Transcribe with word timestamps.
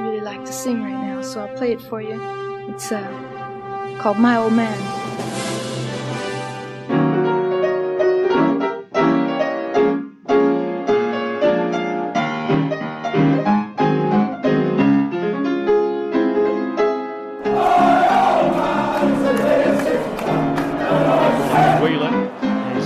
really 0.00 0.20
like 0.20 0.44
to 0.44 0.52
sing 0.52 0.82
right 0.82 0.90
now, 0.90 1.22
so 1.22 1.40
I'll 1.44 1.56
play 1.56 1.72
it 1.72 1.80
for 1.80 2.00
you. 2.00 2.20
It's 2.72 2.92
uh, 2.92 3.98
called 4.00 4.18
My 4.18 4.36
Old 4.36 4.52
Man. 4.52 4.78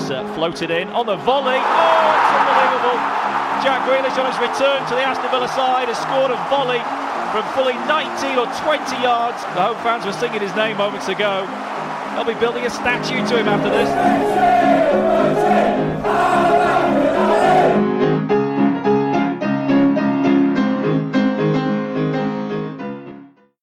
Uh, 0.08 0.22
floated 0.34 0.70
in 0.70 0.86
on 0.90 1.04
the 1.04 1.16
volley. 1.16 1.58
Oh, 1.58 2.12
it's 2.14 2.30
unbelievable. 2.38 2.95
Jack 3.66 3.82
Grealish 3.82 4.16
on 4.16 4.30
his 4.30 4.38
return 4.38 4.78
to 4.86 4.94
the 4.94 5.02
Aston 5.02 5.28
Villa 5.28 5.48
side 5.48 5.88
has 5.88 5.98
scored 5.98 6.30
a 6.30 6.36
volley 6.46 6.78
from 7.34 7.42
fully 7.58 7.74
19 7.90 8.38
or 8.38 8.46
20 8.62 9.02
yards. 9.02 9.42
The 9.42 9.60
home 9.60 9.76
fans 9.82 10.06
were 10.06 10.12
singing 10.12 10.40
his 10.40 10.54
name 10.54 10.76
moments 10.76 11.08
ago. 11.08 11.44
They'll 12.14 12.24
be 12.24 12.38
building 12.38 12.64
a 12.64 12.70
statue 12.70 13.26
to 13.26 13.36
him 13.36 13.48
after 13.48 13.68
this. 13.68 13.90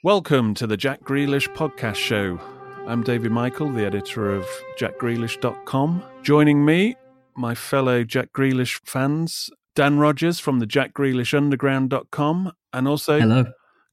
Welcome 0.03 0.53
to 0.55 0.67
the 0.67 0.75
Jack 0.75 0.99
Grealish 1.03 1.47
podcast 1.55 1.95
show. 1.95 2.41
I'm 2.87 3.03
David 3.03 3.31
Michael, 3.31 3.71
the 3.71 3.85
editor 3.85 4.35
of 4.35 4.45
jackgrealish.com. 4.77 6.03
Joining 6.23 6.65
me, 6.65 6.97
my 7.37 7.55
fellow 7.55 8.03
Jack 8.03 8.33
Grealish 8.33 8.81
fans, 8.83 9.49
Dan 9.75 9.97
Rogers 9.97 10.39
from 10.39 10.59
the 10.59 10.67
jackgrealishunderground.com 10.67 12.51
and 12.73 12.87
also 12.87 13.19
Hello. 13.19 13.45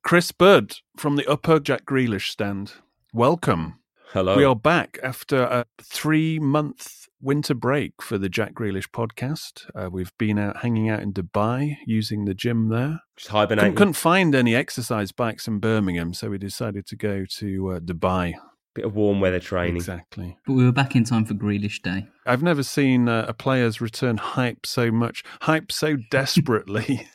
Chris 0.02 0.30
Bird 0.32 0.76
from 0.96 1.16
the 1.16 1.26
Upper 1.26 1.58
Jack 1.58 1.86
Grealish 1.86 2.28
stand. 2.30 2.72
Welcome. 3.14 3.80
Hello. 4.12 4.36
We 4.36 4.44
are 4.44 4.56
back 4.56 4.98
after 5.02 5.42
a 5.42 5.64
three 5.82 6.38
month 6.38 7.06
winter 7.22 7.54
break 7.54 8.02
for 8.02 8.18
the 8.18 8.28
Jack 8.28 8.54
Grealish 8.54 8.90
podcast. 8.90 9.70
Uh, 9.74 9.88
we've 9.90 10.12
been 10.18 10.38
out 10.38 10.58
hanging 10.58 10.90
out 10.90 11.00
in 11.00 11.12
Dubai 11.12 11.76
using 11.86 12.24
the 12.24 12.34
gym 12.34 12.68
there. 12.68 13.00
Just 13.16 13.28
Couldn't, 13.28 13.40
hibernating. 13.40 13.74
couldn't 13.74 13.92
find 13.94 14.34
any 14.34 14.54
exercise 14.54 15.12
bikes 15.12 15.46
in 15.46 15.60
Birmingham, 15.60 16.12
so 16.12 16.28
we 16.30 16.38
decided 16.38 16.86
to 16.86 16.96
go 16.96 17.24
to 17.38 17.68
uh, 17.70 17.80
Dubai. 17.80 18.34
Bit 18.80 18.86
of 18.86 18.96
warm 18.96 19.20
weather 19.20 19.40
training. 19.40 19.76
Exactly. 19.76 20.38
But 20.46 20.54
we 20.54 20.64
were 20.64 20.72
back 20.72 20.96
in 20.96 21.04
time 21.04 21.26
for 21.26 21.34
Grealish 21.34 21.82
Day. 21.82 22.06
I've 22.24 22.42
never 22.42 22.62
seen 22.62 23.10
uh, 23.10 23.26
a 23.28 23.34
player's 23.34 23.78
return 23.78 24.16
hype 24.16 24.64
so 24.64 24.90
much, 24.90 25.22
hype 25.42 25.70
so 25.70 25.98
desperately, 26.10 27.06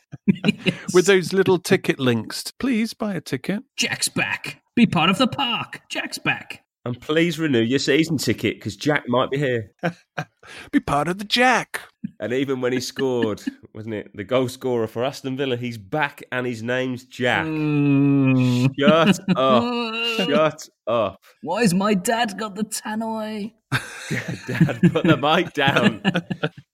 with 0.93 1.07
those 1.07 1.33
little 1.33 1.57
ticket 1.57 1.99
links. 1.99 2.53
Please 2.59 2.93
buy 2.93 3.15
a 3.15 3.21
ticket. 3.21 3.63
Jack's 3.77 4.07
back. 4.07 4.61
Be 4.75 4.85
part 4.85 5.09
of 5.09 5.17
the 5.17 5.25
park. 5.25 5.81
Jack's 5.89 6.19
back. 6.19 6.61
And 6.85 7.01
please 7.01 7.39
renew 7.39 7.63
your 7.63 7.79
season 7.79 8.19
ticket 8.19 8.57
because 8.57 8.75
Jack 8.75 9.05
might 9.07 9.31
be 9.31 9.39
here. 9.39 9.71
Be 10.71 10.79
part 10.79 11.07
of 11.07 11.17
the 11.17 11.23
Jack. 11.23 11.81
And 12.19 12.33
even 12.33 12.61
when 12.61 12.73
he 12.73 12.79
scored, 12.79 13.41
wasn't 13.73 13.95
it? 13.95 14.11
The 14.15 14.23
goal 14.23 14.47
scorer 14.47 14.87
for 14.87 15.03
Aston 15.03 15.37
Villa, 15.37 15.57
he's 15.57 15.77
back 15.77 16.23
and 16.31 16.45
his 16.45 16.63
name's 16.63 17.05
Jack. 17.05 17.45
Mm. 17.45 18.69
Shut 18.79 19.19
up. 19.35 20.27
Shut 20.27 20.69
up. 20.87 21.21
Why 21.41 21.61
has 21.61 21.73
my 21.73 21.93
dad 21.93 22.37
got 22.37 22.55
the 22.55 22.63
tannoy? 22.63 23.53
Dad, 24.47 24.79
put 24.93 25.03
the 25.05 25.17
mic 25.17 25.53
down. 25.53 26.01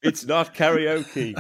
It's 0.04 0.26
not 0.26 0.54
karaoke. 0.54 1.34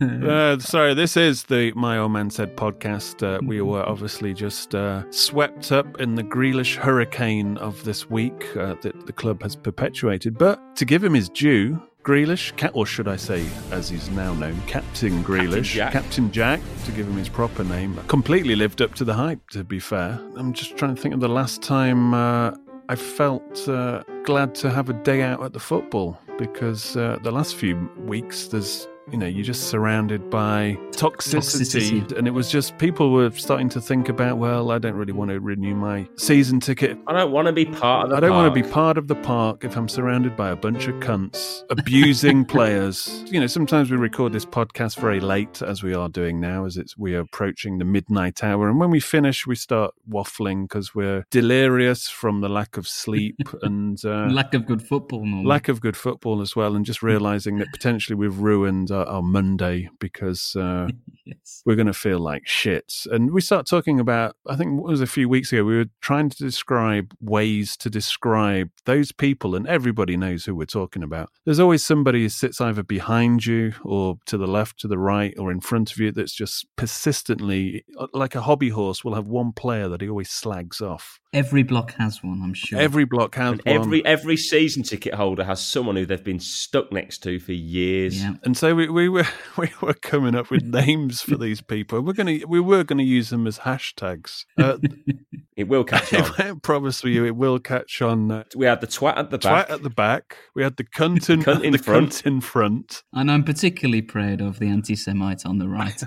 Uh, 0.00 0.58
sorry, 0.58 0.94
this 0.94 1.16
is 1.16 1.44
the 1.44 1.72
My 1.72 1.98
Old 1.98 2.12
Man 2.12 2.30
Said 2.30 2.56
podcast. 2.56 3.22
Uh, 3.22 3.40
we 3.44 3.60
were 3.60 3.88
obviously 3.88 4.34
just 4.34 4.74
uh, 4.74 5.04
swept 5.10 5.70
up 5.70 6.00
in 6.00 6.14
the 6.14 6.24
Grealish 6.24 6.76
hurricane 6.76 7.56
of 7.58 7.84
this 7.84 8.10
week 8.10 8.56
uh, 8.56 8.74
that 8.82 9.06
the 9.06 9.12
club 9.12 9.42
has 9.42 9.54
perpetuated. 9.54 10.38
But 10.38 10.74
to 10.76 10.84
give 10.84 11.01
him 11.04 11.14
his 11.14 11.28
due, 11.28 11.80
Grealish, 12.02 12.56
ca- 12.56 12.70
or 12.72 12.84
should 12.84 13.06
I 13.06 13.16
say, 13.16 13.46
as 13.70 13.88
he's 13.88 14.10
now 14.10 14.34
known, 14.34 14.60
Captain 14.66 15.22
Grealish, 15.22 15.74
Jack. 15.74 15.92
Captain 15.92 16.32
Jack, 16.32 16.60
to 16.84 16.92
give 16.92 17.06
him 17.06 17.16
his 17.16 17.28
proper 17.28 17.62
name, 17.64 17.96
completely 18.08 18.56
lived 18.56 18.82
up 18.82 18.94
to 18.96 19.04
the 19.04 19.14
hype, 19.14 19.48
to 19.50 19.62
be 19.62 19.78
fair. 19.78 20.18
I'm 20.36 20.52
just 20.52 20.76
trying 20.76 20.94
to 20.94 21.00
think 21.00 21.14
of 21.14 21.20
the 21.20 21.28
last 21.28 21.62
time 21.62 22.12
uh, 22.14 22.52
I 22.88 22.96
felt 22.96 23.68
uh, 23.68 24.02
glad 24.24 24.54
to 24.56 24.70
have 24.70 24.88
a 24.90 24.92
day 24.92 25.22
out 25.22 25.42
at 25.42 25.52
the 25.52 25.60
football 25.60 26.18
because 26.38 26.96
uh, 26.96 27.18
the 27.22 27.30
last 27.30 27.54
few 27.54 27.88
weeks 27.98 28.48
there's 28.48 28.88
you 29.10 29.18
know 29.18 29.26
you're 29.26 29.44
just 29.44 29.68
surrounded 29.68 30.30
by 30.30 30.78
toxicity, 30.92 32.02
Toxicity. 32.02 32.16
and 32.16 32.28
it 32.28 32.30
was 32.30 32.48
just 32.50 32.78
people 32.78 33.10
were 33.10 33.30
starting 33.32 33.68
to 33.70 33.80
think 33.80 34.08
about 34.08 34.38
well 34.38 34.70
i 34.70 34.78
don't 34.78 34.94
really 34.94 35.12
want 35.12 35.28
to 35.30 35.40
renew 35.40 35.74
my 35.74 36.06
season 36.16 36.60
ticket 36.60 36.96
I 37.08 37.12
don't 37.12 37.32
want 37.32 37.46
to 37.46 37.52
be 37.52 37.64
part 37.64 38.04
of 38.04 38.10
the 38.10 38.16
I 38.16 38.20
don't 38.20 38.36
want 38.36 38.54
to 38.54 38.54
be 38.54 38.62
park. 38.62 38.72
part 38.74 38.98
of 38.98 39.08
the 39.08 39.16
park 39.16 39.64
if 39.64 39.76
I'm 39.76 39.88
surrounded 39.88 40.36
by 40.36 40.50
a 40.50 40.56
bunch 40.56 40.86
of 40.86 40.94
cunts 41.00 41.64
abusing 41.68 42.44
players. 42.54 43.24
You 43.26 43.40
know, 43.40 43.46
sometimes 43.48 43.90
we 43.90 43.96
record 43.96 44.32
this 44.32 44.44
podcast 44.46 44.98
very 44.98 45.18
late, 45.20 45.60
as 45.62 45.82
we 45.82 45.94
are 45.94 46.08
doing 46.08 46.40
now, 46.40 46.64
as 46.64 46.76
it's 46.76 46.96
we 46.96 47.14
are 47.16 47.20
approaching 47.20 47.78
the 47.78 47.84
midnight 47.84 48.44
hour, 48.44 48.68
and 48.68 48.78
when 48.78 48.90
we 48.90 49.00
finish, 49.00 49.46
we 49.46 49.56
start 49.56 49.94
waffling 50.08 50.62
because 50.68 50.94
we're 50.94 51.24
delirious 51.30 52.08
from 52.08 52.40
the 52.40 52.48
lack 52.48 52.76
of 52.76 52.86
sleep 52.86 53.36
and 53.62 54.04
uh, 54.04 54.26
Lack 54.30 54.54
of 54.54 54.64
good 54.66 54.82
football, 54.82 55.24
normally. 55.26 55.46
lack 55.46 55.68
of 55.68 55.80
good 55.80 55.96
football 55.96 56.40
as 56.40 56.54
well, 56.54 56.76
and 56.76 56.86
just 56.86 57.02
realizing 57.02 57.58
that 57.58 57.68
potentially 57.72 58.14
we've 58.16 58.38
ruined 58.38 58.90
our, 58.92 59.06
our 59.06 59.22
Monday 59.22 59.88
because 59.98 60.54
uh, 60.56 60.88
yes. 61.24 61.62
we're 61.64 61.76
going 61.76 61.86
to 61.86 61.92
feel 61.92 62.18
like 62.18 62.46
shit. 62.46 62.92
And 63.10 63.32
we 63.32 63.40
start 63.40 63.66
talking 63.66 64.00
about, 64.00 64.36
I 64.46 64.56
think 64.56 64.78
it 64.78 64.82
was 64.82 65.00
a 65.00 65.06
few 65.06 65.28
weeks 65.28 65.52
ago, 65.52 65.64
we 65.64 65.76
were 65.76 65.86
trying 66.00 66.30
to 66.30 66.36
describe 66.36 67.14
ways 67.20 67.76
to 67.78 67.90
describe 67.90 68.70
those 68.84 69.12
people, 69.12 69.54
and 69.54 69.66
everybody 69.66 70.16
knows 70.16 70.44
who 70.44 70.54
we're 70.54 70.66
talking 70.66 71.02
about. 71.02 71.30
There's 71.44 71.60
always 71.60 71.84
somebody 71.84 72.22
who 72.22 72.28
sits 72.28 72.60
either 72.60 72.82
behind 72.82 73.46
you 73.46 73.72
or 73.84 74.16
to 74.26 74.36
the 74.36 74.46
left, 74.46 74.80
to 74.80 74.88
the 74.88 74.98
right, 74.98 75.34
or 75.38 75.50
in 75.50 75.60
front 75.60 75.92
of 75.92 75.98
you 75.98 76.12
that's 76.12 76.34
just 76.34 76.66
persistently, 76.76 77.84
like 78.12 78.34
a 78.34 78.42
hobby 78.42 78.70
horse, 78.70 79.04
will 79.04 79.14
have 79.14 79.28
one 79.28 79.52
player 79.52 79.88
that 79.88 80.00
he 80.00 80.08
always 80.08 80.30
slags 80.30 80.80
off. 80.80 81.18
Every 81.32 81.62
block 81.62 81.94
has 81.94 82.22
one, 82.22 82.42
I'm 82.42 82.52
sure. 82.52 82.78
Every 82.78 83.04
block 83.06 83.36
has 83.36 83.52
And 83.52 83.62
one. 83.64 83.76
every 83.86 84.04
every 84.04 84.36
season 84.36 84.82
ticket 84.82 85.14
holder 85.14 85.44
has 85.44 85.60
someone 85.64 85.96
who 85.96 86.04
they've 86.04 86.22
been 86.22 86.38
stuck 86.40 86.92
next 86.92 87.18
to 87.22 87.40
for 87.40 87.52
years. 87.52 88.20
yeah. 88.22 88.34
And 88.44 88.54
so 88.56 88.74
we, 88.74 88.88
we 88.88 89.08
were 89.08 89.26
we 89.56 89.70
were 89.80 89.94
coming 89.94 90.34
up 90.34 90.50
with 90.50 90.62
names 90.62 91.22
for 91.22 91.36
these 91.36 91.60
people. 91.62 92.00
We're 92.02 92.12
gonna 92.12 92.40
we 92.46 92.60
were 92.60 92.84
gonna 92.84 93.02
use 93.02 93.30
them 93.30 93.46
as 93.46 93.60
hashtags. 93.60 94.44
Uh, 94.58 94.76
it 95.56 95.68
will 95.68 95.84
catch 95.84 96.12
on. 96.12 96.30
I 96.38 96.52
promise 96.62 97.02
you, 97.04 97.24
it 97.24 97.34
will 97.36 97.58
catch 97.58 98.02
on. 98.02 98.30
Uh, 98.30 98.44
we 98.54 98.66
had 98.66 98.80
the 98.82 98.86
twat 98.86 99.16
at 99.16 99.30
the 99.30 99.38
twat 99.38 99.42
back. 99.68 99.70
at 99.70 99.82
the 99.82 99.90
back. 99.90 100.36
We 100.54 100.62
had 100.62 100.76
the 100.76 100.84
cunt 100.84 101.30
in, 101.30 101.42
Cunt 101.42 101.64
in 101.64 101.72
the 101.72 101.78
front. 101.78 102.10
cunt 102.10 102.26
in 102.26 102.40
front. 102.42 103.02
And 103.14 103.30
I'm 103.30 103.44
particularly 103.44 104.02
proud 104.02 104.40
of 104.42 104.58
the 104.58 104.66
anti 104.68 104.96
Semite 104.96 105.46
on 105.46 105.58
the 105.58 105.68
right. 105.68 106.02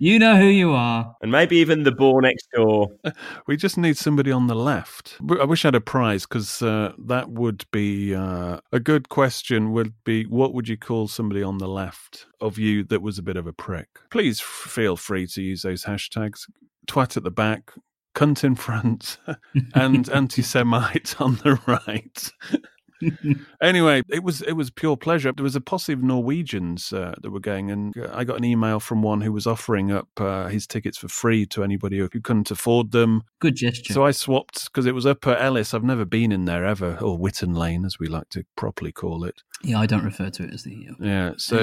you 0.00 0.18
know 0.18 0.36
who 0.36 0.46
you 0.46 0.72
are. 0.72 1.14
and 1.22 1.32
maybe 1.32 1.56
even 1.56 1.84
the 1.84 1.92
boar 1.92 2.20
next 2.20 2.48
door. 2.54 2.88
We 3.46 3.56
just 3.56 3.78
need 3.78 3.96
somebody 4.10 4.32
on 4.32 4.48
the 4.48 4.56
left. 4.56 5.18
I 5.40 5.44
wish 5.44 5.64
I 5.64 5.68
had 5.68 5.76
a 5.76 5.80
prize 5.80 6.26
because 6.26 6.62
uh, 6.62 6.94
that 6.98 7.30
would 7.30 7.64
be 7.70 8.12
uh, 8.12 8.58
a 8.72 8.80
good 8.80 9.08
question. 9.08 9.70
Would 9.70 9.94
be 10.02 10.24
what 10.24 10.52
would 10.52 10.66
you 10.66 10.76
call 10.76 11.06
somebody 11.06 11.44
on 11.44 11.58
the 11.58 11.68
left 11.68 12.26
of 12.40 12.58
you 12.58 12.82
that 12.86 13.02
was 13.02 13.18
a 13.18 13.22
bit 13.22 13.36
of 13.36 13.46
a 13.46 13.52
prick? 13.52 13.86
Please 14.10 14.40
feel 14.40 14.96
free 14.96 15.28
to 15.28 15.40
use 15.40 15.62
those 15.62 15.84
hashtags. 15.84 16.50
Twat 16.88 17.16
at 17.16 17.22
the 17.22 17.30
back, 17.30 17.70
cunt 18.16 18.42
in 18.42 18.56
front, 18.56 19.18
and 19.74 20.08
anti-Semite 20.20 21.20
on 21.20 21.36
the 21.36 21.60
right. 21.86 22.32
anyway, 23.62 24.02
it 24.08 24.22
was 24.22 24.42
it 24.42 24.52
was 24.52 24.70
pure 24.70 24.96
pleasure. 24.96 25.32
There 25.32 25.42
was 25.44 25.56
a 25.56 25.60
posse 25.60 25.92
of 25.92 26.02
Norwegians 26.02 26.92
uh, 26.92 27.14
that 27.22 27.30
were 27.30 27.40
going, 27.40 27.70
and 27.70 27.94
I 28.12 28.24
got 28.24 28.36
an 28.36 28.44
email 28.44 28.80
from 28.80 29.02
one 29.02 29.20
who 29.20 29.32
was 29.32 29.46
offering 29.46 29.90
up 29.90 30.08
uh, 30.18 30.48
his 30.48 30.66
tickets 30.66 30.98
for 30.98 31.08
free 31.08 31.46
to 31.46 31.64
anybody 31.64 31.98
who 31.98 32.08
couldn't 32.08 32.50
afford 32.50 32.92
them. 32.92 33.22
Good 33.40 33.56
gesture. 33.56 33.92
So 33.92 34.04
I 34.04 34.10
swapped 34.10 34.64
because 34.64 34.86
it 34.86 34.94
was 34.94 35.06
up 35.06 35.26
at 35.26 35.40
Ellis. 35.40 35.74
I've 35.74 35.84
never 35.84 36.04
been 36.04 36.32
in 36.32 36.44
there 36.44 36.64
ever, 36.64 36.98
or 37.00 37.16
Witton 37.18 37.54
Lane 37.54 37.84
as 37.84 37.98
we 37.98 38.06
like 38.06 38.28
to 38.30 38.44
properly 38.56 38.92
call 38.92 39.24
it. 39.24 39.42
Yeah, 39.62 39.78
I 39.78 39.86
don't 39.86 40.04
refer 40.04 40.30
to 40.30 40.44
it 40.44 40.54
as 40.54 40.62
the. 40.62 40.88
Uh, 40.90 40.94
Yeah, 41.04 41.32
so. 41.36 41.58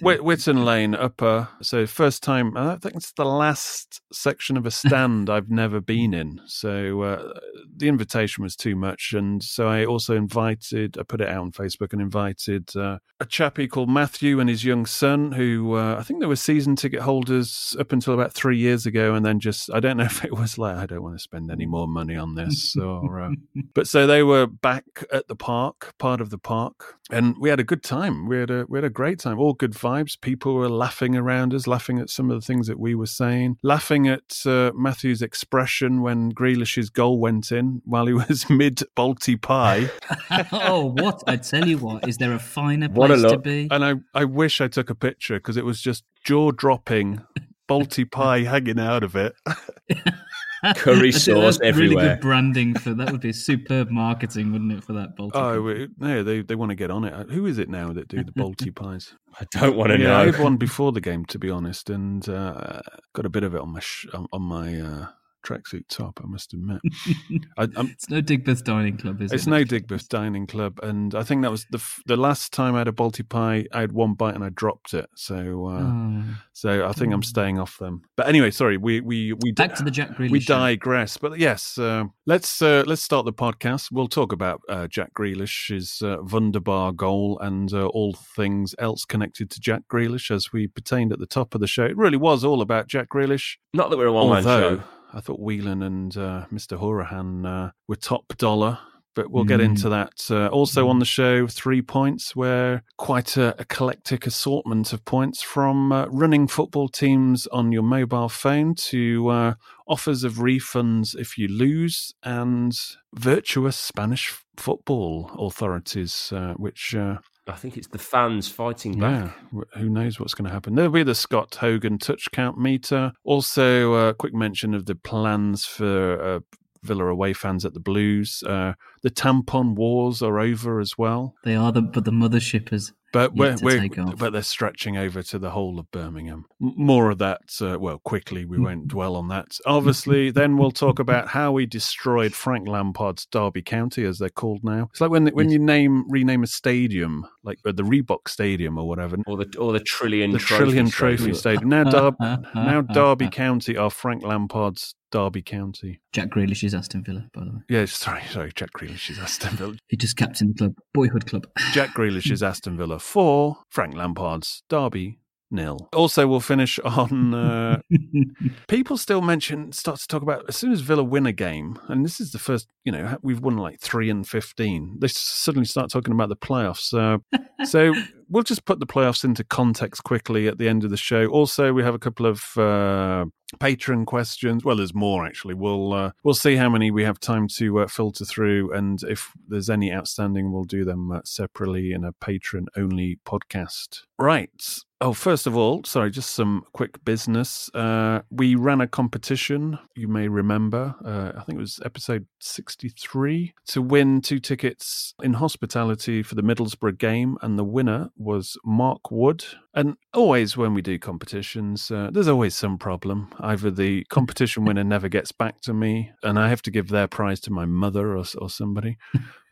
Whit- 0.00 0.24
Witton 0.24 0.64
Lane 0.64 0.94
upper. 0.94 1.48
So 1.60 1.86
first 1.86 2.22
time. 2.22 2.56
I 2.56 2.76
think 2.76 2.96
it's 2.96 3.12
the 3.12 3.26
last 3.26 4.00
section 4.12 4.56
of 4.56 4.64
a 4.64 4.70
stand 4.82 5.28
I've 5.28 5.50
never 5.50 5.80
been 5.80 6.14
in. 6.14 6.40
So 6.46 7.02
uh, 7.02 7.32
the 7.76 7.88
invitation 7.88 8.42
was 8.44 8.56
too 8.56 8.74
much, 8.76 9.12
and 9.12 9.42
so 9.42 9.68
I 9.68 9.84
also 9.84 10.16
invited. 10.16 10.96
I 10.98 11.02
put 11.02 11.20
it 11.20 11.28
out 11.28 11.42
on 11.42 11.52
Facebook 11.52 11.92
and 11.92 12.00
invited 12.00 12.74
uh, 12.76 12.98
a 13.20 13.26
chappie 13.26 13.68
called 13.68 13.90
Matthew 13.90 14.40
and 14.40 14.48
his 14.48 14.64
young 14.64 14.86
son, 14.86 15.32
who 15.32 15.74
uh, 15.74 15.96
I 15.98 16.02
think 16.02 16.20
they 16.20 16.26
were 16.26 16.36
season 16.36 16.76
ticket 16.76 17.00
holders 17.00 17.76
up 17.78 17.92
until 17.92 18.14
about 18.14 18.32
three 18.32 18.56
years 18.58 18.86
ago, 18.86 19.14
and 19.14 19.24
then 19.24 19.38
just 19.38 19.70
I 19.72 19.80
don't 19.80 19.98
know 19.98 20.04
if 20.14 20.24
it 20.24 20.32
was 20.32 20.56
like 20.56 20.76
I 20.76 20.86
don't 20.86 21.02
want 21.02 21.16
to 21.16 21.22
spend 21.22 21.50
any 21.50 21.66
more 21.66 21.86
money 21.88 22.16
on 22.16 22.36
this, 22.36 22.74
or 22.76 23.20
uh, 23.20 23.30
but 23.74 23.86
so 23.86 24.06
they 24.06 24.22
were 24.22 24.46
back 24.46 24.84
at 25.12 25.28
the 25.28 25.36
park, 25.36 25.92
part 25.98 26.22
of 26.22 26.30
the 26.30 26.38
park, 26.38 26.96
and 27.10 27.36
we 27.38 27.50
had 27.50 27.60
a 27.60 27.64
good 27.64 27.82
time. 27.82 28.26
We 28.26 28.38
had 28.38 28.50
a 28.50 28.64
we 28.68 28.78
had 28.78 28.84
a 28.84 28.90
great 28.90 29.18
time. 29.18 29.38
All 29.38 29.52
good 29.52 29.72
vibes. 29.72 30.18
People 30.20 30.54
were 30.54 30.68
laughing 30.68 31.16
around 31.16 31.52
us, 31.52 31.66
laughing 31.66 31.98
at 31.98 32.08
some 32.08 32.30
of 32.30 32.40
the 32.40 32.46
things 32.46 32.66
that 32.66 32.78
we 32.78 32.94
were 32.94 33.06
saying, 33.06 33.58
laughing 33.62 34.08
at 34.08 34.40
uh, 34.46 34.72
Matthew's 34.74 35.20
expression 35.20 36.00
when 36.00 36.30
Grealish's 36.30 36.90
goal 36.90 37.18
went 37.18 37.52
in 37.52 37.82
while 37.84 38.06
he 38.06 38.12
was 38.28 38.48
mid 38.48 38.82
Balti 38.96 39.40
pie. 39.40 39.90
oh, 40.52 40.92
what? 40.96 41.22
I 41.26 41.36
tell 41.36 41.68
you 41.68 41.78
what, 41.78 42.08
is 42.08 42.16
there 42.16 42.32
a 42.32 42.38
finer 42.38 42.88
What 42.88 43.10
a 43.10 43.18
place 43.18 43.32
to 43.32 43.38
be? 43.38 43.68
And 43.70 43.84
I 43.84 43.94
I 44.14 44.24
wish 44.24 44.60
I 44.60 44.68
took 44.68 44.88
a 44.90 44.94
picture 44.94 45.36
because 45.36 45.56
it 45.56 45.64
was 45.64 45.80
just 45.80 46.04
jaw 46.24 46.52
dropping. 46.52 47.22
Balti 47.68 48.10
pie 48.10 48.42
hanging 48.42 48.78
out 48.78 49.02
of 49.02 49.16
it. 49.16 49.34
Curry 50.76 51.12
sauce 51.12 51.58
that's 51.58 51.76
Really 51.76 51.86
everywhere. 51.96 52.14
good 52.16 52.20
branding 52.20 52.74
for 52.74 52.94
that 52.94 53.12
would 53.12 53.20
be 53.20 53.32
superb 53.32 53.90
marketing, 53.90 54.52
wouldn't 54.52 54.72
it, 54.72 54.84
for 54.84 54.92
that 54.94 55.16
Baltic? 55.16 55.36
Oh 55.36 55.60
we- 55.62 55.88
no, 55.98 56.22
they 56.22 56.42
they 56.42 56.54
want 56.54 56.70
to 56.70 56.76
get 56.76 56.90
on 56.90 57.04
it. 57.04 57.30
Who 57.30 57.46
is 57.46 57.58
it 57.58 57.68
now 57.68 57.92
that 57.92 58.08
do 58.08 58.22
the 58.24 58.32
Balti 58.32 58.74
pies? 58.74 59.14
I 59.40 59.46
don't 59.50 59.76
want 59.76 59.90
to 59.92 59.98
yeah, 59.98 60.18
I 60.20 60.24
know. 60.26 60.32
had 60.32 60.40
one 60.42 60.56
before 60.56 60.92
the 60.92 61.00
game, 61.00 61.24
to 61.26 61.38
be 61.38 61.50
honest, 61.50 61.90
and 61.90 62.28
uh, 62.28 62.80
got 63.14 63.26
a 63.26 63.30
bit 63.30 63.42
of 63.42 63.54
it 63.54 63.60
on 63.60 63.72
my 63.72 63.80
sh- 63.80 64.06
on, 64.14 64.26
on 64.32 64.42
my 64.42 64.80
uh, 64.80 65.06
tracksuit 65.44 65.84
top. 65.88 66.20
I 66.22 66.26
must 66.26 66.52
admit, 66.54 66.80
I, 67.58 67.68
I'm, 67.76 67.88
it's 67.88 68.08
no 68.10 68.20
Digbeth 68.22 68.64
Dining 68.64 68.96
Club, 68.96 69.20
is 69.20 69.32
it's 69.32 69.46
it? 69.46 69.50
no 69.50 69.64
Digbeth 69.64 70.08
Dining 70.08 70.46
Club, 70.46 70.80
and 70.82 71.14
I 71.14 71.22
think 71.22 71.42
that 71.42 71.50
was 71.50 71.66
the 71.70 71.78
f- 71.78 72.00
the 72.06 72.16
last 72.16 72.52
time 72.52 72.74
I 72.74 72.78
had 72.78 72.88
a 72.88 72.92
Balti 72.92 73.28
pie. 73.28 73.66
I 73.72 73.80
had 73.80 73.92
one 73.92 74.14
bite 74.14 74.34
and 74.34 74.42
I 74.44 74.48
dropped 74.50 74.94
it, 74.94 75.06
so 75.16 75.66
uh, 75.68 75.82
Oh. 75.84 76.24
so 76.52 76.86
I 76.86 76.92
think 76.92 77.12
I'm 77.12 77.22
staying 77.22 77.58
off 77.58 77.78
them. 77.78 78.02
But 78.16 78.28
anyway, 78.28 78.50
sorry, 78.50 78.76
we 78.76 79.00
we 79.00 79.32
we 79.34 79.52
Back 79.52 79.70
di- 79.70 79.76
to 79.76 79.82
the 79.84 79.90
Jack 79.90 80.10
Grealish 80.16 80.30
we 80.30 80.40
show. 80.40 80.54
digress. 80.54 81.16
But 81.16 81.38
yes, 81.38 81.76
uh, 81.78 82.04
let's 82.26 82.62
uh, 82.62 82.82
let's 82.86 83.02
start 83.02 83.24
the 83.26 83.32
podcast. 83.32 83.88
We'll 83.92 84.08
talk 84.08 84.32
about 84.32 84.60
uh, 84.68 84.86
Jack 84.88 85.12
Grealish's 85.14 86.00
uh, 86.02 86.16
wunderbar 86.22 86.92
goal 86.92 87.38
and 87.40 87.72
uh, 87.72 87.86
all 87.88 88.14
things 88.14 88.74
else 88.78 89.04
connected 89.04 89.50
to 89.50 89.60
Jack 89.60 89.82
Grealish 89.92 90.30
as 90.30 90.52
we 90.52 90.66
pertained 90.66 91.12
at 91.12 91.18
the 91.18 91.26
top 91.26 91.54
of 91.54 91.60
the 91.60 91.66
show. 91.66 91.84
It 91.84 91.96
really 91.96 92.16
was 92.16 92.44
all 92.44 92.60
about 92.62 92.86
Jack 92.88 93.08
Grealish. 93.10 93.56
Not 93.72 93.90
that 93.90 93.96
we're 93.98 94.06
a 94.06 94.12
one 94.12 94.30
man 94.30 94.42
show. 94.42 94.82
I 95.14 95.20
thought 95.20 95.40
Whelan 95.40 95.82
and 95.82 96.16
uh, 96.16 96.46
Mr. 96.52 96.78
Hourihane 96.78 97.46
uh, 97.46 97.70
were 97.88 97.96
top 97.96 98.36
dollar. 98.36 98.78
But 99.16 99.30
we'll 99.30 99.44
get 99.44 99.60
Mm. 99.60 99.66
into 99.66 99.88
that. 99.90 100.28
Uh, 100.28 100.48
also 100.48 100.88
on 100.88 100.98
the 100.98 101.04
show, 101.04 101.46
three 101.46 101.82
points, 101.82 102.34
where 102.34 102.82
quite 102.96 103.36
a 103.36 103.54
eclectic 103.60 104.26
assortment 104.26 104.92
of 104.92 105.04
points 105.04 105.40
from 105.40 105.92
uh, 105.92 106.06
running 106.06 106.48
football 106.48 106.88
teams 106.88 107.46
on 107.46 107.70
your 107.70 107.84
mobile 107.84 108.28
phone 108.28 108.74
to 108.90 109.28
uh, 109.28 109.54
offers 109.86 110.24
of 110.24 110.32
refunds 110.38 111.14
if 111.16 111.38
you 111.38 111.46
lose 111.46 112.12
and 112.24 112.76
virtuous 113.14 113.76
Spanish 113.76 114.34
football 114.56 115.30
authorities, 115.38 116.32
uh, 116.34 116.54
which 116.54 116.92
uh, 116.96 117.18
I 117.46 117.52
think 117.52 117.76
it's 117.76 117.88
the 117.88 117.98
fans 117.98 118.48
fighting 118.48 118.98
back. 118.98 119.36
w- 119.50 119.64
who 119.76 119.88
knows 119.90 120.18
what's 120.18 120.34
going 120.34 120.46
to 120.46 120.52
happen? 120.52 120.74
There'll 120.74 120.90
be 120.90 121.02
the 121.02 121.14
Scott 121.14 121.56
Hogan 121.56 121.98
touch 121.98 122.30
count 122.32 122.58
meter. 122.58 123.12
Also, 123.22 123.92
a 123.94 124.14
quick 124.14 124.32
mention 124.34 124.72
of 124.74 124.86
the 124.86 124.94
plans 124.94 125.66
for 125.66 126.22
uh, 126.22 126.40
Villa 126.82 127.06
away 127.06 127.32
fans 127.34 127.64
at 127.64 127.74
the 127.74 127.80
Blues. 127.80 128.42
Uh, 128.46 128.72
the 129.02 129.10
tampon 129.10 129.74
wars 129.74 130.22
are 130.22 130.38
over 130.40 130.80
as 130.80 130.96
well. 130.96 131.34
They 131.44 131.54
are 131.54 131.70
the 131.72 131.82
but 131.82 132.04
the 132.04 132.10
mothership 132.12 132.70
has 132.70 132.92
But 133.14 133.34
we're, 133.36 133.56
we're 133.62 133.88
but 134.18 134.32
they're 134.32 134.42
stretching 134.42 134.96
over 134.96 135.22
to 135.22 135.38
the 135.38 135.50
whole 135.50 135.78
of 135.78 135.88
Birmingham. 135.92 136.46
More 136.58 137.10
of 137.10 137.18
that. 137.18 137.42
Uh, 137.60 137.78
well, 137.78 137.98
quickly 138.00 138.44
we 138.44 138.58
won't 138.58 138.88
dwell 138.88 139.14
on 139.14 139.28
that. 139.28 139.56
Obviously, 139.66 140.30
then 140.32 140.56
we'll 140.56 140.72
talk 140.72 140.98
about 140.98 141.28
how 141.28 141.52
we 141.52 141.64
destroyed 141.64 142.34
Frank 142.34 142.66
Lampard's 142.66 143.24
Derby 143.26 143.62
County, 143.62 144.04
as 144.04 144.18
they're 144.18 144.28
called 144.30 144.64
now. 144.64 144.88
It's 144.90 145.00
like 145.00 145.12
when 145.12 145.28
when 145.28 145.46
Yes. 145.46 145.52
you 145.52 145.58
name 145.60 146.10
rename 146.10 146.42
a 146.42 146.48
stadium, 146.48 147.24
like 147.44 147.60
uh, 147.64 147.70
the 147.70 147.84
Reebok 147.84 148.26
Stadium 148.28 148.76
or 148.78 148.88
whatever. 148.88 149.16
Or 149.28 149.36
the 149.36 149.56
or 149.58 149.72
the 149.72 149.80
trillion 149.80 150.32
The 150.32 150.38
trophy 150.40 150.64
Trillion 150.64 150.86
stadium. 150.88 151.16
Trophy 151.18 151.34
Stadium. 151.34 151.68
Now, 151.68 151.84
Derby, 151.84 152.16
now 152.56 152.80
Derby 152.92 153.28
County 153.28 153.76
are 153.76 153.90
Frank 153.90 154.24
Lampard's 154.24 154.96
Derby 155.14 155.42
County. 155.42 156.00
Jack 156.12 156.30
Grealish 156.30 156.64
is 156.64 156.74
Aston 156.74 157.04
Villa, 157.04 157.28
by 157.32 157.44
the 157.44 157.52
way. 157.52 157.60
Yeah, 157.68 157.84
sorry, 157.84 158.22
sorry. 158.32 158.50
Jack 158.52 158.70
Grealish 158.72 159.10
is 159.10 159.20
Aston 159.20 159.56
Villa. 159.56 159.74
He 159.86 159.96
just 159.96 160.16
captained 160.16 160.54
the 160.56 160.58
club, 160.58 160.74
boyhood 160.92 161.26
club. 161.26 161.46
Jack 161.70 161.94
Grealish 161.94 162.32
is 162.32 162.42
Aston 162.42 162.76
Villa 162.76 162.98
four. 162.98 163.58
Frank 163.70 163.94
Lampard's 163.94 164.64
Derby 164.68 165.20
nil. 165.52 165.88
Also, 165.92 166.26
we'll 166.26 166.40
finish 166.40 166.80
on. 166.80 167.32
Uh, 167.32 167.80
people 168.68 168.96
still 168.96 169.22
mention, 169.22 169.70
start 169.70 170.00
to 170.00 170.08
talk 170.08 170.22
about 170.22 170.44
as 170.48 170.56
soon 170.56 170.72
as 170.72 170.80
Villa 170.80 171.04
win 171.04 171.26
a 171.26 171.32
game, 171.32 171.78
and 171.86 172.04
this 172.04 172.20
is 172.20 172.32
the 172.32 172.40
first. 172.40 172.66
You 172.84 172.90
know, 172.90 173.16
we've 173.22 173.40
won 173.40 173.56
like 173.56 173.80
three 173.80 174.10
and 174.10 174.26
fifteen. 174.26 174.96
They 175.00 175.06
suddenly 175.06 175.66
start 175.66 175.90
talking 175.90 176.12
about 176.12 176.28
the 176.28 176.36
playoffs. 176.36 176.92
Uh, 176.92 177.18
so 177.64 177.94
we'll 178.28 178.42
just 178.42 178.64
put 178.64 178.80
the 178.80 178.86
playoffs 178.86 179.24
into 179.24 179.44
context 179.44 180.04
quickly 180.04 180.48
at 180.48 180.58
the 180.58 180.68
end 180.68 180.84
of 180.84 180.90
the 180.90 180.96
show. 180.96 181.26
Also, 181.26 181.72
we 181.72 181.82
have 181.82 181.94
a 181.94 181.98
couple 181.98 182.26
of. 182.26 182.56
Uh, 182.56 183.26
patron 183.58 184.04
questions 184.04 184.64
well 184.64 184.76
there's 184.76 184.94
more 184.94 185.26
actually 185.26 185.54
we'll 185.54 185.92
uh, 185.92 186.10
we'll 186.22 186.34
see 186.34 186.56
how 186.56 186.68
many 186.68 186.90
we 186.90 187.04
have 187.04 187.20
time 187.20 187.48
to 187.48 187.80
uh, 187.80 187.86
filter 187.86 188.24
through 188.24 188.72
and 188.72 189.02
if 189.04 189.32
there's 189.48 189.70
any 189.70 189.92
outstanding 189.92 190.52
we'll 190.52 190.64
do 190.64 190.84
them 190.84 191.12
uh, 191.12 191.20
separately 191.24 191.92
in 191.92 192.04
a 192.04 192.12
patron 192.12 192.66
only 192.76 193.18
podcast 193.26 194.02
right 194.18 194.78
oh 195.00 195.12
first 195.12 195.46
of 195.46 195.56
all 195.56 195.82
sorry 195.84 196.10
just 196.10 196.30
some 196.30 196.64
quick 196.72 197.04
business 197.04 197.70
uh, 197.74 198.20
we 198.30 198.54
ran 198.54 198.80
a 198.80 198.86
competition 198.86 199.78
you 199.94 200.08
may 200.08 200.28
remember 200.28 200.94
uh, 201.04 201.38
i 201.38 201.44
think 201.44 201.58
it 201.58 201.62
was 201.62 201.80
episode 201.84 202.26
63 202.40 203.54
to 203.66 203.82
win 203.82 204.20
two 204.20 204.38
tickets 204.38 205.14
in 205.22 205.34
hospitality 205.34 206.22
for 206.22 206.34
the 206.34 206.42
middlesbrough 206.42 206.98
game 206.98 207.36
and 207.42 207.58
the 207.58 207.64
winner 207.64 208.10
was 208.16 208.56
mark 208.64 209.10
wood 209.10 209.44
and 209.74 209.96
always 210.12 210.56
when 210.56 210.72
we 210.74 210.80
do 210.82 210.98
competitions 210.98 211.90
uh, 211.90 212.08
there's 212.12 212.28
always 212.28 212.54
some 212.54 212.78
problem 212.78 213.28
either 213.40 213.70
the 213.70 214.04
competition 214.04 214.64
winner 214.66 214.84
never 214.84 215.08
gets 215.08 215.32
back 215.32 215.60
to 215.60 215.74
me 215.74 216.10
and 216.22 216.38
i 216.38 216.48
have 216.48 216.62
to 216.62 216.70
give 216.70 216.88
their 216.88 217.08
prize 217.08 217.40
to 217.40 217.50
my 217.50 217.66
mother 217.66 218.16
or, 218.16 218.24
or 218.38 218.48
somebody 218.48 218.96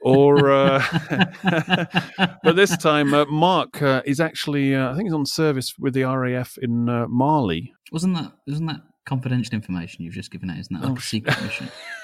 or 0.00 0.50
uh, 0.50 0.82
but 2.42 2.56
this 2.56 2.76
time 2.76 3.12
uh, 3.14 3.24
mark 3.26 3.82
uh, 3.82 4.02
is 4.04 4.20
actually 4.20 4.74
uh, 4.74 4.90
i 4.92 4.94
think 4.94 5.06
he's 5.06 5.14
on 5.14 5.26
service 5.26 5.74
with 5.78 5.94
the 5.94 6.04
raf 6.04 6.56
in 6.62 6.88
uh, 6.88 7.06
mali 7.08 7.72
Wasn't 7.92 8.14
that 8.14 8.32
wasn't 8.46 8.68
that 8.70 8.80
confidential 9.04 9.54
information 9.54 10.04
you've 10.04 10.14
just 10.14 10.30
given 10.30 10.48
out? 10.48 10.58
Isn't 10.58 10.74
that 10.74 10.82
like 10.84 10.92
Oh, 10.92 10.96
a 10.96 11.00
secret 11.00 11.42
mission? 11.42 11.68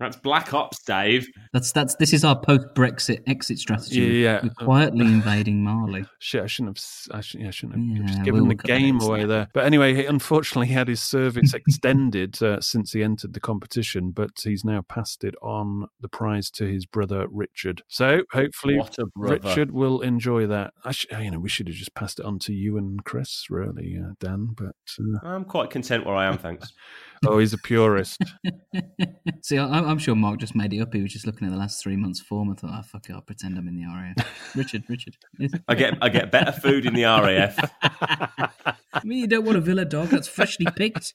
That's 0.00 0.16
Black 0.16 0.54
Ops, 0.54 0.82
Dave. 0.82 1.28
That's 1.52 1.72
that's 1.72 1.94
this 1.96 2.14
is 2.14 2.24
our 2.24 2.40
post-Brexit 2.40 3.20
exit 3.26 3.58
strategy. 3.58 4.00
Yeah, 4.00 4.40
We're 4.42 4.48
quietly 4.64 5.04
invading 5.04 5.62
Mali. 5.62 6.06
Shit, 6.18 6.42
I 6.42 6.46
shouldn't 6.46 6.70
have. 6.70 6.76
s- 6.78 7.08
I, 7.12 7.20
should, 7.20 7.40
yeah, 7.42 7.48
I 7.48 7.50
shouldn't 7.50 7.78
have 7.78 7.86
Yeah, 7.98 8.06
just 8.06 8.16
we'll 8.18 8.24
given 8.24 8.48
the 8.48 8.54
game 8.54 9.00
away 9.00 9.26
there. 9.26 9.48
But 9.52 9.66
anyway, 9.66 9.94
he, 9.94 10.06
unfortunately, 10.06 10.68
he 10.68 10.72
had 10.72 10.88
his 10.88 11.02
service 11.02 11.52
extended 11.54 12.42
uh, 12.42 12.62
since 12.62 12.92
he 12.92 13.02
entered 13.02 13.34
the 13.34 13.40
competition, 13.40 14.10
but 14.10 14.30
he's 14.42 14.64
now 14.64 14.80
passed 14.80 15.22
it 15.22 15.34
on 15.42 15.86
the 16.00 16.08
prize 16.08 16.50
to 16.52 16.64
his 16.66 16.86
brother 16.86 17.26
Richard. 17.30 17.82
So 17.88 18.22
hopefully, 18.32 18.78
What 18.78 18.98
a 18.98 19.04
brother. 19.14 19.38
Richard 19.46 19.70
will 19.70 20.00
enjoy 20.00 20.46
that. 20.46 20.72
I 20.82 20.92
sh- 20.92 21.06
you 21.20 21.30
know, 21.30 21.38
we 21.40 21.50
should 21.50 21.68
have 21.68 21.76
just 21.76 21.94
passed 21.94 22.18
it 22.18 22.24
on 22.24 22.38
to 22.40 22.54
you 22.54 22.78
and 22.78 23.04
Chris, 23.04 23.48
really, 23.50 23.98
uh, 24.02 24.14
Dan. 24.18 24.54
But 24.56 24.76
uh, 24.98 25.18
I'm 25.26 25.44
quite 25.44 25.68
content 25.68 26.06
where 26.06 26.14
I 26.16 26.24
am, 26.24 26.38
thanks. 26.38 26.72
oh, 27.26 27.36
he's 27.38 27.52
a 27.52 27.58
purist. 27.58 28.16
See, 29.42 29.58
I, 29.58 29.66
I'm 29.66 29.89
sure 29.98 30.14
Mark 30.14 30.40
just 30.40 30.54
made 30.54 30.72
it 30.72 30.80
up. 30.80 30.92
He 30.92 31.02
was 31.02 31.12
just 31.12 31.26
looking 31.26 31.46
at 31.46 31.50
the 31.50 31.56
last 31.56 31.82
three 31.82 31.96
months' 31.96 32.20
form 32.20 32.48
and 32.48 32.58
thought, 32.58 32.70
"Oh 32.72 32.82
fuck 32.82 33.08
it, 33.08 33.12
I'll 33.12 33.20
pretend 33.20 33.58
I'm 33.58 33.68
in 33.68 33.76
the 33.76 33.86
RAF." 33.86 34.54
Richard, 34.56 34.84
Richard. 34.88 35.16
I 35.68 35.74
get 35.74 35.98
I 36.02 36.08
get 36.08 36.30
better 36.30 36.52
food 36.52 36.86
in 36.86 36.94
the 36.94 37.04
RAF. 37.04 37.58
I 37.82 39.00
mean, 39.04 39.18
you 39.18 39.26
don't 39.26 39.44
want 39.44 39.58
a 39.58 39.60
Villa 39.60 39.84
dog 39.84 40.08
that's 40.08 40.28
freshly 40.28 40.66
picked. 40.76 41.14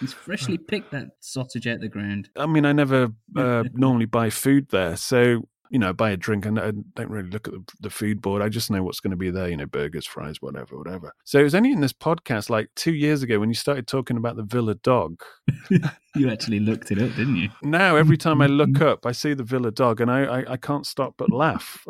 He's 0.00 0.12
freshly 0.12 0.58
picked 0.58 0.92
that 0.92 1.10
sausage 1.20 1.66
out 1.66 1.80
the 1.80 1.88
ground. 1.88 2.30
I 2.36 2.46
mean, 2.46 2.64
I 2.64 2.72
never 2.72 3.08
uh, 3.36 3.64
normally 3.72 4.06
buy 4.06 4.30
food 4.30 4.68
there, 4.70 4.96
so 4.96 5.48
you 5.70 5.78
know, 5.78 5.92
buy 5.92 6.10
a 6.10 6.16
drink 6.16 6.44
and 6.44 6.58
I 6.58 6.72
don't 6.72 7.10
really 7.10 7.30
look 7.30 7.46
at 7.46 7.54
the, 7.54 7.64
the 7.80 7.90
food 7.90 8.20
board. 8.20 8.42
I 8.42 8.48
just 8.48 8.70
know 8.70 8.82
what's 8.82 9.00
going 9.00 9.12
to 9.12 9.16
be 9.16 9.30
there, 9.30 9.48
you 9.48 9.56
know, 9.56 9.66
burgers, 9.66 10.04
fries, 10.04 10.42
whatever, 10.42 10.76
whatever. 10.76 11.14
So 11.24 11.38
it 11.38 11.44
was 11.44 11.54
only 11.54 11.72
in 11.72 11.80
this 11.80 11.92
podcast 11.92 12.50
like 12.50 12.70
two 12.74 12.92
years 12.92 13.22
ago 13.22 13.38
when 13.38 13.48
you 13.48 13.54
started 13.54 13.86
talking 13.86 14.16
about 14.16 14.36
the 14.36 14.42
Villa 14.42 14.74
dog. 14.74 15.22
You 16.16 16.28
actually 16.28 16.58
looked 16.58 16.90
it 16.90 17.00
up, 17.00 17.14
didn't 17.14 17.36
you? 17.36 17.50
Now 17.62 17.94
every 17.94 18.16
time 18.16 18.42
I 18.42 18.46
look 18.46 18.80
up, 18.82 19.06
I 19.06 19.12
see 19.12 19.32
the 19.32 19.44
Villa 19.44 19.70
dog, 19.70 20.00
and 20.00 20.10
I 20.10 20.24
I, 20.24 20.52
I 20.54 20.56
can't 20.56 20.84
stop 20.84 21.14
but 21.16 21.30
laugh. 21.30 21.86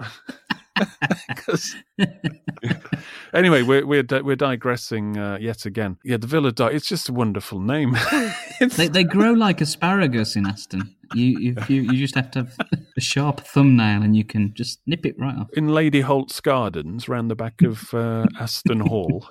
anyway, 3.35 3.63
we're 3.63 3.87
we're 3.87 4.05
we're 4.23 4.37
digressing 4.37 5.17
uh, 5.17 5.39
yet 5.41 5.65
again. 5.65 5.97
Yeah, 6.05 6.19
the 6.19 6.27
Villa 6.27 6.53
dog. 6.53 6.75
It's 6.75 6.87
just 6.87 7.09
a 7.09 7.15
wonderful 7.15 7.61
name. 7.61 7.97
They 8.77 8.89
they 8.89 9.05
grow 9.05 9.33
like 9.33 9.63
asparagus 9.63 10.37
in 10.37 10.47
Aston. 10.47 10.95
You 11.15 11.55
if 11.57 11.71
you 11.71 11.81
you 11.83 11.97
just 11.97 12.15
have 12.15 12.31
to 12.33 12.41
have 12.41 12.55
a 13.00 13.02
sharp 13.02 13.40
thumbnail 13.40 14.02
and 14.02 14.14
you 14.14 14.23
can 14.23 14.52
just 14.52 14.78
nip 14.85 15.07
it 15.07 15.19
right 15.19 15.35
off. 15.35 15.49
in 15.54 15.69
Lady 15.69 16.02
Holt's 16.02 16.38
Gardens, 16.38 17.09
round 17.09 17.30
the 17.30 17.35
back 17.35 17.62
of 17.62 17.95
uh, 17.95 18.26
Aston 18.38 18.80
Hall. 18.80 19.26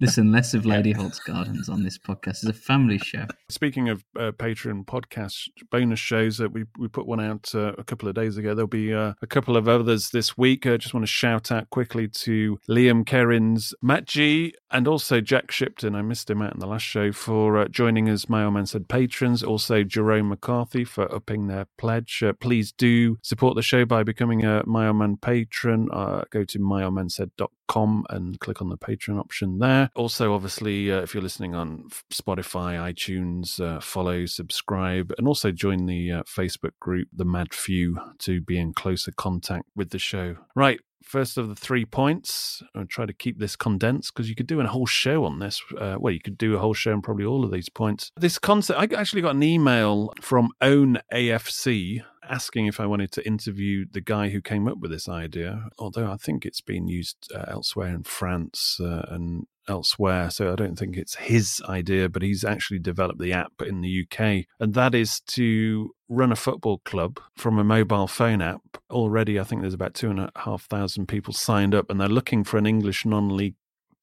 Listen, 0.00 0.30
less 0.30 0.54
of 0.54 0.64
Lady 0.64 0.92
Holt's 0.92 1.18
Gardens 1.18 1.68
on 1.68 1.82
this 1.82 1.98
podcast. 1.98 2.44
It's 2.44 2.44
a 2.44 2.52
family 2.52 2.98
show. 2.98 3.26
Speaking 3.48 3.88
of 3.88 4.04
uh, 4.16 4.30
Patreon 4.30 4.84
podcast 4.84 5.48
bonus 5.72 5.98
shows, 5.98 6.38
that 6.38 6.52
we 6.52 6.64
we 6.78 6.86
put 6.86 7.06
one 7.08 7.18
out 7.20 7.52
uh, 7.56 7.72
a 7.76 7.82
couple 7.82 8.08
of 8.08 8.14
days 8.14 8.36
ago. 8.36 8.54
There'll 8.54 8.68
be 8.68 8.94
uh, 8.94 9.14
a 9.20 9.26
couple 9.26 9.56
of 9.56 9.68
others 9.68 10.10
this 10.10 10.38
week. 10.38 10.64
I 10.64 10.76
just 10.76 10.94
want 10.94 11.02
to 11.02 11.12
shout 11.12 11.50
out 11.50 11.70
quickly 11.70 12.06
to 12.06 12.60
Liam 12.70 13.04
Kerrins, 13.04 13.74
Matt 13.82 14.06
G, 14.06 14.54
and 14.70 14.86
also 14.86 15.20
Jack 15.20 15.50
Shipton. 15.50 15.96
I 15.96 16.02
missed 16.02 16.30
him 16.30 16.40
out 16.40 16.54
in 16.54 16.60
the 16.60 16.68
last 16.68 16.84
show 16.84 17.10
for 17.10 17.58
uh, 17.58 17.66
joining 17.66 18.08
us. 18.08 18.28
My 18.28 18.44
Old 18.44 18.54
Man 18.54 18.66
Said 18.66 18.88
patrons. 18.88 19.42
Also 19.42 19.82
Jerome 19.82 20.28
McCarthy 20.28 20.84
for 20.84 21.12
upping 21.12 21.48
their 21.48 21.66
pledge. 21.76 22.22
Uh, 22.22 22.32
please 22.32 22.70
do 22.70 22.91
support 23.22 23.56
the 23.56 23.62
show 23.62 23.84
by 23.84 24.02
becoming 24.02 24.44
a 24.44 24.62
My 24.66 24.88
Old 24.88 24.96
Man 24.96 25.16
patron. 25.16 25.88
Uh, 25.92 26.22
go 26.30 26.44
to 26.44 26.58
myoldmansaid.com 26.58 28.04
and 28.10 28.40
click 28.40 28.60
on 28.60 28.68
the 28.68 28.76
patron 28.76 29.18
option 29.18 29.58
there. 29.58 29.90
Also, 29.94 30.34
obviously, 30.34 30.90
uh, 30.90 31.00
if 31.02 31.14
you're 31.14 31.22
listening 31.22 31.54
on 31.54 31.88
Spotify, 32.12 32.76
iTunes, 32.92 33.60
uh, 33.60 33.80
follow, 33.80 34.26
subscribe, 34.26 35.12
and 35.18 35.26
also 35.26 35.50
join 35.50 35.86
the 35.86 36.12
uh, 36.12 36.22
Facebook 36.24 36.72
group, 36.80 37.08
The 37.12 37.24
Mad 37.24 37.54
Few, 37.54 37.98
to 38.20 38.40
be 38.40 38.58
in 38.58 38.72
closer 38.74 39.12
contact 39.12 39.66
with 39.74 39.90
the 39.90 39.98
show. 39.98 40.36
Right. 40.54 40.80
First 41.04 41.36
of 41.36 41.48
the 41.48 41.54
three 41.54 41.84
points, 41.84 42.62
I'll 42.74 42.86
try 42.86 43.06
to 43.06 43.12
keep 43.12 43.38
this 43.38 43.56
condensed 43.56 44.14
because 44.14 44.28
you 44.28 44.34
could 44.34 44.46
do 44.46 44.60
a 44.60 44.66
whole 44.66 44.86
show 44.86 45.24
on 45.24 45.40
this. 45.40 45.60
Uh, 45.76 45.96
well, 45.98 46.12
you 46.12 46.20
could 46.20 46.38
do 46.38 46.54
a 46.54 46.58
whole 46.58 46.74
show 46.74 46.92
on 46.92 47.02
probably 47.02 47.24
all 47.24 47.44
of 47.44 47.50
these 47.50 47.68
points. 47.68 48.10
This 48.16 48.38
concept, 48.38 48.78
I 48.78 48.96
actually 48.96 49.22
got 49.22 49.34
an 49.34 49.42
email 49.42 50.12
from 50.20 50.50
Own 50.60 50.98
AFC 51.12 52.02
asking 52.28 52.66
if 52.66 52.80
I 52.80 52.86
wanted 52.86 53.12
to 53.12 53.26
interview 53.26 53.84
the 53.90 54.00
guy 54.00 54.28
who 54.30 54.40
came 54.40 54.68
up 54.68 54.78
with 54.78 54.90
this 54.90 55.08
idea, 55.08 55.68
although 55.78 56.10
I 56.10 56.16
think 56.16 56.44
it's 56.44 56.60
been 56.60 56.88
used 56.88 57.30
uh, 57.34 57.44
elsewhere 57.48 57.88
in 57.88 58.04
France 58.04 58.78
uh, 58.80 59.06
and 59.08 59.46
elsewhere. 59.68 60.30
So 60.30 60.52
I 60.52 60.56
don't 60.56 60.78
think 60.78 60.96
it's 60.96 61.16
his 61.16 61.60
idea, 61.68 62.08
but 62.08 62.22
he's 62.22 62.44
actually 62.44 62.78
developed 62.80 63.20
the 63.20 63.32
app 63.32 63.52
in 63.66 63.80
the 63.80 64.06
UK. 64.06 64.46
And 64.60 64.74
that 64.74 64.94
is 64.94 65.20
to 65.28 65.90
run 66.08 66.32
a 66.32 66.36
football 66.36 66.78
club 66.84 67.20
from 67.36 67.58
a 67.58 67.64
mobile 67.64 68.06
phone 68.08 68.42
app. 68.42 68.62
Already, 68.90 69.38
I 69.40 69.44
think 69.44 69.60
there's 69.62 69.74
about 69.74 69.94
two 69.94 70.10
and 70.10 70.20
a 70.20 70.30
half 70.36 70.64
thousand 70.64 71.06
people 71.06 71.32
signed 71.32 71.74
up, 71.74 71.90
and 71.90 72.00
they're 72.00 72.08
looking 72.08 72.44
for 72.44 72.56
an 72.58 72.66
English 72.66 73.04
non 73.04 73.36
league 73.36 73.54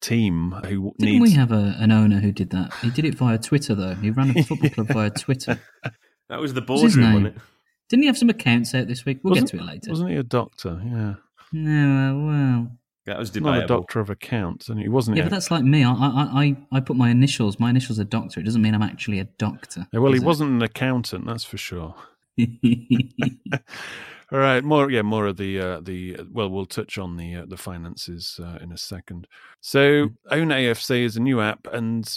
team 0.02 0.52
who 0.66 0.94
Didn't 0.98 1.00
needs. 1.00 1.22
we 1.22 1.32
have 1.32 1.52
a, 1.52 1.76
an 1.80 1.92
owner 1.92 2.20
who 2.20 2.32
did 2.32 2.52
that? 2.52 2.74
He 2.82 2.90
did 2.90 3.04
it 3.04 3.16
via 3.16 3.38
Twitter, 3.38 3.76
though. 3.76 3.96
He 3.96 4.12
ran 4.12 4.38
a 4.38 4.44
football 4.44 4.70
club 4.70 4.88
via 4.88 5.10
Twitter. 5.10 5.60
That 6.30 6.40
was 6.40 6.54
the 6.54 6.62
What's 6.62 6.84
his 6.84 6.96
boardroom, 6.96 7.06
name? 7.14 7.24
wasn't 7.24 7.38
it? 7.38 7.42
Didn't 7.90 8.04
he 8.04 8.08
have 8.08 8.18
some 8.18 8.30
accounts 8.30 8.74
out 8.76 8.88
this 8.88 9.06
week? 9.06 9.20
We'll 9.24 9.32
Wasn't- 9.32 9.52
get 9.52 9.58
to 9.58 9.64
it 9.64 9.68
later. 9.68 9.90
Wasn't 9.92 10.10
he 10.10 10.16
a 10.16 10.24
doctor? 10.24 10.82
Yeah. 10.86 11.14
No, 11.52 12.20
uh, 12.20 12.26
well. 12.28 12.72
That 13.06 13.18
was 13.18 13.34
Not 13.34 13.40
a 13.40 13.54
debatable. 13.62 13.78
doctor 13.82 14.00
of 14.02 14.10
accounts, 14.12 14.70
and 14.70 14.80
he 14.80 14.88
wasn't. 14.88 15.18
Yeah, 15.18 15.24
a- 15.24 15.26
but 15.26 15.32
that's 15.32 15.50
like 15.50 15.64
me. 15.64 15.84
I, 15.84 15.92
I, 15.94 16.44
I, 16.44 16.58
I 16.74 16.80
put 16.80 16.96
my 16.96 17.10
initials. 17.10 17.60
My 17.60 17.72
initials 17.72 18.00
are 18.00 18.04
doctor. 18.04 18.40
It 18.40 18.44
doesn't 18.44 18.62
mean 18.62 18.76
I'm 18.76 18.84
actually 18.84 19.18
a 19.20 19.24
doctor. 19.24 19.88
Yeah, 19.92 20.00
well, 20.00 20.12
he 20.12 20.20
it? 20.20 20.24
wasn't 20.24 20.52
an 20.52 20.62
accountant, 20.62 21.26
that's 21.26 21.44
for 21.44 21.58
sure. 21.58 21.96
All 24.32 24.38
right, 24.38 24.64
more 24.64 24.92
yeah, 24.92 25.02
more 25.02 25.26
of 25.26 25.38
the 25.38 25.60
uh, 25.60 25.80
the 25.82 26.18
well, 26.32 26.50
we'll 26.50 26.68
touch 26.68 27.00
on 27.00 27.18
the 27.18 27.36
uh, 27.38 27.46
the 27.48 27.58
finances 27.58 28.40
uh, 28.44 28.60
in 28.62 28.72
a 28.72 28.78
second. 28.78 29.26
So, 29.60 30.10
Own 30.30 30.50
AFC 30.50 31.04
is 31.04 31.18
a 31.18 31.20
new 31.20 31.42
app, 31.42 31.66
and 31.74 32.08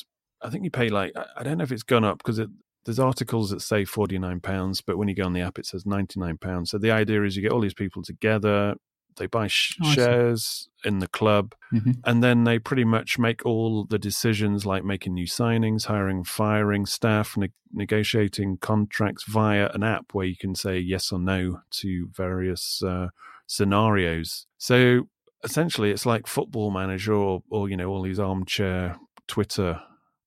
I 0.42 0.50
think 0.50 0.64
you 0.64 0.70
pay 0.70 0.90
like 0.90 1.12
I- 1.16 1.24
I 1.38 1.42
don't 1.42 1.56
know 1.56 1.64
if 1.64 1.72
it's 1.72 1.82
gone 1.84 2.04
up 2.04 2.18
because 2.18 2.38
it, 2.38 2.50
there's 2.84 2.98
articles 2.98 3.50
that 3.50 3.60
say 3.62 3.84
forty 3.84 4.18
nine 4.18 4.40
pounds, 4.40 4.80
but 4.80 4.96
when 4.98 5.08
you 5.08 5.14
go 5.14 5.24
on 5.24 5.32
the 5.32 5.40
app, 5.40 5.58
it 5.58 5.66
says 5.66 5.86
ninety 5.86 6.18
nine 6.20 6.38
pounds. 6.38 6.70
So 6.70 6.78
the 6.78 6.90
idea 6.90 7.22
is 7.24 7.36
you 7.36 7.42
get 7.42 7.52
all 7.52 7.60
these 7.60 7.74
people 7.74 8.02
together, 8.02 8.74
they 9.16 9.26
buy 9.26 9.46
sh- 9.46 9.76
Oh, 9.82 9.90
shares 9.92 10.68
in 10.84 10.98
the 11.00 11.06
club, 11.08 11.54
Mhm. 11.72 11.96
and 12.04 12.22
then 12.24 12.44
they 12.44 12.58
pretty 12.58 12.84
much 12.84 13.18
make 13.18 13.44
all 13.44 13.84
the 13.84 13.98
decisions 13.98 14.64
like 14.66 14.84
making 14.84 15.14
new 15.14 15.26
signings, 15.26 15.84
hiring, 15.86 16.24
firing 16.24 16.86
staff, 16.86 17.36
ne- 17.36 17.52
negotiating 17.72 18.56
contracts 18.58 19.24
via 19.28 19.68
an 19.74 19.82
app 19.82 20.06
where 20.12 20.26
you 20.26 20.36
can 20.36 20.54
say 20.54 20.78
yes 20.78 21.12
or 21.12 21.18
no 21.18 21.60
to 21.70 22.08
various 22.16 22.82
uh, 22.82 23.08
scenarios. 23.46 24.46
So 24.58 25.08
essentially, 25.44 25.90
it's 25.90 26.06
like 26.06 26.26
Football 26.26 26.70
Manager 26.70 27.14
or, 27.14 27.42
or 27.50 27.68
you 27.68 27.76
know 27.76 27.88
all 27.88 28.02
these 28.02 28.18
armchair 28.18 28.96
Twitter 29.28 29.80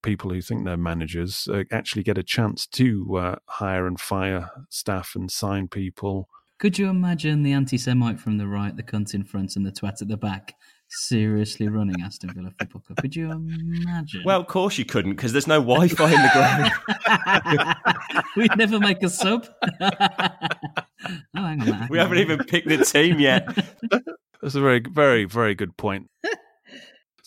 people 0.06 0.30
who 0.30 0.42
think 0.42 0.64
they're 0.64 0.78
managers 0.78 1.48
uh, 1.52 1.64
actually 1.72 2.04
get 2.04 2.18
a 2.18 2.24
chance 2.24 2.68
to 2.68 3.18
uh, 3.18 3.36
hire 3.48 3.88
and 3.88 4.00
fire 4.00 4.50
staff 4.70 5.14
and 5.16 5.32
sign 5.32 5.68
people. 5.68 6.30
Could 6.60 6.78
you 6.78 6.88
imagine 6.88 7.44
the 7.44 7.52
anti-Semite 7.52 8.20
from 8.20 8.38
the 8.38 8.48
right, 8.48 8.76
the 8.76 8.84
cunt 8.84 9.14
in 9.14 9.26
front, 9.26 9.58
and 9.58 9.66
the 9.66 9.72
twat 9.72 10.02
at 10.02 10.08
the 10.08 10.16
back, 10.16 10.54
seriously 10.88 11.68
running 11.68 12.02
Aston 12.02 12.34
Villa 12.34 12.52
Football 12.58 12.82
Club? 12.82 12.98
Could 13.02 13.16
you 13.16 13.32
imagine? 13.32 14.22
Well, 14.24 14.40
of 14.40 14.48
course 14.48 14.78
you 14.78 14.86
couldn't 14.86 15.16
because 15.16 15.34
there's 15.34 15.48
no 15.48 15.60
Wi-Fi 15.60 16.06
in 16.06 16.22
the 16.22 16.30
ground. 16.34 17.76
we'd 18.38 18.56
never 18.58 18.80
make 18.80 19.04
a 19.04 19.10
sub. 19.10 19.48
oh, 19.82 19.90
hang 21.34 21.62
on. 21.62 21.68
hang 21.68 21.88
we 21.90 22.00
on. 22.00 22.06
haven't 22.06 22.20
even 22.20 22.44
picked 22.46 22.70
the 22.70 22.78
team 22.78 23.20
yet. 23.20 23.48
That's 24.42 24.56
a 24.56 24.62
very, 24.62 24.80
very, 24.80 25.26
very 25.26 25.56
good 25.56 25.76
point. 25.76 26.10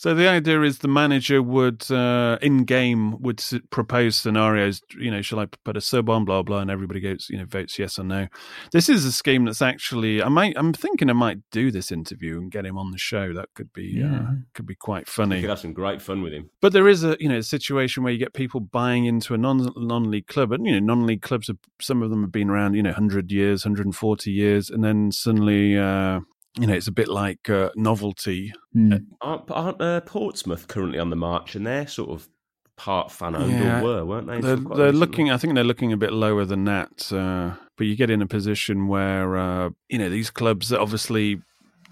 So 0.01 0.15
the 0.15 0.29
idea 0.29 0.63
is 0.63 0.79
the 0.79 0.87
manager 0.87 1.43
would, 1.43 1.91
uh, 1.91 2.39
in 2.41 2.63
game, 2.63 3.21
would 3.21 3.41
s- 3.41 3.55
propose 3.71 4.15
scenarios. 4.15 4.81
You 4.97 5.11
know, 5.11 5.23
shall 5.23 5.41
I 5.41 5.47
put 5.65 5.77
a 5.77 5.81
sub 5.81 6.09
on, 6.09 6.25
blah 6.25 6.45
blah, 6.45 6.61
and 6.61 6.71
everybody 6.71 7.01
goes, 7.01 7.27
you 7.29 7.37
know, 7.37 7.47
votes 7.47 7.81
yes 7.81 7.99
or 7.99 8.05
no. 8.05 8.29
This 8.71 8.89
is 8.89 9.05
a 9.05 9.11
scheme 9.11 9.45
that's 9.47 9.61
actually. 9.61 10.23
I 10.23 10.29
might. 10.29 10.55
I'm 10.57 10.73
thinking 10.73 11.11
I 11.11 11.15
might 11.15 11.39
do 11.51 11.73
this 11.73 11.91
interview 11.91 12.39
and 12.39 12.49
get 12.49 12.65
him 12.65 12.79
on 12.79 12.93
the 12.93 12.97
show. 12.99 13.33
That 13.35 13.49
could 13.57 13.73
be, 13.73 13.87
Yeah. 13.97 14.21
uh, 14.21 14.31
could 14.55 14.67
be 14.67 14.77
quite 14.77 15.09
You 15.09 15.13
funny. 15.13 15.41
could 15.41 15.51
have 15.51 15.59
some 15.59 15.73
great 15.73 16.01
fun 16.01 16.23
with 16.23 16.33
him. 16.33 16.49
But 16.61 16.73
there 16.73 16.87
is 16.87 17.03
a 17.03 17.17
you 17.19 17.29
know 17.29 17.39
a 17.39 17.43
situation 17.43 18.05
where 18.05 18.13
you 18.13 18.21
get 18.21 18.35
people 18.35 18.61
buying 18.61 19.05
into 19.07 19.35
a 19.35 19.37
non 19.37 19.69
non 19.77 20.13
league 20.13 20.29
club, 20.29 20.53
and 20.53 20.65
you 20.65 20.75
know 20.75 20.79
non 20.95 21.07
league 21.07 21.23
clubs 21.23 21.49
have 21.49 21.59
some 21.81 22.05
of 22.05 22.11
them 22.11 22.21
have 22.23 22.31
been 22.31 22.51
around 22.51 22.75
you 22.75 22.85
know 22.85 22.93
hundred 22.93 23.33
years, 23.33 23.65
hundred 23.65 23.85
and 23.87 23.97
forty 23.97 24.31
years, 24.31 24.71
and 24.71 24.85
then 24.85 25.11
suddenly 25.11 25.77
uh, 25.77 26.21
you 26.59 26.67
know 26.67 26.75
it's 26.75 26.89
a 26.89 26.93
bit 26.93 27.09
like 27.09 27.49
uh, 27.49 27.71
novelty. 27.77 28.53
Hmm. 28.73 28.95
Aren't, 29.21 29.51
aren't 29.51 29.81
uh, 29.81 30.01
Portsmouth 30.03 30.69
currently 30.69 30.99
on 30.99 31.11
the 31.11 31.17
march? 31.17 31.55
And 31.55 31.67
they're 31.67 31.87
sort 31.87 32.11
of 32.11 32.29
part 32.77 33.11
fan 33.11 33.35
owned 33.35 33.51
Yeah. 33.53 33.81
or 33.81 33.83
were, 33.85 34.05
weren't 34.05 34.27
they? 34.29 34.41
They're, 34.41 34.55
Until 34.55 34.77
they're 34.77 34.93
looking. 34.93 35.31
I 35.31 35.37
think 35.37 35.55
they're 35.55 35.65
looking 35.65 35.93
a 35.93 35.97
bit 35.97 36.13
lower 36.13 36.45
than 36.45 36.65
that. 36.65 37.13
Uh, 37.13 37.55
but 37.77 37.87
you 37.87 37.97
get 37.97 38.11
in 38.11 38.23
a 38.23 38.27
position 38.27 38.89
where 38.89 39.37
uh, 39.37 39.71
you 39.89 39.99
know 39.99 40.09
these 40.11 40.31
clubs 40.31 40.69
that 40.71 40.81
obviously 40.81 41.41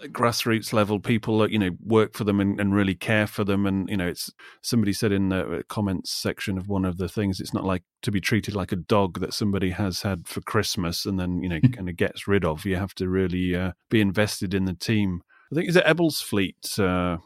grassroots 0.03 0.73
level 0.73 1.01
people 1.01 1.39
that 1.39 1.51
you 1.51 1.59
know 1.59 1.71
work 1.83 2.15
for 2.15 2.25
them 2.25 2.41
and, 2.41 2.61
and 2.61 2.75
really 2.75 2.95
care 2.95 3.27
for 3.27 3.45
them 3.45 3.67
and 3.67 3.89
you 3.89 3.97
know 3.97 4.07
it's 4.07 4.31
somebody 4.63 4.93
said 4.93 5.13
in 5.13 5.31
the 5.31 5.65
comments 5.69 6.11
section 6.11 6.59
of 6.59 6.69
one 6.69 6.85
of 6.85 6.99
the 6.99 7.09
things 7.09 7.41
it's 7.41 7.55
not 7.55 7.65
like 7.65 7.83
to 8.03 8.11
be 8.11 8.21
treated 8.21 8.55
like 8.55 8.73
a 8.73 8.77
dog 8.77 9.21
that 9.21 9.33
somebody 9.33 9.71
has 9.71 10.03
had 10.03 10.29
for 10.29 10.41
christmas 10.43 11.07
and 11.07 11.19
then 11.19 11.43
you 11.43 11.49
know 11.49 11.61
kind 11.73 11.89
of 11.89 11.97
gets 11.97 12.29
rid 12.29 12.45
of 12.45 12.65
you 12.65 12.77
have 12.77 12.95
to 12.95 13.09
really 13.09 13.55
uh, 13.55 13.73
be 13.89 14.01
invested 14.01 14.53
in 14.53 14.67
the 14.67 14.75
team 14.75 15.23
i 15.51 15.55
think 15.55 15.69
is 15.69 15.77
it 15.77 15.85
ebbsfleet 15.85 16.79
uh, 16.79 17.19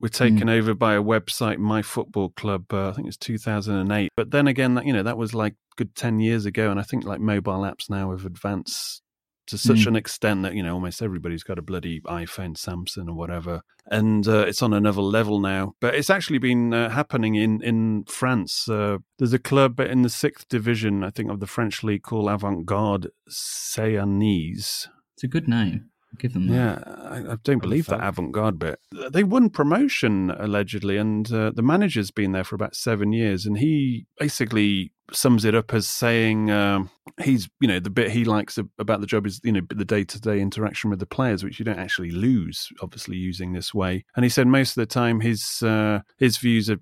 we're 0.00 0.08
taken 0.08 0.48
mm. 0.48 0.58
over 0.58 0.74
by 0.74 0.96
a 0.96 1.02
website, 1.02 1.56
My 1.56 1.80
Football 1.80 2.28
Club. 2.30 2.64
Uh, 2.70 2.90
I 2.90 2.92
think 2.92 3.08
it's 3.08 3.16
2008. 3.16 4.10
But 4.14 4.32
then 4.32 4.46
again, 4.46 4.78
you 4.84 4.92
know, 4.92 5.02
that 5.02 5.16
was 5.16 5.34
like 5.34 5.54
good 5.76 5.94
10 5.94 6.18
years 6.18 6.44
ago. 6.44 6.70
And 6.70 6.78
I 6.78 6.82
think 6.82 7.04
like 7.04 7.20
mobile 7.20 7.60
apps 7.60 7.88
now 7.88 8.10
have 8.10 8.26
advanced 8.26 9.02
to 9.46 9.58
such 9.58 9.78
mm. 9.78 9.88
an 9.88 9.96
extent 9.96 10.42
that, 10.42 10.54
you 10.54 10.62
know, 10.62 10.74
almost 10.74 11.02
everybody's 11.02 11.42
got 11.42 11.58
a 11.58 11.62
bloody 11.62 12.00
iPhone, 12.02 12.56
Samsung 12.56 13.08
or 13.08 13.14
whatever. 13.14 13.62
And 13.90 14.26
uh, 14.26 14.46
it's 14.46 14.62
on 14.62 14.72
another 14.72 15.02
level 15.02 15.40
now. 15.40 15.74
But 15.80 15.94
it's 15.94 16.10
actually 16.10 16.38
been 16.38 16.72
uh, 16.72 16.88
happening 16.90 17.34
in, 17.34 17.62
in 17.62 18.04
France. 18.04 18.68
Uh, 18.68 18.98
there's 19.18 19.32
a 19.34 19.38
club 19.38 19.80
in 19.80 20.02
the 20.02 20.08
sixth 20.08 20.48
division, 20.48 21.04
I 21.04 21.10
think, 21.10 21.30
of 21.30 21.40
the 21.40 21.46
French 21.46 21.82
league 21.82 22.02
called 22.02 22.30
Avant 22.30 22.64
Garde 22.64 23.08
Caennaise. 23.28 24.88
It's 25.14 25.24
a 25.24 25.28
good 25.28 25.48
name. 25.48 25.90
Give 26.18 26.32
them 26.32 26.48
that. 26.48 26.54
Yeah, 26.54 26.94
I, 27.08 27.32
I 27.32 27.36
don't 27.42 27.60
believe 27.60 27.86
that 27.86 28.04
avant-garde 28.04 28.58
bit. 28.58 28.80
They 29.10 29.24
won 29.24 29.50
promotion 29.50 30.30
allegedly, 30.30 30.96
and 30.96 31.30
uh, 31.32 31.52
the 31.54 31.62
manager's 31.62 32.10
been 32.10 32.32
there 32.32 32.44
for 32.44 32.54
about 32.54 32.76
seven 32.76 33.12
years, 33.12 33.46
and 33.46 33.58
he 33.58 34.06
basically 34.18 34.92
sums 35.12 35.44
it 35.44 35.54
up 35.54 35.74
as 35.74 35.88
saying 35.88 36.50
um, 36.50 36.90
he's 37.22 37.48
you 37.60 37.68
know 37.68 37.78
the 37.78 37.90
bit 37.90 38.10
he 38.10 38.24
likes 38.24 38.58
about 38.78 39.00
the 39.00 39.06
job 39.06 39.26
is 39.26 39.40
you 39.44 39.52
know 39.52 39.60
the 39.68 39.84
day-to-day 39.84 40.40
interaction 40.40 40.88
with 40.88 40.98
the 40.98 41.06
players 41.06 41.44
which 41.44 41.58
you 41.58 41.64
don't 41.64 41.78
actually 41.78 42.10
lose 42.10 42.68
obviously 42.80 43.16
using 43.16 43.52
this 43.52 43.74
way 43.74 44.02
and 44.16 44.24
he 44.24 44.30
said 44.30 44.46
most 44.46 44.70
of 44.70 44.80
the 44.80 44.86
time 44.86 45.20
his 45.20 45.62
uh, 45.62 46.00
his 46.16 46.38
views 46.38 46.70
are 46.70 46.78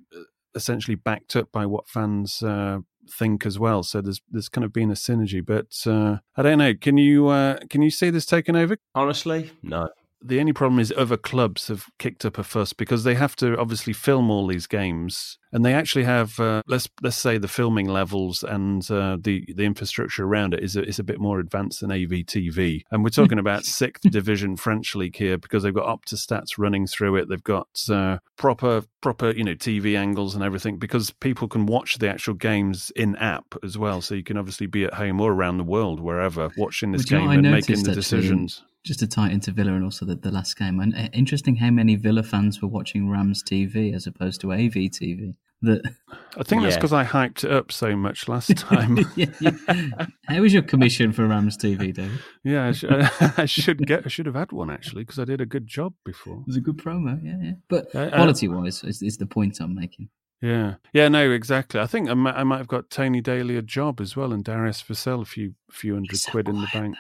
essentially 0.55 0.95
backed 0.95 1.35
up 1.35 1.51
by 1.51 1.67
what 1.67 1.89
fans 1.89 2.43
uh, 2.43 2.79
think 3.11 3.47
as 3.47 3.59
well. 3.59 3.83
So 3.83 4.01
there's 4.01 4.21
there's 4.31 4.49
kind 4.49 4.65
of 4.65 4.73
been 4.73 4.91
a 4.91 4.95
synergy, 4.95 5.45
but 5.45 5.77
uh, 5.87 6.19
I 6.37 6.43
don't 6.43 6.59
know. 6.59 6.75
Can 6.75 6.97
you 6.99 7.29
uh, 7.29 7.59
can 7.71 7.83
you 7.83 7.91
see 7.91 8.11
this 8.11 8.27
taken 8.27 8.57
over? 8.57 8.77
Honestly, 8.95 9.51
no 9.63 9.89
the 10.25 10.41
only 10.41 10.52
problem 10.52 10.79
is 10.79 10.93
other 10.97 11.17
clubs 11.17 11.69
have 11.69 11.87
kicked 11.99 12.25
up 12.25 12.38
a 12.38 12.45
fuss 12.45 12.73
because 12.73 13.05
they 13.05 13.14
have 13.14 13.35
to 13.37 13.59
obviously 13.59 13.93
film 13.93 14.31
all 14.31 14.47
these 14.47 14.67
games, 14.67 15.38
and 15.52 15.64
they 15.64 15.75
actually 15.75 16.05
have 16.05 16.38
uh, 16.38 16.62
let's 16.67 16.88
let's 17.02 17.17
say 17.17 17.38
the 17.38 17.49
filming 17.49 17.88
levels 17.88 18.43
and 18.43 18.88
uh, 18.91 19.17
the 19.21 19.45
the 19.55 19.64
infrastructure 19.64 20.25
around 20.25 20.55
it 20.55 20.62
is 20.62 20.76
a, 20.76 20.83
is 20.85 20.99
a 20.99 21.05
bit 21.05 21.21
more 21.21 21.41
advanced 21.41 21.81
than 21.81 21.91
AVTV, 21.91 22.83
and 22.91 23.02
we're 23.02 23.11
talking 23.11 23.38
about 23.41 23.64
sixth 23.64 24.02
division 24.11 24.57
French 24.57 24.95
league 24.95 25.17
here 25.17 25.38
because 25.38 25.62
they've 25.62 25.75
got 25.75 25.87
Optastats 25.87 26.59
running 26.59 26.87
through 26.87 27.17
it, 27.17 27.29
they've 27.29 27.43
got 27.43 27.69
uh, 27.91 28.19
proper 28.37 28.83
proper 29.00 29.31
you 29.31 29.45
know 29.45 29.55
TV 29.55 29.97
angles 29.99 30.35
and 30.35 30.45
everything 30.45 30.79
because 30.79 31.11
people 31.11 31.49
can 31.49 31.67
watch 31.67 31.99
the 31.99 32.09
actual 32.09 32.35
games 32.35 32.93
in 32.97 33.17
app 33.17 33.55
as 33.62 33.76
well, 33.76 34.00
so 34.00 34.14
you 34.14 34.25
can 34.25 34.37
obviously 34.37 34.67
be 34.67 34.85
at 34.85 34.95
home 34.95 35.21
or 35.21 35.33
around 35.33 35.59
the 35.59 35.64
world 35.64 36.00
wherever 36.00 36.50
watching 36.57 36.93
this 36.93 37.05
game 37.05 37.31
and 37.31 37.43
making 37.43 37.83
the 37.83 37.95
decisions 37.95 38.62
just 38.85 39.01
to 39.01 39.07
tie 39.07 39.31
into 39.31 39.53
Villa 39.53 39.75
and 39.75 39.85
also 39.85 40.05
the, 40.05 40.17
the 40.17 40.31
last 40.31 40.57
game. 40.57 40.81
And 40.81 40.95
uh, 40.95 41.09
interesting 41.12 41.57
how 41.57 41.71
many 41.71 41.97
Villa 41.97 42.23
fans 42.23 42.61
were 42.61 42.69
watching 42.69 43.09
Rams 43.09 43.43
TV 43.43 43.95
as 43.95 44.07
opposed 44.07 44.41
to 44.41 44.53
AV 44.53 44.91
TV. 44.91 45.35
That 45.65 45.95
I 46.37 46.43
think 46.43 46.62
yeah. 46.62 46.69
that's 46.69 46.77
because 46.77 46.93
I 46.93 47.05
hyped 47.05 47.45
it 47.45 47.53
up 47.53 47.71
so 47.71 47.95
much 47.95 48.27
last 48.27 48.57
time. 48.57 48.99
yeah, 49.17 49.27
yeah. 49.41 50.07
How 50.27 50.41
was 50.41 50.53
your 50.53 50.62
commission 50.62 51.12
for 51.12 51.25
Rams 51.25 51.57
TV, 51.57 51.95
David? 51.95 52.19
Yeah, 52.43 52.67
I, 52.67 52.73
sh- 52.73 52.85
I 53.39 53.45
should 53.45 53.87
get. 53.87 54.05
I 54.05 54.09
should 54.09 54.27
have 54.27 54.35
had 54.35 54.51
one 54.51 54.71
actually 54.71 55.05
because 55.05 55.21
I 55.21 55.25
did 55.25 55.41
a 55.41 55.47
good 55.47 55.69
job 55.69 55.95
before. 56.05 56.39
It 56.39 56.47
was 56.49 56.57
a 56.57 56.61
good 56.61 56.79
promo, 56.79 57.21
yeah, 57.23 57.37
yeah. 57.41 57.53
But 57.69 57.95
uh, 57.95 58.11
quality 58.11 58.49
wise 58.49 58.83
is, 58.83 59.03
is 59.03 59.19
the 59.19 59.27
point 59.27 59.61
I'm 59.61 59.77
making. 59.77 60.09
Yeah, 60.41 60.75
yeah, 60.93 61.07
no, 61.07 61.31
exactly. 61.31 61.79
I 61.81 61.87
think 61.87 62.11
I 62.11 62.15
might, 62.15 62.35
I 62.35 62.43
might 62.43 62.59
have 62.59 62.67
got 62.67 62.91
Tony 62.91 63.21
Daley 63.21 63.57
a 63.57 63.62
job 63.62 64.01
as 64.01 64.17
well, 64.17 64.33
and 64.33 64.43
Darius 64.43 64.83
Vassell 64.83 65.23
a 65.23 65.25
few 65.25 65.55
few 65.71 65.95
hundred 65.95 66.21
quid 66.29 66.49
in 66.49 66.61
the 66.61 66.67
bank. 66.73 66.97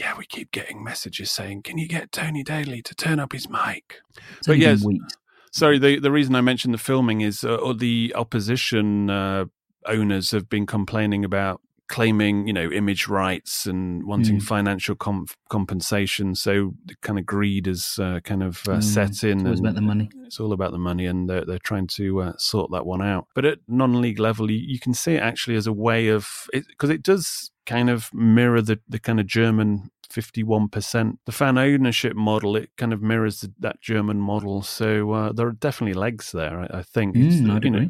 Yeah, 0.00 0.16
we 0.16 0.24
keep 0.24 0.50
getting 0.50 0.82
messages 0.82 1.30
saying, 1.30 1.62
"Can 1.62 1.76
you 1.76 1.86
get 1.86 2.10
Tony 2.10 2.42
Daley 2.42 2.80
to 2.80 2.94
turn 2.94 3.20
up 3.20 3.32
his 3.32 3.50
mic?" 3.50 4.00
It's 4.38 4.46
but 4.46 4.56
yes, 4.56 4.82
sorry. 5.52 5.78
The 5.78 5.98
the 5.98 6.10
reason 6.10 6.34
I 6.34 6.40
mentioned 6.40 6.72
the 6.72 6.78
filming 6.78 7.20
is, 7.20 7.44
uh, 7.44 7.74
the 7.76 8.14
opposition 8.16 9.10
uh, 9.10 9.44
owners 9.84 10.30
have 10.30 10.48
been 10.48 10.64
complaining 10.64 11.22
about 11.22 11.60
claiming, 11.90 12.46
you 12.46 12.52
know, 12.52 12.70
image 12.70 13.08
rights 13.08 13.66
and 13.66 14.06
wanting 14.06 14.38
mm. 14.38 14.42
financial 14.42 14.94
comp- 14.94 15.34
compensation. 15.48 16.36
So 16.36 16.72
the 16.86 16.94
kind 17.02 17.18
of 17.18 17.26
greed 17.26 17.66
is 17.66 17.98
uh, 18.00 18.20
kind 18.20 18.42
of 18.42 18.62
uh, 18.68 18.76
mm. 18.76 18.82
set 18.82 19.22
in. 19.24 19.46
It's 19.46 19.60
about 19.60 19.74
the 19.74 19.80
money. 19.82 20.08
It's 20.24 20.40
all 20.40 20.52
about 20.52 20.70
the 20.70 20.78
money, 20.78 21.04
and 21.04 21.28
they're, 21.28 21.44
they're 21.44 21.58
trying 21.58 21.88
to 21.88 22.22
uh, 22.22 22.32
sort 22.38 22.70
that 22.70 22.86
one 22.86 23.02
out. 23.02 23.26
But 23.34 23.44
at 23.44 23.58
non-league 23.68 24.20
level, 24.20 24.50
you, 24.50 24.58
you, 24.58 24.78
can 24.78 24.94
see 24.94 25.14
it 25.14 25.20
actually 25.20 25.56
as 25.56 25.66
a 25.66 25.72
way 25.72 26.08
of 26.08 26.46
because 26.54 26.88
it, 26.90 26.94
it 26.94 27.02
does 27.02 27.50
kind 27.70 27.88
of 27.88 28.12
mirror 28.12 28.60
the, 28.60 28.80
the 28.88 28.98
kind 28.98 29.20
of 29.20 29.26
German 29.26 29.90
51%. 30.12 31.18
The 31.24 31.32
fan 31.32 31.56
ownership 31.56 32.16
model, 32.16 32.56
it 32.56 32.70
kind 32.76 32.92
of 32.92 33.00
mirrors 33.00 33.42
the, 33.42 33.52
that 33.60 33.80
German 33.80 34.18
model. 34.20 34.62
So 34.62 35.12
uh, 35.12 35.32
there 35.32 35.46
are 35.46 35.52
definitely 35.52 35.94
legs 35.94 36.32
there, 36.32 36.62
I, 36.62 36.78
I 36.78 36.82
think. 36.82 37.14
Mm, 37.14 37.64
you 37.64 37.70
know, 37.70 37.88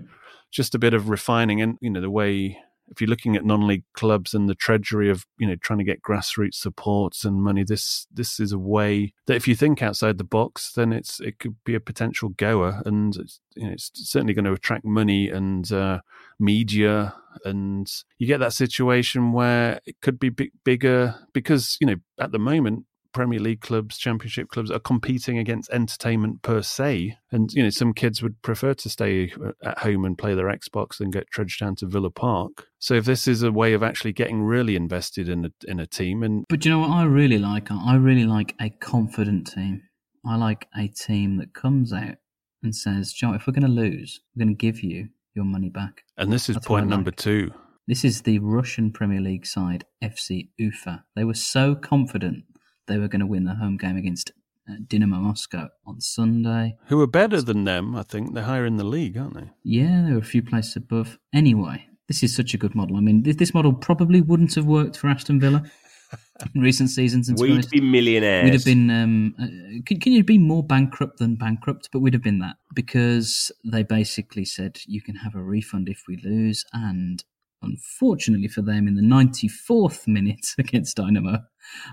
just 0.51 0.75
a 0.75 0.79
bit 0.79 0.93
of 0.93 1.09
refining 1.09 1.63
and, 1.63 1.79
you 1.81 1.89
know, 1.89 2.03
the 2.03 2.11
way 2.11 2.59
if 2.91 3.01
you're 3.01 3.09
looking 3.09 3.37
at 3.37 3.45
non-league 3.45 3.85
clubs 3.95 4.35
and 4.35 4.49
the 4.49 4.55
treasury 4.55 5.11
of 5.11 5.27
you 5.39 5.47
know 5.47 5.57
trying 5.57 5.79
to 5.79 5.85
get 5.85 6.03
grassroots 6.03 6.55
supports 6.55 7.25
and 7.25 7.43
money 7.43 7.65
this 7.65 8.07
this 8.13 8.41
is 8.41 8.53
a 8.53 8.59
way 8.59 9.13
that 9.27 9.37
if 9.37 9.47
you 9.47 9.55
think 9.55 9.83
outside 9.83 10.19
the 10.19 10.25
box 10.25 10.73
then 10.73 10.93
it's 10.93 11.21
it 11.21 11.39
could 11.39 11.57
be 11.65 11.75
a 11.75 11.81
potential 11.81 12.31
goer. 12.31 12.83
And 12.85 13.17
it's, 13.17 13.41
you 13.55 13.67
know, 13.67 13.73
it's 13.73 13.91
certainly 13.95 14.35
going 14.35 14.45
to 14.45 14.53
attract 14.53 14.85
money 14.85 15.29
and 15.29 15.71
uh, 15.73 16.01
media. 16.39 17.15
And 17.45 17.91
you 18.19 18.27
get 18.27 18.39
that 18.39 18.53
situation 18.53 19.33
where 19.33 19.81
it 19.87 19.97
could 20.01 20.19
be 20.19 20.31
big, 20.31 20.51
bigger 20.65 21.15
because 21.33 21.77
you 21.81 21.87
know 21.87 21.97
at 22.19 22.33
the 22.33 22.39
moment 22.39 22.87
Premier 23.13 23.41
League 23.41 23.61
clubs, 23.61 23.99
Championship 23.99 24.49
clubs 24.49 24.71
are 24.71 24.79
competing 24.79 25.39
against 25.39 25.71
entertainment 25.71 26.43
per 26.43 26.63
se. 26.63 27.17
And, 27.31 27.53
you 27.53 27.63
know, 27.63 27.71
some 27.71 27.93
kids 27.93 28.23
would 28.23 28.41
prefer 28.43 28.75
to 28.75 28.89
stay 28.89 29.33
uh, 29.33 29.53
at 29.63 29.79
home 29.81 30.05
and 30.05 30.17
play 30.17 30.35
their 30.35 30.47
Xbox 30.47 30.99
than 30.99 31.11
get 31.11 31.31
trudged 31.31 31.61
down 31.61 31.77
to 31.77 31.87
Villa 31.87 32.11
Park. 32.11 32.67
So 32.79 32.95
if 32.95 33.05
this 33.05 33.29
is 33.29 33.43
a 33.43 33.53
way 33.53 33.73
of 33.73 33.83
actually 33.83 34.13
getting 34.13 34.43
really 34.43 34.77
invested 34.77 35.29
in 35.29 35.47
a, 35.47 35.51
in 35.67 35.81
a 35.81 35.87
team 35.87 36.23
and. 36.23 36.45
But 36.49 36.65
you 36.65 36.71
know 36.71 36.81
what 36.81 36.91
I 36.91 37.05
really 37.05 37.39
like? 37.39 37.71
I 37.71 37.97
really 37.97 38.25
like 38.25 38.55
a 38.61 38.71
confident 38.71 39.47
team. 39.47 39.83
I 40.25 40.37
like 40.37 40.69
a 40.77 40.89
team 40.89 41.39
that 41.39 41.55
comes 41.55 41.93
out 41.93 42.17
and 42.63 42.75
says, 42.75 43.13
Joe, 43.13 43.33
if 43.33 43.47
we're 43.47 43.55
going 43.55 43.63
to 43.63 43.69
lose, 43.69 44.21
we're 44.35 44.45
going 44.45 44.57
to 44.57 44.61
give 44.61 44.83
you 44.83 45.09
your 45.35 45.45
money 45.45 45.71
back. 45.71 46.03
And 46.17 46.33
this 46.33 46.49
is 46.49 46.57
That's 46.57 46.67
point 46.67 46.89
number 46.89 47.11
like. 47.11 47.17
two. 47.17 47.53
This 47.87 48.05
is 48.05 48.23
the 48.23 48.39
Russian 48.39 48.93
Premier 48.93 49.21
League 49.21 49.47
side, 49.47 49.85
FC 50.03 50.51
Ufa. 50.59 51.05
They 51.17 51.25
were 51.25 51.35
so 51.35 51.75
confident 51.75 52.45
they 52.91 52.99
were 52.99 53.09
going 53.09 53.21
to 53.21 53.27
win 53.27 53.45
the 53.45 53.55
home 53.55 53.77
game 53.77 53.97
against 53.97 54.33
uh, 54.69 54.75
Dynamo 54.87 55.19
Moscow 55.19 55.69
on 55.87 56.01
Sunday. 56.01 56.77
Who 56.89 57.01
are 57.01 57.07
better 57.07 57.41
than 57.41 57.65
them, 57.65 57.95
I 57.97 58.03
think. 58.03 58.35
They're 58.35 58.45
higher 58.45 58.67
in 58.67 58.77
the 58.77 58.85
league, 58.85 59.17
aren't 59.17 59.35
they? 59.35 59.51
Yeah, 59.63 60.05
they 60.07 60.13
were 60.13 60.19
a 60.19 60.23
few 60.23 60.43
places 60.43 60.77
above. 60.77 61.19
Anyway, 61.33 61.87
this 62.09 62.23
is 62.23 62.35
such 62.35 62.53
a 62.53 62.59
good 62.59 62.75
model. 62.75 62.97
I 62.97 63.01
mean, 63.01 63.23
this, 63.23 63.37
this 63.37 63.55
model 63.55 63.73
probably 63.73 64.21
wouldn't 64.21 64.55
have 64.57 64.67
worked 64.67 64.97
for 64.97 65.09
Aston 65.09 65.39
Villa 65.39 65.63
in 66.55 66.61
recent 66.61 66.91
seasons. 66.91 67.29
And 67.29 67.39
we'd 67.39 67.71
be 67.71 67.81
millionaires. 67.81 68.45
We'd 68.45 68.55
have 68.55 68.65
been. 68.65 68.91
Um, 68.91 69.35
uh, 69.41 69.47
can, 69.87 70.01
can 70.01 70.13
you 70.13 70.25
be 70.25 70.39
more 70.39 70.65
bankrupt 70.65 71.19
than 71.19 71.37
bankrupt? 71.37 71.91
But 71.93 72.01
we'd 72.01 72.15
have 72.15 72.23
been 72.23 72.41
that 72.41 72.57
because 72.75 73.53
they 73.65 73.85
basically 73.85 74.45
said 74.45 74.81
you 74.87 75.01
can 75.01 75.15
have 75.15 75.37
a 75.37 75.43
refund 75.43 75.89
if 75.89 76.03
we 76.09 76.17
lose, 76.17 76.65
and 76.73 77.23
unfortunately 77.63 78.49
for 78.49 78.63
them, 78.63 78.89
in 78.89 78.95
the 78.95 79.03
94th 79.03 80.07
minute 80.07 80.47
against 80.59 80.97
Dynamo 80.97 81.39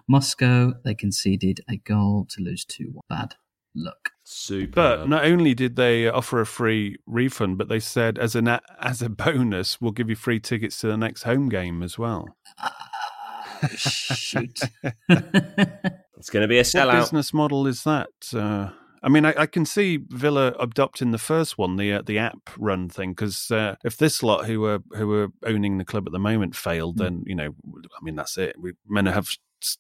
Moscow, 0.08 0.74
they 0.84 0.96
conceded 0.96 1.62
a 1.70 1.78
goal 1.78 2.26
to 2.30 2.42
lose 2.42 2.66
2 2.66 2.92
1. 2.92 3.02
Bad 3.10 3.36
luck. 3.76 4.12
Super. 4.24 4.72
But 4.76 5.10
not 5.10 5.26
only 5.26 5.54
did 5.54 5.76
they 5.76 6.08
offer 6.08 6.42
a 6.42 6.46
free 6.46 6.98
refund, 7.06 7.58
but 7.58 7.70
they 7.70 7.80
said 7.80 8.18
as 8.18 8.36
a 8.36 8.62
as 8.82 9.02
a 9.02 9.10
bonus, 9.10 9.80
we'll 9.80 9.92
give 9.92 10.10
you 10.10 10.16
free 10.16 10.40
tickets 10.40 10.80
to 10.82 10.88
the 10.88 10.98
next 10.98 11.24
home 11.24 11.50
game 11.50 11.82
as 11.84 11.98
well. 11.98 12.28
Uh, 12.62 13.68
shoot. 13.76 14.60
it's 15.10 16.30
going 16.30 16.42
to 16.42 16.48
be 16.48 16.60
a 16.60 16.64
sellout. 16.64 16.88
What 16.88 17.00
business 17.02 17.34
model 17.34 17.68
is 17.68 17.84
that? 17.84 18.10
Uh, 18.34 18.72
I 19.08 19.10
mean, 19.10 19.24
I, 19.24 19.34
I, 19.38 19.46
can 19.46 19.66
see 19.66 20.00
Villa 20.10 20.54
adopting 20.60 21.12
the 21.12 21.18
first 21.18 21.58
one, 21.58 21.78
the 21.78 21.94
uh, 21.94 22.02
the 22.02 22.18
app 22.18 22.50
run 22.58 22.90
thing, 22.90 23.12
because 23.12 23.50
uh, 23.52 23.76
if 23.86 23.96
this 23.96 24.22
lot 24.22 24.48
who 24.48 24.66
are 24.66 24.80
who 24.92 25.14
are 25.14 25.28
owning 25.46 25.78
the 25.78 25.86
club 25.86 26.04
at 26.08 26.12
the 26.12 26.20
moment 26.20 26.58
failed, 26.58 26.98
mm. 26.98 27.04
then 27.04 27.24
you 27.26 27.34
know, 27.34 27.56
I 27.74 28.04
mean, 28.04 28.18
that's 28.18 28.38
it. 28.38 28.58
We're 28.60 28.76
meant 28.86 29.08
to 29.08 29.14
have 29.14 29.30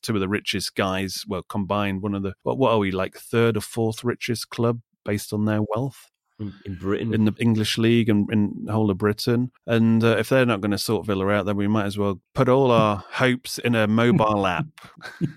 two 0.01 0.15
of 0.15 0.21
the 0.21 0.29
richest 0.29 0.75
guys, 0.75 1.25
well, 1.27 1.43
combined, 1.43 2.03
one 2.03 2.15
of 2.15 2.23
the 2.23 2.35
what, 2.43 2.57
what 2.57 2.71
are 2.71 2.77
we 2.77 2.89
like 2.89 3.17
third 3.17 3.57
or 3.57 3.59
fourth 3.59 4.01
richest 4.01 4.49
club 4.49 4.79
based 5.03 5.33
on 5.33 5.43
their 5.43 5.61
wealth? 5.61 6.09
In, 6.39 6.53
in 6.65 6.75
Britain. 6.75 7.13
in 7.13 7.25
the 7.25 7.33
English 7.39 7.77
league 7.77 8.09
and 8.09 8.31
in 8.31 8.67
whole 8.69 8.89
of 8.91 8.97
Britain. 8.97 9.51
And 9.65 10.03
uh, 10.03 10.17
if 10.17 10.29
they're 10.29 10.45
not 10.45 10.61
going 10.61 10.71
to 10.71 10.77
sort 10.77 11.05
Villa 11.05 11.27
out, 11.27 11.45
then 11.45 11.57
we 11.57 11.67
might 11.67 11.85
as 11.85 11.97
well 11.97 12.21
put 12.33 12.49
all 12.49 12.71
our 12.71 13.03
hopes 13.11 13.57
in 13.57 13.75
a 13.75 13.87
mobile 13.87 14.45
app. 14.47 14.67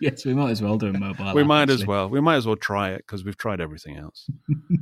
yes, 0.00 0.24
we 0.24 0.34
might 0.34 0.50
as 0.50 0.62
well 0.62 0.76
do 0.76 0.88
a 0.88 0.92
mobile. 0.92 1.32
we 1.34 1.42
app, 1.42 1.46
might 1.46 1.70
as 1.70 1.86
well. 1.86 2.08
We 2.08 2.20
might 2.20 2.36
as 2.36 2.46
well 2.46 2.56
try 2.56 2.90
it 2.90 2.98
because 2.98 3.24
we've 3.24 3.36
tried 3.36 3.60
everything 3.60 3.96
else. 3.96 4.28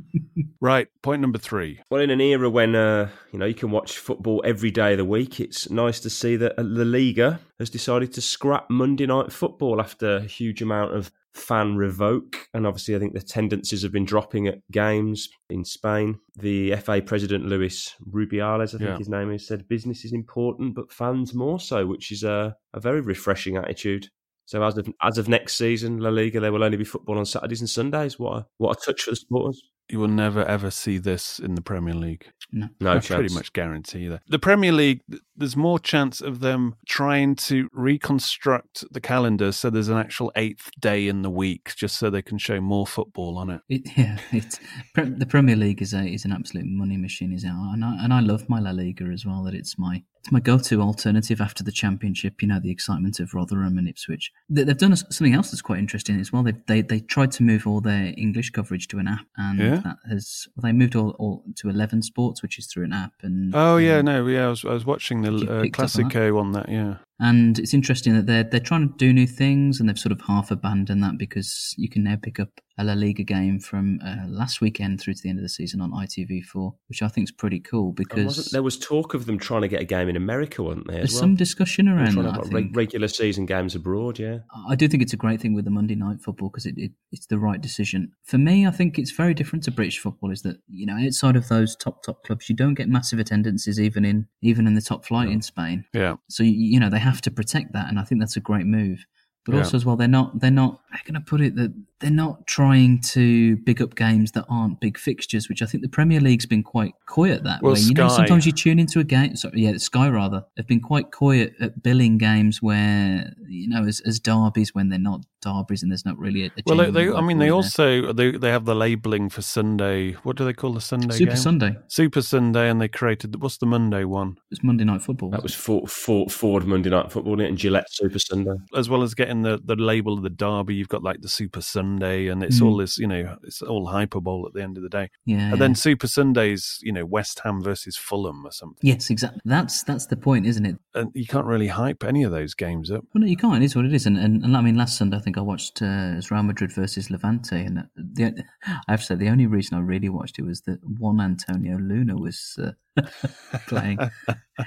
right. 0.61 0.87
Point 1.01 1.21
number 1.21 1.39
three. 1.39 1.79
Well, 1.89 2.01
in 2.01 2.09
an 2.09 2.21
era 2.21 2.49
when 2.49 2.75
uh, 2.75 3.09
you 3.31 3.39
know 3.39 3.45
you 3.45 3.53
can 3.53 3.71
watch 3.71 3.97
football 3.97 4.41
every 4.45 4.71
day 4.71 4.93
of 4.93 4.97
the 4.97 5.05
week, 5.05 5.39
it's 5.39 5.69
nice 5.69 5.99
to 6.01 6.09
see 6.09 6.35
that 6.37 6.57
La 6.57 6.83
Liga 6.83 7.39
has 7.59 7.69
decided 7.69 8.13
to 8.13 8.21
scrap 8.21 8.69
Monday 8.69 9.05
night 9.05 9.31
football 9.31 9.79
after 9.81 10.17
a 10.17 10.21
huge 10.23 10.61
amount 10.61 10.95
of 10.95 11.11
fan 11.33 11.75
revoke. 11.75 12.47
And 12.53 12.65
obviously, 12.65 12.95
I 12.95 12.99
think 12.99 13.13
the 13.13 13.21
tendencies 13.21 13.83
have 13.83 13.91
been 13.91 14.05
dropping 14.05 14.47
at 14.47 14.59
games 14.71 15.29
in 15.49 15.63
Spain. 15.63 16.19
The 16.37 16.75
FA 16.77 17.01
president 17.01 17.45
Luis 17.45 17.95
Rubiales, 18.09 18.73
I 18.73 18.77
think 18.77 18.89
Yeah. 18.89 18.97
his 18.97 19.09
name 19.09 19.31
is, 19.31 19.45
said 19.47 19.67
business 19.67 20.05
is 20.05 20.13
important, 20.13 20.73
but 20.75 20.91
fans 20.91 21.33
more 21.33 21.59
so, 21.59 21.85
which 21.85 22.11
is 22.11 22.23
a, 22.23 22.55
a 22.73 22.79
very 22.79 23.01
refreshing 23.01 23.57
attitude. 23.57 24.07
So 24.45 24.63
as 24.63 24.77
of 24.79 24.89
as 25.03 25.19
of 25.19 25.29
next 25.29 25.55
season, 25.57 25.99
La 25.99 26.09
Liga, 26.09 26.39
there 26.39 26.51
will 26.51 26.63
only 26.63 26.77
be 26.77 26.83
football 26.83 27.19
on 27.19 27.25
Saturdays 27.25 27.59
and 27.61 27.69
Sundays. 27.69 28.17
What 28.17 28.33
a, 28.37 28.45
what 28.57 28.77
a 28.77 28.81
touch 28.83 29.03
for 29.03 29.11
the 29.11 29.15
supporters. 29.15 29.61
You 29.91 29.99
will 29.99 30.07
never 30.07 30.43
ever 30.43 30.71
see 30.71 30.97
this 30.97 31.37
in 31.37 31.53
the 31.53 31.61
Premier 31.61 31.93
League. 31.93 32.31
No. 32.51 32.67
No 32.79 32.91
I 32.91 32.93
chance. 32.95 33.07
pretty 33.07 33.33
much 33.33 33.53
guarantee 33.53 34.07
that. 34.07 34.21
The 34.27 34.39
Premier 34.39 34.71
League, 34.71 35.01
there's 35.35 35.55
more 35.55 35.79
chance 35.79 36.19
of 36.21 36.39
them 36.39 36.75
trying 36.87 37.35
to 37.35 37.69
reconstruct 37.73 38.85
the 38.91 38.99
calendar 38.99 39.51
so 39.51 39.69
there's 39.69 39.87
an 39.89 39.97
actual 39.97 40.31
eighth 40.35 40.71
day 40.79 41.07
in 41.07 41.21
the 41.21 41.29
week, 41.29 41.73
just 41.75 41.97
so 41.97 42.09
they 42.09 42.21
can 42.21 42.37
show 42.37 42.59
more 42.59 42.87
football 42.87 43.37
on 43.37 43.49
it. 43.49 43.61
It, 43.69 43.97
yeah, 43.97 44.17
it's 44.31 44.59
pre- 44.93 45.09
the 45.09 45.25
Premier 45.25 45.55
League 45.55 45.81
is 45.81 45.93
a 45.93 46.03
is 46.03 46.25
an 46.25 46.31
absolute 46.31 46.65
money 46.65 46.97
machine, 46.97 47.33
is 47.33 47.43
it? 47.43 47.49
And 47.49 47.85
I, 47.85 48.03
and 48.03 48.13
I 48.13 48.19
love 48.19 48.49
my 48.49 48.59
La 48.59 48.71
Liga 48.71 49.05
as 49.05 49.25
well. 49.25 49.43
That 49.43 49.53
it's 49.53 49.77
my 49.77 50.03
it's 50.21 50.31
my 50.31 50.39
go 50.39 50.57
to 50.59 50.81
alternative 50.81 51.39
after 51.41 51.63
the 51.63 51.71
Championship. 51.71 52.41
You 52.41 52.47
know, 52.49 52.59
the 52.59 52.71
excitement 52.71 53.19
of 53.19 53.33
Rotherham 53.33 53.77
and 53.77 53.87
Ipswich. 53.87 54.31
They, 54.49 54.63
they've 54.63 54.77
done 54.77 54.95
something 54.95 55.33
else 55.33 55.51
that's 55.51 55.61
quite 55.61 55.79
interesting 55.79 56.19
as 56.19 56.31
well. 56.33 56.43
They've, 56.43 56.65
they 56.67 56.81
they 56.81 56.99
tried 56.99 57.31
to 57.33 57.43
move 57.43 57.65
all 57.65 57.81
their 57.81 58.13
English 58.17 58.49
coverage 58.51 58.87
to 58.89 58.99
an 58.99 59.07
app, 59.07 59.25
and 59.37 59.59
Yeah. 59.59 59.75
that 59.77 59.97
has 60.09 60.47
well, 60.55 60.63
they 60.63 60.71
moved 60.73 60.95
all, 60.95 61.11
all 61.19 61.43
to 61.57 61.69
Eleven 61.69 62.01
Sports, 62.01 62.41
which 62.41 62.59
is 62.59 62.67
through 62.67 62.85
an 62.85 62.93
app. 62.93 63.13
And 63.21 63.53
Oh 63.55 63.77
yeah, 63.77 63.97
um, 63.99 64.05
no, 64.05 64.27
yeah, 64.27 64.45
I 64.47 64.49
was, 64.49 64.65
I 64.65 64.73
was 64.73 64.85
watching 64.85 65.21
the 65.21 65.31
uh, 65.31 65.61
picked 65.63 65.79
on 65.79 65.85
that? 65.85 65.91
Classico 65.91 66.39
on 66.39 66.51
that. 66.53 66.69
Yeah, 66.69 66.95
And 67.19 67.57
it's 67.57 67.73
interesting 67.73 68.13
that 68.15 68.25
they're 68.25 68.43
they're 68.43 68.59
trying 68.59 68.89
to 68.89 68.95
do 68.97 69.13
new 69.13 69.27
things, 69.27 69.79
and 69.79 69.87
they've 69.87 69.97
sort 69.99 70.11
of 70.11 70.21
half 70.27 70.51
abandoned 70.51 71.01
that 71.03 71.17
because 71.17 71.73
you 71.77 71.89
can 71.89 72.03
now 72.03 72.17
pick 72.21 72.39
up 72.39 72.49
a 72.79 72.83
La 72.83 72.93
Liga 72.93 73.23
game 73.23 73.59
from 73.59 73.99
uh, 74.05 74.25
last 74.27 74.61
weekend 74.61 75.01
through 75.01 75.13
to 75.13 75.21
the 75.21 75.29
end 75.29 75.37
of 75.37 75.43
the 75.43 75.49
season 75.49 75.81
on 75.81 75.91
ITV4, 75.91 76.73
which 76.87 77.01
I 77.01 77.09
think 77.09 77.27
is 77.27 77.31
pretty 77.31 77.59
cool 77.59 77.91
because 77.91 78.25
wasn't, 78.25 78.51
there 78.53 78.63
was 78.63 78.79
talk 78.79 79.13
of 79.13 79.25
them 79.25 79.37
trying 79.37 79.63
to 79.63 79.67
get 79.67 79.81
a 79.81 79.85
game 79.85 80.07
in 80.07 80.15
America, 80.15 80.63
wasn't 80.63 80.87
there? 80.87 80.97
there's 80.99 81.11
well? 81.11 81.19
some 81.19 81.35
discussion 81.35 81.89
around 81.89 82.15
that. 82.15 82.35
to 82.35 82.39
I 82.39 82.43
think. 82.43 82.75
regular 82.75 83.09
season 83.09 83.45
games 83.45 83.75
abroad. 83.75 84.17
Yeah, 84.17 84.39
I 84.69 84.75
do 84.75 84.87
think 84.87 85.03
it's 85.03 85.11
a 85.11 85.17
great 85.17 85.41
thing 85.41 85.53
with 85.53 85.65
the 85.65 85.71
Monday 85.71 85.95
night 85.95 86.21
football 86.21 86.47
because 86.49 86.65
it, 86.65 86.75
it, 86.77 86.91
it's 87.11 87.25
the 87.25 87.37
right 87.37 87.59
decision. 87.59 88.13
For 88.23 88.37
me, 88.37 88.65
I 88.65 88.71
think 88.71 88.97
it's 88.97 89.11
very 89.11 89.33
different 89.33 89.63
to 89.65 89.71
British 89.71 89.99
football. 89.99 90.31
Is 90.31 90.43
that 90.43 90.57
you 90.69 90.85
know 90.85 90.95
outside 90.95 91.35
of 91.35 91.49
those 91.49 91.75
top 91.75 92.01
top 92.01 92.23
clubs, 92.23 92.49
you 92.49 92.55
don't 92.55 92.75
get 92.75 92.87
massive 92.87 93.19
attendances 93.19 93.77
even 93.77 94.05
in 94.05 94.27
even 94.41 94.65
in 94.65 94.75
the 94.75 94.81
top 94.81 95.03
flight 95.03 95.27
in 95.27 95.41
Spain. 95.41 95.83
yeah. 95.93 96.15
So 96.29 96.43
you, 96.43 96.53
you 96.53 96.79
know 96.79 96.89
they 96.89 96.99
have 96.99 97.19
to 97.21 97.31
protect 97.31 97.73
that, 97.73 97.89
and 97.89 97.99
I 97.99 98.03
think 98.03 98.21
that's 98.21 98.37
a 98.37 98.41
great 98.41 98.65
move. 98.65 99.05
But 99.49 99.55
Yeah. 99.57 99.63
also 99.63 99.77
as 99.77 99.85
well, 99.85 99.95
they're 99.95 100.07
not 100.07 100.39
they're 100.39 100.51
not 100.51 100.79
how 100.91 100.99
can 101.03 101.15
I 101.15 101.19
put 101.19 101.41
it 101.41 101.55
that 101.55 101.73
they're 101.99 102.09
not 102.09 102.47
trying 102.47 102.99
to 103.01 103.57
big 103.57 103.81
up 103.81 103.93
games 103.95 104.31
that 104.31 104.45
aren't 104.49 104.79
big 104.79 104.97
fixtures, 104.97 105.49
which 105.49 105.61
I 105.61 105.65
think 105.65 105.83
the 105.83 105.89
Premier 105.89 106.19
League's 106.21 106.45
been 106.45 106.63
quite 106.63 106.93
coy 107.05 107.31
at 107.31 107.43
that 107.43 107.61
Well, 107.61 107.73
way. 107.73 107.79
You 107.81 107.93
know, 107.93 108.07
sometimes 108.07 108.45
you 108.45 108.53
tune 108.53 108.79
into 108.79 108.99
a 108.99 109.03
game. 109.03 109.35
Sorry, 109.35 109.61
yeah, 109.63 109.75
Sky 109.77 110.07
rather 110.09 110.45
have 110.57 110.65
been 110.65 110.79
quite 110.79 111.11
coy 111.11 111.41
at, 111.41 111.51
at 111.61 111.83
billing 111.83 112.17
games 112.17 112.61
where 112.61 113.33
you 113.47 113.67
know 113.67 113.83
as, 113.85 113.99
as 114.01 114.19
derbies 114.19 114.73
when 114.73 114.89
they're 114.89 114.97
not 114.99 115.25
derbies 115.41 115.81
and 115.83 115.91
there's 115.91 116.05
not 116.05 116.17
really 116.17 116.43
a, 116.43 116.47
a 116.47 116.61
Well, 116.65 116.77
they, 116.77 116.89
they 116.91 117.11
I 117.13 117.21
mean, 117.21 117.37
they 117.39 117.45
there. 117.47 117.53
also 117.53 118.13
they 118.13 118.31
they 118.31 118.49
have 118.49 118.65
the 118.65 118.75
labeling 118.75 119.29
for 119.29 119.41
Sunday. 119.41 120.13
What 120.23 120.37
do 120.37 120.45
they 120.45 120.53
call 120.53 120.73
the 120.73 120.81
Sunday 120.81 121.07
game? 121.07 121.17
Super 121.17 121.31
game? 121.31 121.37
Sunday. 121.37 121.77
Super 121.87 122.21
Sunday, 122.21 122.69
and 122.69 122.79
they 122.81 122.87
created 122.87 123.41
what's 123.41 123.57
the 123.57 123.65
Monday 123.65 124.03
one? 124.05 124.37
It's 124.51 124.63
Monday 124.63 124.85
Night 124.85 125.01
Football. 125.01 125.29
that 125.31 125.43
was 125.43 125.53
Ford, 125.53 125.89
Ford, 125.91 126.31
Ford 126.31 126.65
Monday 126.65 126.89
Night 126.89 127.11
Football 127.11 127.33
wasn't 127.33 127.41
it? 127.47 127.49
and 127.49 127.57
Gillette 127.57 127.87
Super 127.91 128.19
Sunday. 128.19 128.55
as 128.75 128.89
well 128.89 129.03
as 129.03 129.13
getting 129.13 129.38
the, 129.43 129.59
the 129.63 129.75
label 129.75 130.13
of 130.13 130.23
the 130.23 130.29
derby, 130.29 130.75
you've 130.75 130.87
got 130.89 131.03
like 131.03 131.21
the 131.21 131.29
Super 131.29 131.61
Sunday, 131.61 132.27
and 132.27 132.43
it's 132.43 132.59
Mm. 132.59 132.65
all 132.65 132.77
this, 132.77 132.97
you 132.97 133.07
know, 133.07 133.37
it's 133.43 133.61
all 133.61 133.87
hyperbole 133.87 134.45
at 134.47 134.53
the 134.53 134.61
end 134.63 134.77
of 134.77 134.83
the 134.83 134.89
day. 134.89 135.09
yeah, 135.25 135.51
And 135.51 135.61
then. 135.61 135.75
Super 135.75 136.07
Sundays, 136.07 136.77
you 136.81 136.91
know, 136.91 137.05
West 137.05 137.39
Ham 137.45 137.61
versus 137.63 137.95
Fulham 137.95 138.45
or 138.45 138.51
something. 138.51 138.79
yes, 138.81 139.09
exactly. 139.09 139.39
That's 139.45 139.81
that's 139.83 140.07
the 140.07 140.17
point, 140.17 140.45
isn't 140.45 140.65
it? 140.65 140.77
And 140.93 141.09
you 141.13 141.25
can't 141.25 141.45
really 141.45 141.67
hype 141.67 142.03
any 142.03 142.23
of 142.23 142.31
those 142.31 142.53
games 142.53 142.91
up. 142.91 143.05
Well, 143.13 143.21
no, 143.21 143.27
you 143.27 143.37
can't. 143.37 143.63
It 143.63 143.65
is 143.65 143.75
what 143.75 143.85
it 143.85 143.93
is. 143.93 144.05
And, 144.05 144.17
and, 144.17 144.43
and 144.43 144.57
I 144.57 144.61
mean, 144.61 144.75
last 144.75 144.97
Sunday, 144.97 145.15
I 145.17 145.21
think 145.21 145.37
I 145.37 145.41
watched 145.41 145.81
uh, 145.81 146.19
Real 146.29 146.43
Madrid 146.43 146.71
versus 146.73 147.09
Levante. 147.09 147.63
And 147.63 147.87
the, 147.95 148.43
I 148.65 148.91
have 148.91 148.99
to 149.01 149.05
say, 149.05 149.15
the 149.15 149.29
only 149.29 149.45
reason 149.47 149.77
I 149.77 149.81
really 149.81 150.09
watched 150.09 150.37
it 150.39 150.43
was 150.43 150.61
that 150.61 150.79
one 150.99 151.21
Antonio 151.21 151.77
Luna 151.77 152.15
was 152.17 152.59
uh, 152.61 152.71
playing. 153.67 153.99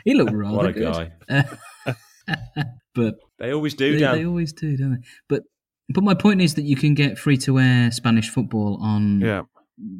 He 0.04 0.14
looked 0.14 0.32
rather 0.32 0.56
What 0.56 0.66
a 0.66 0.72
good. 0.72 1.12
guy! 1.28 1.44
But 2.94 3.14
They 3.38 3.52
always 3.54 3.74
do, 3.74 3.92
they, 3.98 4.18
they 4.18 4.26
always 4.26 4.52
do, 4.52 4.76
don't 4.76 4.92
they? 4.92 5.06
But 5.28 5.42
but 5.88 6.04
my 6.04 6.14
point 6.14 6.40
is 6.42 6.54
that 6.54 6.62
you 6.64 6.76
can 6.76 6.94
get 6.94 7.18
free 7.18 7.36
to 7.38 7.58
air 7.58 7.90
Spanish 7.90 8.28
football 8.30 8.78
on 8.82 9.20
Yeah. 9.20 9.42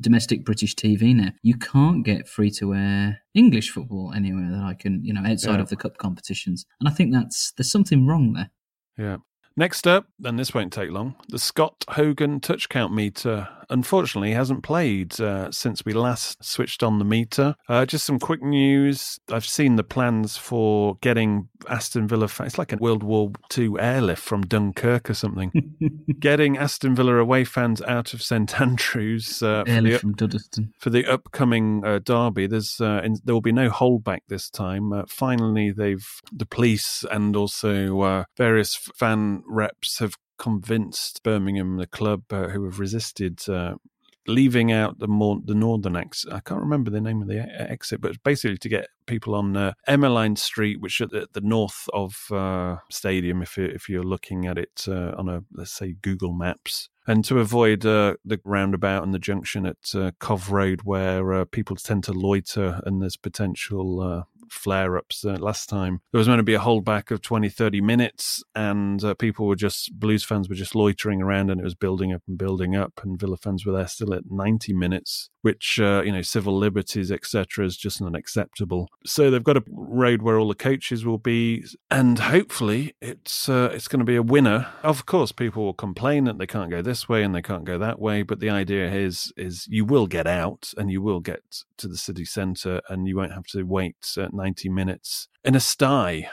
domestic 0.01 0.45
British 0.45 0.75
TV 0.75 1.15
now. 1.15 1.31
You 1.43 1.57
can't 1.57 2.05
get 2.05 2.29
free 2.29 2.51
to 2.53 2.75
air 2.75 3.23
English 3.35 3.71
football 3.71 4.13
anywhere 4.15 4.51
that 4.51 4.63
I 4.63 4.75
can, 4.75 5.05
you 5.05 5.13
know, 5.13 5.23
outside 5.25 5.55
Yeah. 5.57 5.63
of 5.63 5.69
the 5.71 5.77
cup 5.77 5.97
competitions. 5.99 6.67
And 6.81 6.89
I 6.89 6.93
think 6.93 7.13
that's 7.13 7.53
there's 7.57 7.71
something 7.71 8.07
wrong 8.07 8.35
there. 8.35 8.51
Yeah. 8.99 9.17
Next 9.57 9.87
up, 9.87 10.07
and 10.25 10.39
this 10.39 10.55
won't 10.55 10.73
take 10.73 10.91
long, 10.91 11.15
the 11.29 11.39
Scott 11.39 11.85
Hogan 11.91 12.41
touch 12.41 12.69
count 12.71 12.95
meter. 12.95 13.49
Unfortunately, 13.73 14.33
hasn't 14.33 14.63
played 14.63 15.19
uh, 15.19 15.51
since 15.51 15.83
we 15.85 15.95
last 15.95 16.45
switched 16.45 16.83
on 16.83 16.99
the 16.99 17.05
meter. 17.07 17.55
Uh, 17.69 17.87
just 17.87 18.05
some 18.05 18.19
quick 18.19 18.43
news. 18.43 19.19
I've 19.31 19.47
seen 19.47 19.77
the 19.77 19.83
plans 19.83 20.37
for 20.37 20.99
getting 21.01 21.49
Aston 21.69 22.07
Villa. 22.07 22.29
It's 22.41 22.59
like 22.59 22.73
a 22.73 22.77
World 22.77 23.03
War 23.03 23.33
II 23.57 23.77
airlift 23.79 24.23
from 24.23 24.43
Dunkirk 24.43 25.09
or 25.09 25.15
something. 25.15 25.51
getting 26.19 26.59
Aston 26.59 26.95
Villa 26.95 27.17
away 27.17 27.45
fans 27.45 27.81
out 27.83 28.13
of 28.13 28.23
St 28.23 28.61
Andrews 28.61 29.43
uh, 29.43 29.65
for, 29.65 29.81
the, 29.81 29.99
from 29.99 30.15
Duddeston. 30.15 30.69
for 30.79 30.91
the 30.91 31.07
upcoming 31.07 31.83
uh, 31.85 31.99
derby. 31.99 32.47
There's 32.47 32.79
uh, 32.79 33.01
in, 33.03 33.17
there 33.25 33.35
will 33.35 33.41
be 33.41 33.53
no 33.53 33.71
holdback 33.71 34.21
this 34.29 34.51
time. 34.51 34.93
Uh, 34.93 35.05
finally, 35.09 35.71
they've 35.71 36.07
the 36.31 36.47
police 36.47 37.07
and 37.11 37.35
also 37.35 38.03
uh, 38.03 38.25
various 38.37 38.77
fan 38.77 39.43
reps 39.47 39.99
have 40.01 40.17
convinced 40.43 41.23
Birmingham, 41.23 41.77
the 41.77 41.87
club 41.87 42.25
uh, 42.31 42.49
who 42.49 42.65
have 42.65 42.79
resisted. 42.79 43.49
Uh, 43.49 43.75
Leaving 44.29 44.71
out 44.71 45.01
the 45.01 45.09
more 45.09 45.41
the 45.45 45.55
northern 45.55 45.97
exit, 45.97 46.33
I 46.33 46.39
can't 46.39 46.61
remember 46.61 46.93
the 46.93 47.01
name 47.01 47.23
of 47.23 47.27
the 47.27 47.41
exit, 47.41 48.01
but 48.01 48.23
basically 48.23 48.57
to 48.59 48.69
get 48.69 48.87
people 49.07 49.35
on 49.35 49.57
uh, 49.57 49.73
Emmeline 49.89 50.37
Street, 50.37 50.81
which 50.81 51.01
at 51.01 51.11
the 51.11 51.41
north 51.41 51.89
of 51.93 52.31
uh, 52.31 52.77
Stadium. 52.89 53.43
If 53.43 53.57
you 53.57 53.65
if 53.65 53.89
you're 53.89 54.05
looking 54.05 54.47
at 54.47 54.59
it 54.59 54.85
uh, 54.87 55.11
on 55.19 55.29
a 55.29 55.43
let's 55.53 55.73
say 55.73 55.97
Google 56.03 56.33
Maps, 56.33 56.89
and 57.05 57.25
to 57.25 57.41
avoid 57.41 57.85
uh, 57.85 58.15
the 58.25 58.41
roundabout 58.45 59.03
and 59.03 59.13
the 59.13 59.19
junction 59.19 59.67
at 59.67 59.93
uh, 59.93 60.13
Cov 60.21 60.53
Road, 60.53 60.83
where 60.85 61.33
uh, 61.33 61.45
people 61.45 61.75
tend 61.75 62.05
to 62.05 62.13
loiter 62.13 62.81
and 62.87 63.03
there's 63.03 63.17
potential 63.17 64.01
uh, 64.01 64.23
flare 64.53 64.97
ups. 64.97 65.25
Uh, 65.25 65.37
last 65.39 65.69
time 65.69 66.01
there 66.13 66.19
was 66.19 66.29
meant 66.29 66.39
to 66.39 66.45
be 66.45 66.55
a 66.55 66.61
holdback 66.61 67.11
of 67.11 67.23
20, 67.23 67.49
30 67.49 67.81
minutes, 67.81 68.43
and 68.55 69.03
uh, 69.03 69.15
people 69.15 69.47
were 69.47 69.57
just, 69.57 69.93
Blues 69.99 70.25
fans 70.25 70.49
were 70.49 70.55
just 70.55 70.75
loitering 70.75 71.23
around, 71.23 71.51
and 71.51 71.61
it 71.61 71.65
was 71.65 71.75
building 71.75 72.13
up 72.13 72.23
and 72.27 72.39
building 72.39 72.77
up, 72.77 73.01
and 73.03 73.19
Villa 73.19 73.37
fans 73.37 73.65
were 73.65 73.73
there 73.73 73.87
still 73.87 74.15
at 74.15 74.31
90 74.31 74.73
minutes, 74.73 75.31
which, 75.43 75.81
uh, 75.81 76.03
you 76.05 76.13
know, 76.13 76.23
civil 76.23 76.57
liberties, 76.57 77.11
etc., 77.11 77.65
is 77.65 77.77
just 77.77 78.01
unacceptable. 78.01 78.89
So 79.05 79.31
they've 79.31 79.43
got 79.43 79.57
a 79.57 79.65
road 79.71 80.23
where 80.23 80.39
all 80.39 80.49
the 80.49 80.55
coaches 80.55 81.05
will 81.05 81.19
be, 81.19 81.65
and 81.91 82.19
hopefully 82.19 82.95
it's 83.01 83.49
uh, 83.49 83.71
it's 83.73 83.89
going 83.89 84.01
to 84.01 84.05
be 84.05 84.17
a 84.17 84.23
winner. 84.23 84.69
Of 84.83 85.07
course, 85.07 85.33
people 85.33 85.65
will 85.65 85.75
complain 85.75 86.25
that 86.25 86.39
they 86.39 86.47
can't 86.47 86.71
go 86.71 86.83
this 86.83 87.09
way 87.09 87.23
and 87.23 87.35
they 87.35 87.43
can't 87.43 87.65
go 87.65 87.79
that 87.79 88.01
way, 88.01 88.23
but 88.23 88.41
the 88.41 88.51
idea 88.51 88.91
is 88.91 89.33
is 89.37 89.67
you 89.69 89.85
will 89.85 90.07
get 90.07 90.27
out 90.27 90.73
and 90.77 90.91
you 90.91 91.03
will 91.03 91.21
get 91.21 91.43
to 91.79 91.89
the 91.89 91.97
city 91.97 92.25
centre, 92.25 92.81
and 92.89 93.09
you 93.09 93.17
won't 93.17 93.33
have 93.33 93.47
to 93.47 93.63
wait 93.65 93.97
uh, 94.17 94.29
90 94.43 94.69
minutes 94.71 95.29
in 95.45 95.55
a 95.55 95.61
sty. 95.61 96.29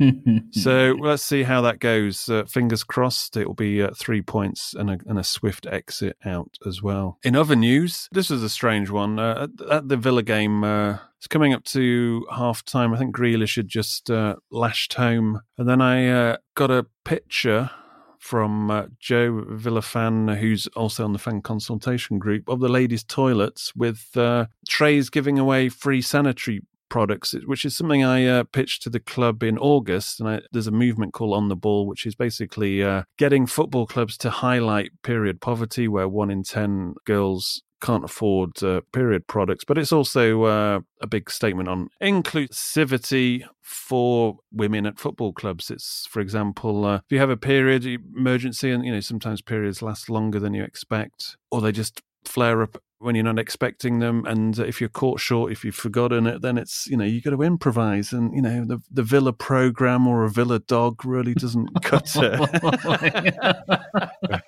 So 0.52 0.96
let's 1.00 1.24
see 1.24 1.42
how 1.42 1.60
that 1.62 1.80
goes. 1.80 2.28
Uh, 2.28 2.44
fingers 2.44 2.84
crossed, 2.84 3.36
it 3.36 3.48
will 3.48 3.54
be 3.54 3.82
uh, 3.82 3.90
three 3.96 4.22
points 4.22 4.72
and 4.72 4.90
a, 4.90 4.98
and 5.06 5.18
a 5.18 5.24
swift 5.24 5.66
exit 5.66 6.16
out 6.24 6.56
as 6.64 6.80
well. 6.80 7.18
In 7.24 7.34
other 7.34 7.56
news, 7.56 8.08
this 8.12 8.30
was 8.30 8.44
a 8.44 8.48
strange 8.48 8.90
one. 8.90 9.18
Uh, 9.18 9.48
at, 9.48 9.70
at 9.70 9.88
the 9.88 9.96
Villa 9.96 10.22
game, 10.22 10.62
uh, 10.62 10.98
it's 11.16 11.26
coming 11.26 11.52
up 11.52 11.64
to 11.64 12.24
half 12.30 12.64
time. 12.64 12.94
I 12.94 12.98
think 12.98 13.16
Grealish 13.16 13.56
had 13.56 13.66
just 13.66 14.08
uh, 14.08 14.36
lashed 14.52 14.94
home. 14.94 15.40
And 15.58 15.68
then 15.68 15.80
I 15.80 16.08
uh, 16.08 16.36
got 16.54 16.70
a 16.70 16.86
picture 17.04 17.70
from 18.18 18.70
uh, 18.70 18.86
Joe 18.98 19.44
Villafan, 19.50 20.38
who's 20.38 20.66
also 20.68 21.04
on 21.04 21.12
the 21.12 21.18
fan 21.18 21.42
consultation 21.42 22.18
group, 22.18 22.48
of 22.48 22.60
the 22.60 22.68
ladies' 22.68 23.04
toilets 23.04 23.74
with 23.74 24.16
uh, 24.16 24.46
trays 24.68 25.10
giving 25.10 25.38
away 25.38 25.68
free 25.68 26.02
sanitary 26.02 26.62
products, 26.88 27.34
which 27.46 27.64
is 27.64 27.76
something 27.76 28.04
I 28.04 28.26
uh, 28.26 28.44
pitched 28.44 28.82
to 28.82 28.90
the 28.90 29.00
club 29.00 29.42
in 29.42 29.58
August. 29.58 30.20
And 30.20 30.28
I, 30.28 30.40
there's 30.52 30.66
a 30.66 30.72
movement 30.72 31.12
called 31.12 31.34
On 31.34 31.48
the 31.48 31.56
Ball, 31.56 31.86
which 31.86 32.06
is 32.06 32.14
basically 32.14 32.82
uh, 32.82 33.02
getting 33.16 33.46
football 33.46 33.86
clubs 33.86 34.16
to 34.18 34.30
highlight 34.30 34.90
period 35.02 35.40
poverty, 35.40 35.88
where 35.88 36.08
one 36.08 36.30
in 36.30 36.42
10 36.42 36.94
girls 37.04 37.62
can't 37.80 38.04
afford 38.04 38.62
uh, 38.62 38.80
period 38.92 39.26
products, 39.26 39.64
but 39.64 39.78
it's 39.78 39.92
also 39.92 40.44
uh, 40.44 40.80
a 41.00 41.06
big 41.06 41.30
statement 41.30 41.68
on 41.68 41.88
inclusivity 42.02 43.44
for 43.62 44.38
women 44.52 44.86
at 44.86 44.98
football 44.98 45.32
clubs. 45.32 45.70
It's, 45.70 46.06
for 46.10 46.20
example, 46.20 46.84
uh, 46.84 46.96
if 46.96 47.10
you 47.10 47.18
have 47.18 47.30
a 47.30 47.36
period 47.36 47.86
emergency, 47.86 48.70
and 48.70 48.84
you 48.84 48.92
know 48.92 49.00
sometimes 49.00 49.42
periods 49.42 49.82
last 49.82 50.10
longer 50.10 50.40
than 50.40 50.54
you 50.54 50.64
expect, 50.64 51.36
or 51.50 51.60
they 51.60 51.72
just 51.72 52.02
flare 52.24 52.62
up 52.62 52.82
when 53.00 53.14
you're 53.14 53.24
not 53.24 53.38
expecting 53.38 54.00
them 54.00 54.24
and 54.26 54.58
if 54.58 54.80
you're 54.80 54.88
caught 54.88 55.20
short 55.20 55.52
if 55.52 55.64
you've 55.64 55.74
forgotten 55.74 56.26
it 56.26 56.42
then 56.42 56.58
it's 56.58 56.86
you 56.88 56.96
know 56.96 57.04
you 57.04 57.20
got 57.20 57.30
to 57.30 57.42
improvise 57.42 58.12
and 58.12 58.34
you 58.34 58.42
know 58.42 58.64
the 58.64 58.80
the 58.90 59.02
villa 59.02 59.32
program 59.32 60.06
or 60.06 60.24
a 60.24 60.30
villa 60.30 60.58
dog 60.58 61.04
really 61.04 61.34
doesn't 61.34 61.68
cut 61.82 62.10
it. 62.16 63.34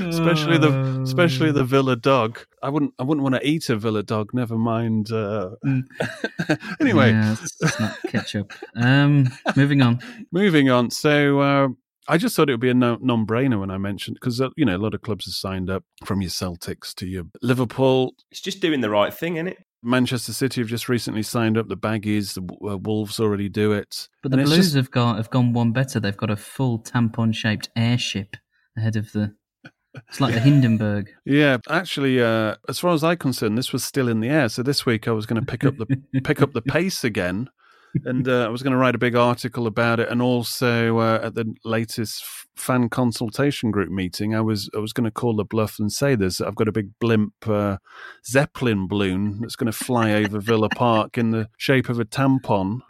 Especially 0.00 0.58
the 0.58 1.00
especially 1.02 1.52
the 1.52 1.64
villa 1.64 1.96
dog. 1.96 2.40
I 2.62 2.68
wouldn't 2.68 2.94
i 2.98 3.02
wouldn't 3.02 3.22
want 3.22 3.34
to 3.34 3.46
eat 3.46 3.68
a 3.70 3.76
villa 3.76 4.02
dog 4.02 4.34
never 4.34 4.56
mind 4.56 5.12
uh... 5.12 5.50
anyway. 6.80 7.10
Yeah, 7.12 7.36
it's 7.60 7.80
not 7.80 7.96
ketchup. 8.08 8.52
Um 8.74 9.28
moving 9.56 9.82
on. 9.82 10.00
Moving 10.32 10.68
on. 10.70 10.90
So 10.90 11.40
uh 11.40 11.68
I 12.08 12.18
just 12.18 12.34
thought 12.34 12.48
it 12.48 12.52
would 12.54 12.60
be 12.60 12.70
a 12.70 12.74
no- 12.74 12.98
non-brainer 13.00 13.58
when 13.60 13.70
I 13.70 13.78
mentioned 13.78 14.18
because 14.20 14.40
uh, 14.40 14.48
you 14.56 14.64
know 14.64 14.76
a 14.76 14.78
lot 14.78 14.94
of 14.94 15.02
clubs 15.02 15.26
have 15.26 15.34
signed 15.34 15.70
up 15.70 15.84
from 16.04 16.20
your 16.20 16.30
Celtics 16.30 16.94
to 16.96 17.06
your 17.06 17.24
Liverpool. 17.42 18.14
It's 18.30 18.40
just 18.40 18.60
doing 18.60 18.80
the 18.80 18.90
right 18.90 19.12
thing, 19.14 19.36
isn't 19.36 19.48
it? 19.48 19.58
Manchester 19.84 20.32
City 20.32 20.60
have 20.60 20.68
just 20.68 20.88
recently 20.88 21.22
signed 21.22 21.58
up 21.58 21.68
the 21.68 21.76
Baggies. 21.76 22.34
The 22.34 22.68
uh, 22.68 22.76
Wolves 22.76 23.18
already 23.18 23.48
do 23.48 23.72
it. 23.72 24.08
But 24.22 24.30
the 24.32 24.38
And 24.38 24.46
Blues 24.46 24.58
just- 24.58 24.76
have 24.76 24.90
got 24.90 25.16
have 25.16 25.30
gone 25.30 25.52
one 25.52 25.72
better. 25.72 25.98
They've 26.00 26.16
got 26.16 26.30
a 26.30 26.36
full 26.36 26.78
tampon-shaped 26.78 27.68
airship 27.76 28.36
ahead 28.76 28.96
of 28.96 29.12
the. 29.12 29.34
It's 30.08 30.20
like 30.20 30.34
the 30.34 30.40
Hindenburg. 30.48 31.10
Yeah, 31.24 31.58
actually, 31.68 32.20
uh, 32.22 32.54
as 32.68 32.78
far 32.78 32.94
as 32.94 33.04
I'm 33.04 33.16
concerned, 33.18 33.58
this 33.58 33.72
was 33.72 33.84
still 33.84 34.08
in 34.08 34.20
the 34.20 34.28
air. 34.28 34.48
So 34.48 34.62
this 34.62 34.86
week 34.86 35.06
I 35.06 35.10
was 35.12 35.26
going 35.26 35.40
to 35.40 35.46
pick 35.46 35.64
up 35.64 35.76
the 35.76 35.86
pick 36.22 36.40
up 36.40 36.52
the 36.52 36.62
pace 36.76 37.04
again, 37.04 37.48
and 38.04 38.28
uh, 38.28 38.46
I 38.46 38.48
was 38.48 38.62
going 38.62 38.72
to 38.72 38.78
write 38.78 38.94
a 38.94 38.98
big 38.98 39.14
article 39.14 39.66
about 39.66 40.00
it. 40.00 40.08
And 40.08 40.22
also 40.22 40.98
uh, 40.98 41.20
at 41.22 41.34
the 41.34 41.54
latest 41.64 42.24
fan 42.56 42.88
consultation 42.88 43.70
group 43.70 43.90
meeting, 43.90 44.34
I 44.34 44.40
was 44.40 44.70
I 44.74 44.78
was 44.78 44.92
going 44.92 45.04
to 45.04 45.10
call 45.10 45.36
the 45.36 45.44
bluff 45.44 45.78
and 45.78 45.92
say 45.92 46.14
there's 46.14 46.40
I've 46.40 46.54
got 46.54 46.68
a 46.68 46.72
big 46.72 46.90
blimp 46.98 47.34
uh, 47.46 47.78
zeppelin 48.26 48.86
balloon 48.86 49.40
that's 49.40 49.56
going 49.56 49.70
to 49.70 49.76
fly 49.76 50.12
over 50.12 50.40
Villa 50.40 50.68
Park 50.68 51.18
in 51.18 51.30
the 51.30 51.48
shape 51.56 51.88
of 51.88 51.98
a 51.98 52.04
tampon. 52.04 52.80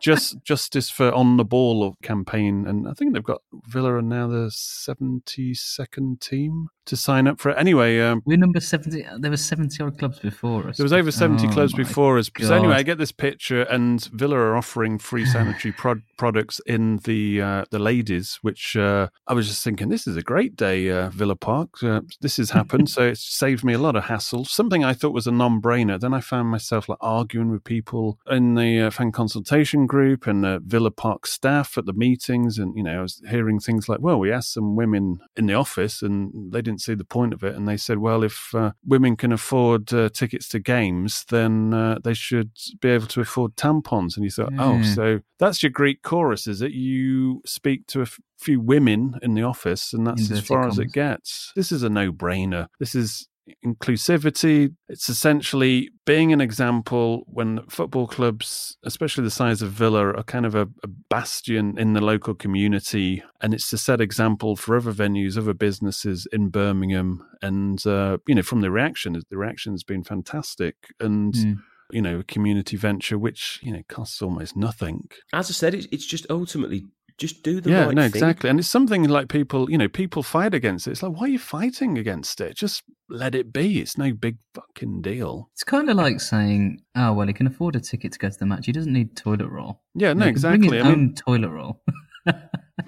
Just 0.00 0.42
justice 0.44 0.90
for 0.90 1.12
on 1.12 1.36
the 1.36 1.44
ball 1.44 1.96
campaign, 2.02 2.66
and 2.66 2.86
I 2.88 2.92
think 2.92 3.12
they've 3.14 3.22
got 3.22 3.42
Villa 3.66 3.94
are 3.94 4.02
now 4.02 4.28
the 4.28 4.50
seventy 4.50 5.54
second 5.54 6.20
team 6.20 6.68
to 6.86 6.96
sign 6.96 7.28
up 7.28 7.38
for 7.38 7.50
it. 7.50 7.56
Anyway, 7.58 8.00
um, 8.00 8.22
We're 8.24 8.38
number 8.38 8.60
seventy. 8.60 9.04
There 9.18 9.30
were 9.30 9.36
seventy 9.36 9.82
odd 9.82 9.98
clubs 9.98 10.18
before 10.18 10.68
us. 10.68 10.76
there 10.76 10.84
was 10.84 10.92
over 10.92 11.10
70 11.10 11.46
Oh 11.46 11.50
clubs 11.50 11.72
before 11.74 12.18
us. 12.18 12.30
So 12.40 12.54
anyway, 12.54 12.74
I 12.74 12.82
get 12.82 12.98
this 12.98 13.12
picture, 13.12 13.62
and 13.62 14.02
Villa 14.12 14.36
are 14.36 14.56
offering 14.56 14.98
free 14.98 15.26
sanitary 15.26 15.72
prod- 15.72 16.02
products 16.16 16.60
in 16.66 16.98
the 17.04 17.40
uh, 17.42 17.64
the 17.70 17.78
ladies, 17.78 18.38
which 18.42 18.76
uh, 18.76 19.08
I 19.26 19.34
was 19.34 19.48
just 19.48 19.62
thinking, 19.62 19.88
this 19.88 20.06
is 20.06 20.16
a 20.16 20.22
great 20.22 20.56
day, 20.56 20.90
uh, 20.90 21.10
Villa 21.10 21.36
Park. 21.36 21.82
Uh, 21.82 22.00
this 22.20 22.38
has 22.38 22.50
happened, 22.50 22.88
so 22.90 23.02
it's 23.08 23.22
saved 23.24 23.64
me 23.64 23.74
a 23.74 23.78
lot 23.78 23.96
of 23.96 24.04
hassle. 24.04 24.44
Something 24.44 24.84
I 24.84 24.94
thought 24.94 25.12
was 25.12 25.26
a 25.26 25.32
non-brainer. 25.32 26.00
Then 26.00 26.14
I 26.14 26.20
found 26.20 26.48
myself 26.48 26.88
like 26.88 26.98
arguing 27.00 27.50
with 27.50 27.64
people 27.64 28.18
in 28.28 28.54
the 28.54 28.80
uh, 28.80 28.90
fan 28.90 29.12
consultation 29.12 29.79
group 29.86 30.26
and 30.26 30.44
the 30.44 30.60
Villa 30.64 30.90
Park 30.90 31.26
staff 31.26 31.76
at 31.78 31.86
the 31.86 31.92
meetings, 31.92 32.58
and 32.58 32.76
you 32.76 32.82
know, 32.82 32.98
I 32.98 33.02
was 33.02 33.22
hearing 33.28 33.60
things 33.60 33.88
like, 33.88 34.00
"Well, 34.00 34.18
we 34.18 34.32
asked 34.32 34.52
some 34.54 34.76
women 34.76 35.20
in 35.36 35.46
the 35.46 35.54
office, 35.54 36.02
and 36.02 36.52
they 36.52 36.62
didn't 36.62 36.80
see 36.82 36.94
the 36.94 37.04
point 37.04 37.32
of 37.32 37.42
it, 37.42 37.54
and 37.54 37.66
they 37.68 37.76
said, 37.76 37.98
well, 37.98 38.22
if 38.22 38.54
uh, 38.54 38.72
women 38.84 39.16
can 39.16 39.32
afford 39.32 39.92
uh, 39.92 40.08
tickets 40.10 40.48
to 40.48 40.58
games, 40.58 41.24
then 41.30 41.74
uh, 41.74 41.98
they 42.02 42.14
should 42.14 42.50
be 42.80 42.88
able 42.88 43.06
to 43.08 43.20
afford 43.20 43.56
tampons." 43.56 44.16
And 44.16 44.24
you 44.24 44.30
thought, 44.30 44.52
"Oh, 44.58 44.78
so 44.82 45.20
that's 45.38 45.62
your 45.62 45.70
Greek 45.70 46.02
chorus, 46.02 46.46
is 46.46 46.62
it? 46.62 46.72
You 46.72 47.42
speak 47.46 47.86
to 47.88 48.00
a 48.00 48.02
f- 48.02 48.20
few 48.38 48.60
women 48.60 49.14
in 49.22 49.34
the 49.34 49.42
office, 49.42 49.92
and 49.92 50.06
that's 50.06 50.30
as 50.30 50.40
far 50.46 50.68
as 50.68 50.78
it 50.78 50.92
gets. 50.92 51.52
This 51.56 51.72
is 51.72 51.82
a 51.82 51.88
no-brainer. 51.88 52.66
This 52.78 52.94
is." 52.94 53.26
Inclusivity. 53.64 54.74
It's 54.88 55.08
essentially 55.08 55.90
being 56.06 56.32
an 56.32 56.40
example 56.40 57.24
when 57.26 57.60
football 57.68 58.06
clubs, 58.06 58.76
especially 58.84 59.24
the 59.24 59.30
size 59.30 59.62
of 59.62 59.70
Villa, 59.70 60.08
are 60.08 60.22
kind 60.22 60.46
of 60.46 60.54
a, 60.54 60.68
a 60.82 60.88
bastion 61.08 61.78
in 61.78 61.92
the 61.92 62.00
local 62.00 62.34
community. 62.34 63.22
And 63.40 63.54
it's 63.54 63.70
to 63.70 63.78
set 63.78 64.00
example 64.00 64.56
for 64.56 64.76
other 64.76 64.92
venues, 64.92 65.36
other 65.36 65.54
businesses 65.54 66.26
in 66.32 66.48
Birmingham. 66.50 67.24
And, 67.42 67.84
uh, 67.86 68.18
you 68.26 68.34
know, 68.34 68.42
from 68.42 68.60
the 68.60 68.70
reaction, 68.70 69.20
the 69.30 69.36
reaction 69.38 69.72
has 69.72 69.84
been 69.84 70.04
fantastic. 70.04 70.76
And, 70.98 71.34
Mm. 71.34 71.56
you 71.92 72.02
know, 72.02 72.20
a 72.20 72.24
community 72.24 72.76
venture, 72.76 73.18
which, 73.18 73.58
you 73.62 73.72
know, 73.72 73.82
costs 73.88 74.22
almost 74.22 74.56
nothing. 74.56 75.08
As 75.32 75.50
I 75.50 75.52
said, 75.54 75.74
it's, 75.74 75.88
it's 75.90 76.06
just 76.06 76.26
ultimately 76.30 76.84
just 77.20 77.42
do 77.44 77.60
the 77.60 77.70
yeah, 77.70 77.84
right 77.84 77.94
no, 77.94 78.02
thing. 78.02 78.08
exactly. 78.10 78.50
And 78.50 78.58
it's 78.58 78.68
something 78.68 79.04
like 79.08 79.28
people, 79.28 79.70
you 79.70 79.76
know, 79.78 79.88
people 79.88 80.22
fight 80.22 80.54
against 80.54 80.86
it. 80.88 80.92
It's 80.92 81.02
like, 81.02 81.12
why 81.12 81.26
are 81.26 81.28
you 81.28 81.38
fighting 81.38 81.98
against 81.98 82.40
it? 82.40 82.56
Just 82.56 82.82
let 83.08 83.34
it 83.34 83.52
be. 83.52 83.80
It's 83.80 83.98
no 83.98 84.12
big 84.12 84.38
fucking 84.54 85.02
deal. 85.02 85.50
It's 85.52 85.62
kind 85.64 85.90
of 85.90 85.96
like 85.96 86.20
saying, 86.20 86.80
"Oh 86.96 87.12
well, 87.12 87.26
he 87.26 87.32
can 87.32 87.46
afford 87.46 87.76
a 87.76 87.80
ticket 87.80 88.12
to 88.12 88.18
go 88.18 88.30
to 88.30 88.38
the 88.38 88.46
match. 88.46 88.66
He 88.66 88.72
doesn't 88.72 88.92
need 88.92 89.16
toilet 89.16 89.48
roll." 89.48 89.82
Yeah, 89.94 90.14
no, 90.14 90.26
He 90.26 90.32
can 90.32 90.40
bring 90.40 90.54
exactly. 90.64 90.76
his 90.78 90.86
I 90.86 90.88
mean- 90.90 90.98
own 91.00 91.14
toilet 91.14 91.50
roll. 91.50 91.82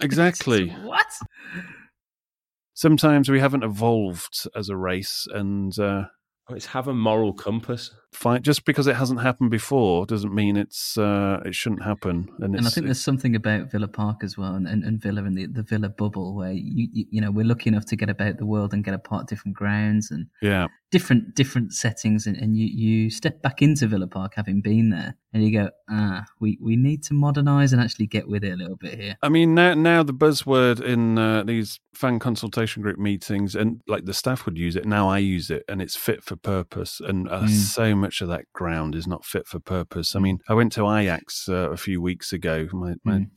Exactly. 0.01 0.69
what? 0.71 1.07
Sometimes 2.75 3.29
we 3.29 3.41
haven't 3.41 3.63
evolved 3.65 4.47
as 4.57 4.69
a 4.69 4.77
race, 4.77 5.27
and 5.33 5.79
uh, 5.79 6.05
It's 6.51 6.67
have 6.67 6.89
a 6.89 6.95
moral 6.95 7.33
compass. 7.35 7.91
Fight 8.13 8.43
just 8.43 8.65
because 8.65 8.87
it 8.87 8.97
hasn't 8.97 9.21
happened 9.23 9.51
before 9.51 10.05
doesn't 10.07 10.35
mean 10.35 10.57
it's 10.57 10.99
uh, 10.99 11.41
it 11.45 11.55
shouldn't 11.55 11.83
happen. 11.83 12.29
And, 12.41 12.55
And 12.57 12.67
I 12.67 12.71
think 12.71 12.87
there's 12.87 13.01
something 13.01 13.35
about 13.35 13.71
Villa 13.71 13.89
Park 13.89 14.23
as 14.23 14.37
well, 14.37 14.55
and, 14.55 14.67
and, 14.69 14.85
and 14.85 15.01
Villa 15.01 15.25
and 15.25 15.37
the, 15.37 15.47
the 15.47 15.63
Villa 15.63 15.89
bubble, 15.89 16.35
where 16.35 16.53
you, 16.53 16.89
you 16.93 17.05
you 17.11 17.21
know 17.21 17.31
we're 17.31 17.47
lucky 17.47 17.69
enough 17.69 17.87
to 17.87 17.97
get 17.97 18.11
about 18.11 18.37
the 18.39 18.47
world 18.47 18.73
and 18.75 18.85
get 18.85 18.95
apart 18.95 19.29
different 19.29 19.57
grounds 19.57 20.11
and 20.11 20.27
yeah, 20.41 20.67
different 20.91 21.35
different 21.35 21.73
settings, 21.73 22.27
and, 22.27 22.37
and 22.37 22.57
you 22.57 22.67
you 22.67 23.11
step 23.11 23.41
back 23.43 23.63
into 23.63 23.87
Villa 23.87 24.07
Park 24.07 24.35
having 24.37 24.61
been 24.61 24.91
there, 24.91 25.17
and 25.33 25.43
you 25.45 25.51
go, 25.51 25.71
ah, 25.89 26.25
we 26.41 26.59
we 26.61 26.77
need 26.77 27.03
to 27.05 27.15
modernise 27.15 27.73
and 27.73 27.81
actually 27.83 28.07
get 28.07 28.29
with 28.29 28.45
it 28.45 28.53
a 28.53 28.57
little 28.57 28.77
bit 28.77 29.01
here. 29.01 29.17
I 29.23 29.29
mean, 29.31 29.55
now 29.55 29.75
now 29.75 30.03
the 30.03 30.15
buzzword 30.15 30.81
in 30.83 31.19
uh, 31.19 31.45
these 31.45 31.81
fan 31.95 32.19
consultation 32.19 32.83
group 32.83 32.99
meetings, 32.99 33.55
and 33.55 33.81
like 33.87 34.05
the 34.05 34.15
staff 34.15 34.45
would 34.47 34.57
use 34.59 34.77
it. 34.77 34.85
Now 34.87 35.09
I 35.09 35.19
use 35.19 35.51
it, 35.51 35.65
and 35.69 35.81
it's 35.83 35.97
fit 35.97 36.23
for 36.23 36.37
purpose. 36.37 37.01
And 37.01 37.29
uh, 37.29 37.43
Mm. 37.43 37.49
so 37.49 37.95
much 38.03 38.21
of 38.21 38.29
that 38.29 38.45
ground 38.53 38.95
is 38.95 39.07
not 39.07 39.25
fit 39.25 39.47
for 39.47 39.59
purpose. 39.61 40.15
I 40.15 40.21
mean, 40.21 40.39
I 40.49 40.55
went 40.55 40.73
to 40.73 40.91
Ajax 40.91 41.49
uh, 41.49 41.71
a 41.71 41.77
few 41.77 41.99
weeks 42.03 42.33
ago. 42.33 42.69
My, 42.73 42.95
my 43.05 43.13
Mm. 43.21 43.31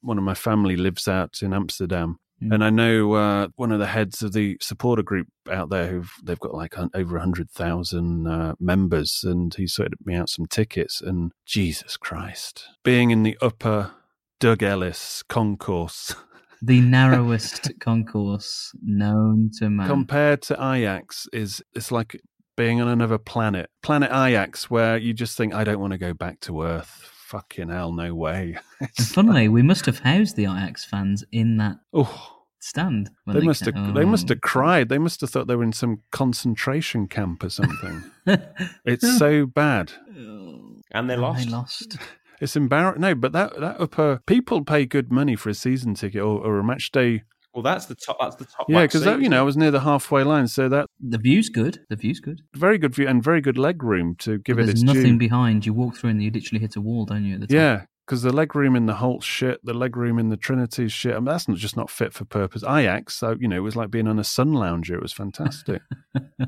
one 0.00 0.18
of 0.18 0.24
my 0.24 0.34
family 0.34 0.76
lives 0.76 1.06
out 1.08 1.34
in 1.42 1.52
Amsterdam. 1.52 2.18
And 2.40 2.62
I 2.62 2.70
know 2.70 3.14
uh, 3.14 3.48
one 3.56 3.72
of 3.72 3.80
the 3.80 3.86
heads 3.96 4.22
of 4.22 4.32
the 4.32 4.56
supporter 4.60 5.02
group 5.02 5.26
out 5.50 5.70
there 5.70 5.88
who've 5.88 6.12
they've 6.22 6.38
got 6.46 6.54
like 6.54 6.78
un- 6.78 6.90
over 6.94 7.18
hundred 7.18 7.50
thousand 7.50 8.28
uh, 8.28 8.54
members, 8.60 9.24
and 9.24 9.52
he 9.56 9.66
sorted 9.66 9.98
me 10.04 10.14
out 10.14 10.28
some 10.28 10.46
tickets. 10.46 11.00
And 11.00 11.32
Jesus 11.44 11.96
Christ, 11.96 12.64
being 12.84 13.10
in 13.10 13.24
the 13.24 13.36
upper 13.42 13.90
Doug 14.38 14.62
Ellis 14.62 15.24
concourse 15.28 16.14
The 16.62 16.80
narrowest 16.80 17.72
concourse 17.80 18.70
known 18.82 19.50
to 19.58 19.68
man. 19.68 19.88
compared 19.88 20.40
to 20.42 20.54
Ajax 20.54 21.26
is 21.32 21.60
it's 21.74 21.90
like 21.90 22.20
being 22.58 22.80
on 22.82 22.88
another 22.88 23.16
planet, 23.18 23.70
planet 23.82 24.10
Ajax, 24.10 24.68
where 24.68 24.98
you 24.98 25.14
just 25.14 25.36
think 25.36 25.54
I 25.54 25.64
don't 25.64 25.80
want 25.80 25.92
to 25.92 25.98
go 25.98 26.12
back 26.12 26.40
to 26.40 26.62
Earth. 26.62 26.90
Fucking 27.28 27.68
hell, 27.68 27.92
no 27.92 28.14
way. 28.14 28.56
and 28.80 28.90
It's 28.98 29.12
funnily, 29.12 29.48
we 29.48 29.62
must 29.62 29.86
have 29.86 30.00
housed 30.00 30.36
the 30.36 30.44
Ajax 30.44 30.84
fans 30.84 31.24
in 31.32 31.56
that 31.58 31.76
oh, 31.94 32.36
stand. 32.58 33.10
when 33.24 33.38
they 33.38 33.44
must 33.44 33.64
have 33.64 33.74
ca- 33.74 33.92
they 33.92 34.04
must 34.04 34.30
Oh. 34.30 34.34
have 34.34 34.40
cried. 34.40 34.88
They 34.88 34.98
must 34.98 35.20
have 35.20 35.30
thought 35.30 35.46
they 35.46 35.56
were 35.56 35.62
in 35.62 35.72
some 35.72 36.02
concentration 36.10 37.06
camp 37.06 37.42
or 37.44 37.50
something. 37.50 38.02
it's 38.84 39.18
so 39.18 39.46
bad. 39.46 39.92
Oh. 40.18 40.76
And 40.90 41.08
they 41.08 41.14
And 41.14 41.22
lost. 41.22 41.44
They 41.44 41.50
lost. 41.52 41.98
It's 42.40 42.56
embarrassing. 42.56 43.00
No, 43.02 43.14
but 43.14 43.32
that 43.32 43.58
that 43.60 43.80
upper 43.80 44.20
people 44.26 44.64
pay 44.64 44.86
good 44.86 45.12
money 45.12 45.36
for 45.36 45.50
a 45.50 45.54
season 45.54 45.94
ticket 45.94 46.22
or, 46.22 46.40
or 46.40 46.58
a 46.58 46.64
match 46.64 46.90
day. 46.92 47.24
Well, 47.58 47.74
that's 47.74 47.86
the 47.86 47.96
top. 47.96 48.18
That's 48.20 48.36
the 48.36 48.44
top. 48.44 48.66
Yeah, 48.68 48.82
because 48.82 49.02
seat, 49.02 49.20
you 49.20 49.28
know 49.28 49.40
I 49.40 49.42
was 49.42 49.56
near 49.56 49.72
the 49.72 49.80
halfway 49.80 50.22
line, 50.22 50.46
so 50.46 50.68
that 50.68 50.86
The 51.00 51.18
view's 51.18 51.48
good. 51.48 51.80
The 51.90 51.96
view's 51.96 52.20
good. 52.20 52.40
very 52.54 52.78
good 52.78 52.94
view 52.94 53.08
and 53.08 53.20
very 53.20 53.40
good 53.40 53.58
leg 53.58 53.82
room 53.82 54.14
to 54.20 54.38
give 54.38 54.56
But 54.56 54.62
it 54.62 54.66
there's 54.66 54.80
its 54.80 54.82
nothing 54.84 55.14
due. 55.14 55.18
behind. 55.18 55.66
You 55.66 55.74
walk 55.74 55.96
through 55.96 56.10
and 56.10 56.22
you 56.22 56.30
literally 56.30 56.60
hit 56.60 56.76
a 56.76 56.80
wall, 56.80 57.04
don't 57.04 57.24
you? 57.24 57.34
At 57.34 57.40
the 57.40 57.46
top? 57.48 57.54
Yeah, 57.54 57.84
because 58.06 58.22
the 58.22 58.32
leg 58.32 58.54
room 58.54 58.76
in 58.76 58.86
the 58.86 58.94
Holte 58.94 59.24
shit, 59.24 59.58
the 59.64 59.74
leg 59.74 59.96
room 59.96 60.20
in 60.20 60.28
the 60.28 60.36
Trinity 60.36 60.86
shit. 60.86 61.12
I 61.14 61.16
mean, 61.16 61.24
that's 61.24 61.48
not 61.48 61.56
just 61.58 61.76
not 61.76 61.90
fit 61.90 62.12
for 62.12 62.24
purpose. 62.24 62.62
Ajax, 62.62 63.16
so 63.16 63.36
you 63.40 63.48
know, 63.48 63.56
it 63.56 63.60
was 63.60 63.74
like 63.74 63.90
being 63.90 64.06
on 64.06 64.20
a 64.20 64.24
sun 64.24 64.52
lounger. 64.52 64.94
It 64.94 65.02
was 65.02 65.12
fantastic. 65.12 65.82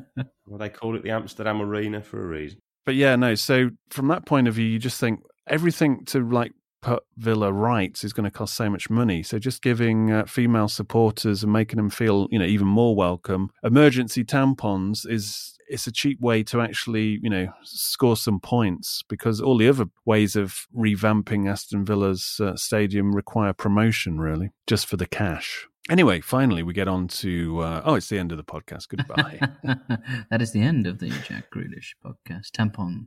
well, 0.47 0.59
they 0.59 0.69
called 0.69 0.95
it 0.95 1.03
the 1.03 1.11
Amsterdam 1.11 1.61
Arena 1.61 2.03
for 2.03 2.23
a 2.23 2.27
reason. 2.27 2.61
But 2.87 2.95
yeah, 2.95 3.17
no. 3.17 3.35
So 3.35 3.71
from 3.91 4.09
that 4.09 4.27
point 4.27 4.49
of 4.49 4.55
view, 4.55 4.67
you 4.67 4.79
just 4.79 5.01
think 5.01 5.21
everything 5.47 6.05
to 6.07 6.21
like 6.29 6.53
put 6.81 7.05
Villa 7.17 7.53
right 7.53 8.03
is 8.03 8.13
going 8.13 8.25
to 8.25 8.31
cost 8.31 8.55
so 8.55 8.71
much 8.71 8.91
money. 8.91 9.23
So 9.23 9.39
just 9.39 9.63
giving 9.63 10.11
uh, 10.11 10.25
female 10.27 10.69
supporters 10.69 11.43
and 11.43 11.53
making 11.53 11.77
them 11.77 11.91
feel, 11.91 12.29
you 12.31 12.39
know, 12.39 12.45
even 12.45 12.67
more 12.67 12.95
welcome. 12.95 13.51
Emergency 13.63 14.25
tampons 14.25 15.09
is 15.09 15.57
it's 15.69 15.87
a 15.87 15.93
cheap 15.93 16.21
way 16.21 16.43
to 16.43 16.61
actually, 16.61 17.21
you 17.23 17.31
know, 17.31 17.49
score 17.63 18.17
some 18.17 18.41
points 18.41 19.05
because 19.09 19.41
all 19.41 19.57
the 19.57 19.69
other 19.69 19.87
ways 20.05 20.35
of 20.35 20.67
revamping 20.77 21.49
Aston 21.49 21.85
Villa's 21.85 22.41
uh, 22.43 22.57
stadium 22.57 23.15
require 23.15 23.53
promotion, 23.53 24.21
really, 24.21 24.51
just 24.67 24.87
for 24.87 24.97
the 24.97 25.07
cash. 25.07 25.69
Anyway, 25.89 26.21
finally, 26.21 26.63
we 26.63 26.73
get 26.73 26.89
on 26.89 27.09
to. 27.09 27.61
Uh, 27.61 27.83
oh, 27.85 27.95
it's 27.95 28.09
the 28.09 28.19
end 28.19 28.33
of 28.33 28.39
the 28.39 28.45
podcast. 28.45 28.89
Goodbye. 28.89 29.41
that 30.31 30.43
is 30.43 30.53
the 30.53 30.61
end 30.61 30.87
of 30.87 30.99
the 30.99 31.09
Jack 31.09 31.51
Grealish 31.51 31.95
podcast. 32.05 32.51
Tampon. 32.51 33.07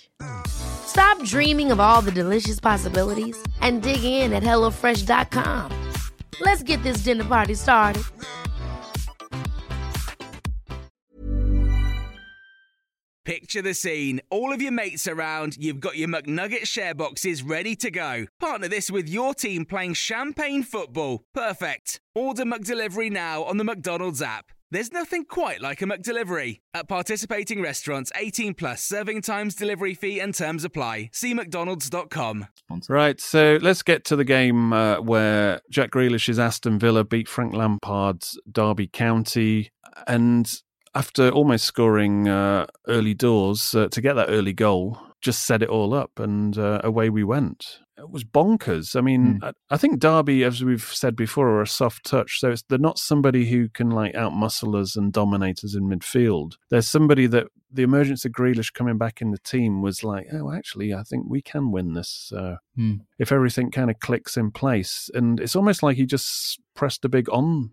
Stop 0.47 1.23
dreaming 1.23 1.71
of 1.71 1.79
all 1.79 2.01
the 2.01 2.11
delicious 2.11 2.59
possibilities 2.59 3.41
and 3.61 3.81
dig 3.81 4.03
in 4.03 4.33
at 4.33 4.43
HelloFresh.com. 4.43 5.71
Let's 6.41 6.63
get 6.63 6.83
this 6.83 6.97
dinner 6.97 7.23
party 7.23 7.53
started. 7.53 8.03
Picture 13.23 13.61
the 13.61 13.75
scene. 13.75 14.19
All 14.31 14.51
of 14.51 14.63
your 14.63 14.71
mates 14.71 15.07
around, 15.07 15.55
you've 15.57 15.79
got 15.79 15.95
your 15.95 16.09
McNugget 16.09 16.65
share 16.65 16.95
boxes 16.95 17.43
ready 17.43 17.75
to 17.75 17.91
go. 17.91 18.25
Partner 18.39 18.67
this 18.67 18.89
with 18.89 19.07
your 19.07 19.35
team 19.35 19.63
playing 19.63 19.93
champagne 19.93 20.63
football. 20.63 21.23
Perfect. 21.33 22.01
Order 22.15 22.45
McDelivery 22.45 23.11
now 23.11 23.43
on 23.43 23.57
the 23.57 23.63
McDonald's 23.63 24.23
app. 24.23 24.51
There's 24.73 24.93
nothing 24.93 25.25
quite 25.25 25.59
like 25.59 25.81
a 25.81 25.85
McDelivery. 25.85 26.61
At 26.73 26.87
participating 26.87 27.61
restaurants, 27.61 28.09
18 28.15 28.53
plus 28.53 28.81
serving 28.81 29.21
times, 29.21 29.53
delivery 29.53 29.93
fee, 29.93 30.21
and 30.21 30.33
terms 30.33 30.63
apply. 30.63 31.09
See 31.11 31.33
McDonald's.com. 31.33 32.47
Right, 32.87 33.19
so 33.19 33.59
let's 33.61 33.83
get 33.83 34.05
to 34.05 34.15
the 34.15 34.23
game 34.23 34.71
uh, 34.71 35.01
where 35.01 35.59
Jack 35.69 35.91
Grealish's 35.91 36.39
Aston 36.39 36.79
Villa 36.79 37.03
beat 37.03 37.27
Frank 37.27 37.53
Lampard's 37.53 38.39
Derby 38.49 38.87
County. 38.87 39.71
And 40.07 40.49
after 40.95 41.29
almost 41.29 41.65
scoring 41.65 42.29
uh, 42.29 42.67
early 42.87 43.13
doors 43.13 43.75
uh, 43.75 43.89
to 43.89 43.99
get 43.99 44.13
that 44.13 44.29
early 44.29 44.53
goal, 44.53 44.97
just 45.19 45.43
set 45.43 45.61
it 45.61 45.67
all 45.67 45.93
up 45.93 46.17
and 46.17 46.57
uh, 46.57 46.79
away 46.81 47.09
we 47.09 47.25
went. 47.25 47.79
It 47.97 48.09
was 48.09 48.23
bonkers. 48.23 48.95
I 48.95 49.01
mean, 49.01 49.39
mm. 49.39 49.43
I, 49.43 49.75
I, 49.75 49.77
think 49.77 49.99
Derby, 49.99 50.43
as 50.43 50.63
we've 50.63 50.83
said 50.83 51.15
before, 51.15 51.49
are 51.49 51.61
a 51.61 51.67
soft 51.67 52.05
touch. 52.05 52.39
So 52.39 52.55
they're 52.69 52.79
not 52.79 52.97
somebody 52.97 53.49
who 53.49 53.69
can 53.69 53.89
like 53.89 54.13
outmuscle 54.13 54.79
us 54.79 54.95
and 54.95 55.11
dominate 55.11 55.63
us 55.63 55.75
in 55.75 55.83
midfield. 55.83 56.53
There's 56.69 56.87
somebody 56.87 57.27
that 57.27 57.47
the 57.71 57.83
emergence 57.83 58.25
of 58.25 58.31
Grealish 58.31 58.73
coming 58.73 58.97
back 58.97 59.21
in 59.21 59.31
the 59.31 59.37
team 59.39 59.81
was 59.81 60.03
like, 60.03 60.27
oh, 60.33 60.51
actually, 60.51 60.93
I 60.93 61.03
think 61.03 61.25
we 61.27 61.41
can 61.41 61.71
win 61.71 61.93
this 61.93 62.31
uh, 62.35 62.55
mm. 62.77 63.01
if 63.19 63.31
everything 63.31 63.71
kind 63.71 63.89
of 63.89 63.99
clicks 63.99 64.35
in 64.37 64.51
place. 64.51 65.09
And 65.13 65.39
it's 65.39 65.55
almost 65.55 65.83
like 65.83 65.97
he 65.97 66.05
just 66.05 66.59
pressed 66.75 67.05
a 67.05 67.09
big 67.09 67.29
on 67.29 67.71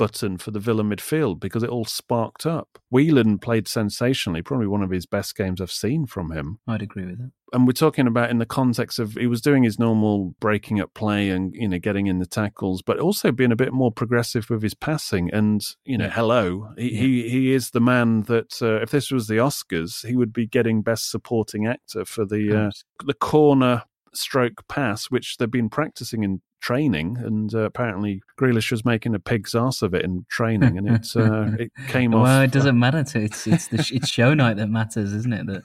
button 0.00 0.38
for 0.38 0.50
the 0.50 0.58
Villa 0.58 0.82
midfield 0.82 1.40
because 1.40 1.62
it 1.62 1.68
all 1.68 1.84
sparked 1.84 2.46
up. 2.46 2.78
Whelan 2.90 3.36
played 3.38 3.68
sensationally, 3.68 4.40
probably 4.40 4.66
one 4.66 4.82
of 4.82 4.88
his 4.88 5.04
best 5.04 5.36
games 5.36 5.60
I've 5.60 5.70
seen 5.70 6.06
from 6.06 6.32
him. 6.32 6.58
I'd 6.66 6.80
agree 6.80 7.04
with 7.04 7.18
that. 7.18 7.32
And 7.52 7.66
we're 7.66 7.72
talking 7.72 8.06
about 8.06 8.30
in 8.30 8.38
the 8.38 8.46
context 8.46 8.98
of 8.98 9.12
he 9.12 9.26
was 9.26 9.42
doing 9.42 9.62
his 9.62 9.78
normal 9.78 10.34
breaking 10.40 10.80
up 10.80 10.94
play 10.94 11.28
and 11.28 11.52
you 11.54 11.68
know 11.68 11.78
getting 11.78 12.06
in 12.06 12.18
the 12.18 12.24
tackles, 12.24 12.80
but 12.80 12.98
also 12.98 13.30
being 13.30 13.52
a 13.52 13.56
bit 13.56 13.74
more 13.74 13.92
progressive 13.92 14.48
with 14.48 14.62
his 14.62 14.72
passing. 14.72 15.30
And 15.34 15.62
you 15.84 15.98
know, 15.98 16.08
hello, 16.08 16.72
he, 16.78 16.94
yeah. 16.94 17.00
he 17.00 17.28
he 17.28 17.52
is 17.52 17.70
the 17.70 17.80
man 17.80 18.22
that 18.22 18.62
uh, 18.62 18.80
if 18.80 18.90
this 18.90 19.10
was 19.10 19.26
the 19.26 19.34
Oscars, 19.34 20.06
he 20.06 20.16
would 20.16 20.32
be 20.32 20.46
getting 20.46 20.80
best 20.80 21.10
supporting 21.10 21.66
actor 21.66 22.06
for 22.06 22.24
the 22.24 22.66
uh, 22.66 22.70
the 23.04 23.14
corner 23.14 23.82
stroke 24.14 24.66
pass, 24.68 25.06
which 25.10 25.36
they've 25.36 25.50
been 25.50 25.70
practicing 25.70 26.22
in 26.24 26.40
training, 26.60 27.16
and 27.18 27.54
uh, 27.54 27.60
apparently 27.60 28.22
Grealish 28.38 28.70
was 28.70 28.84
making 28.84 29.14
a 29.14 29.18
pig's 29.18 29.54
ass 29.54 29.82
of 29.82 29.94
it 29.94 30.04
in 30.04 30.26
training, 30.28 30.78
and 30.78 30.88
it 30.88 31.16
uh, 31.16 31.52
it 31.58 31.72
came 31.88 32.12
well, 32.12 32.22
off. 32.22 32.26
Well, 32.26 32.42
it 32.42 32.52
doesn't 32.52 32.78
matter. 32.78 33.02
To, 33.02 33.22
it's 33.22 33.46
it's 33.46 33.68
the, 33.68 33.78
it's 33.92 34.08
show 34.08 34.34
night 34.34 34.56
that 34.58 34.68
matters, 34.68 35.12
isn't 35.12 35.32
it? 35.32 35.46
That 35.46 35.62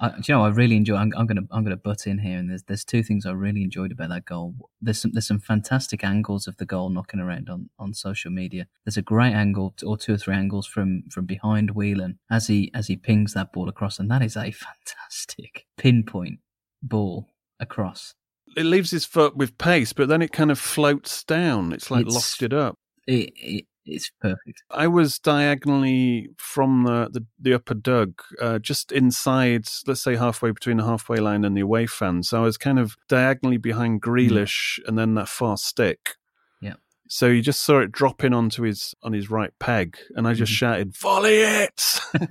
I, 0.00 0.14
you 0.16 0.34
know, 0.34 0.44
I 0.44 0.48
really 0.48 0.76
enjoy. 0.76 0.96
I'm, 0.96 1.12
I'm, 1.16 1.26
gonna 1.26 1.42
I'm 1.50 1.64
gonna 1.64 1.76
butt 1.76 2.06
in 2.06 2.18
here, 2.18 2.38
and 2.38 2.50
there's 2.50 2.62
there's 2.64 2.84
two 2.84 3.02
things 3.02 3.26
I 3.26 3.32
really 3.32 3.62
enjoyed 3.62 3.92
about 3.92 4.10
that 4.10 4.24
goal. 4.24 4.54
There's 4.80 5.00
some 5.00 5.12
there's 5.12 5.26
some 5.26 5.40
fantastic 5.40 6.04
angles 6.04 6.46
of 6.46 6.56
the 6.58 6.66
goal 6.66 6.90
knocking 6.90 7.20
around 7.20 7.48
on, 7.48 7.70
on 7.78 7.94
social 7.94 8.30
media. 8.30 8.66
There's 8.84 8.96
a 8.96 9.02
great 9.02 9.32
angle 9.32 9.74
or 9.84 9.96
two 9.96 10.14
or 10.14 10.18
three 10.18 10.34
angles 10.34 10.66
from 10.66 11.04
from 11.10 11.26
behind 11.26 11.72
Whelan 11.72 12.18
as 12.30 12.46
he 12.46 12.70
as 12.74 12.86
he 12.86 12.96
pings 12.96 13.34
that 13.34 13.52
ball 13.52 13.68
across, 13.68 13.98
and 13.98 14.10
that 14.10 14.22
is 14.22 14.36
a 14.36 14.50
fantastic 14.52 15.66
pinpoint 15.76 16.40
ball 16.82 17.28
across 17.60 18.14
it 18.56 18.64
leaves 18.64 18.90
his 18.90 19.04
foot 19.04 19.36
with 19.36 19.58
pace, 19.58 19.92
but 19.92 20.08
then 20.08 20.22
it 20.22 20.32
kind 20.32 20.50
of 20.50 20.58
floats 20.58 21.24
down. 21.24 21.72
It's 21.72 21.90
like 21.90 22.06
it's, 22.06 22.16
lofted 22.16 22.52
up. 22.52 22.76
It, 23.06 23.32
it, 23.36 23.64
it's 23.86 24.10
perfect. 24.20 24.62
I 24.70 24.86
was 24.86 25.18
diagonally 25.18 26.30
from 26.36 26.84
the, 26.84 27.08
the, 27.10 27.26
the 27.40 27.54
upper 27.54 27.74
dug, 27.74 28.20
uh, 28.40 28.58
just 28.58 28.92
inside, 28.92 29.66
let's 29.86 30.02
say 30.02 30.16
halfway 30.16 30.50
between 30.50 30.76
the 30.78 30.84
halfway 30.84 31.18
line 31.18 31.44
and 31.44 31.56
the 31.56 31.62
away 31.62 31.86
fan. 31.86 32.22
So 32.22 32.38
I 32.38 32.44
was 32.44 32.58
kind 32.58 32.78
of 32.78 32.96
diagonally 33.08 33.58
behind 33.58 34.00
hmm. 34.02 34.10
Grealish 34.10 34.80
mm. 34.80 34.88
and 34.88 34.98
then 34.98 35.14
that 35.14 35.28
far 35.28 35.56
stick. 35.56 36.16
Yeah. 36.60 36.74
So 37.08 37.26
you 37.26 37.40
just 37.42 37.62
saw 37.62 37.80
it 37.80 37.92
dropping 37.92 38.34
onto 38.34 38.62
his 38.62 38.94
on 39.02 39.12
his 39.12 39.30
right 39.30 39.52
peg, 39.58 39.96
and 40.14 40.28
I 40.28 40.34
just 40.34 40.52
mm-hmm. 40.52 40.56
shouted, 40.56 40.96
"Volley 40.96 41.36
it!" 41.36 42.00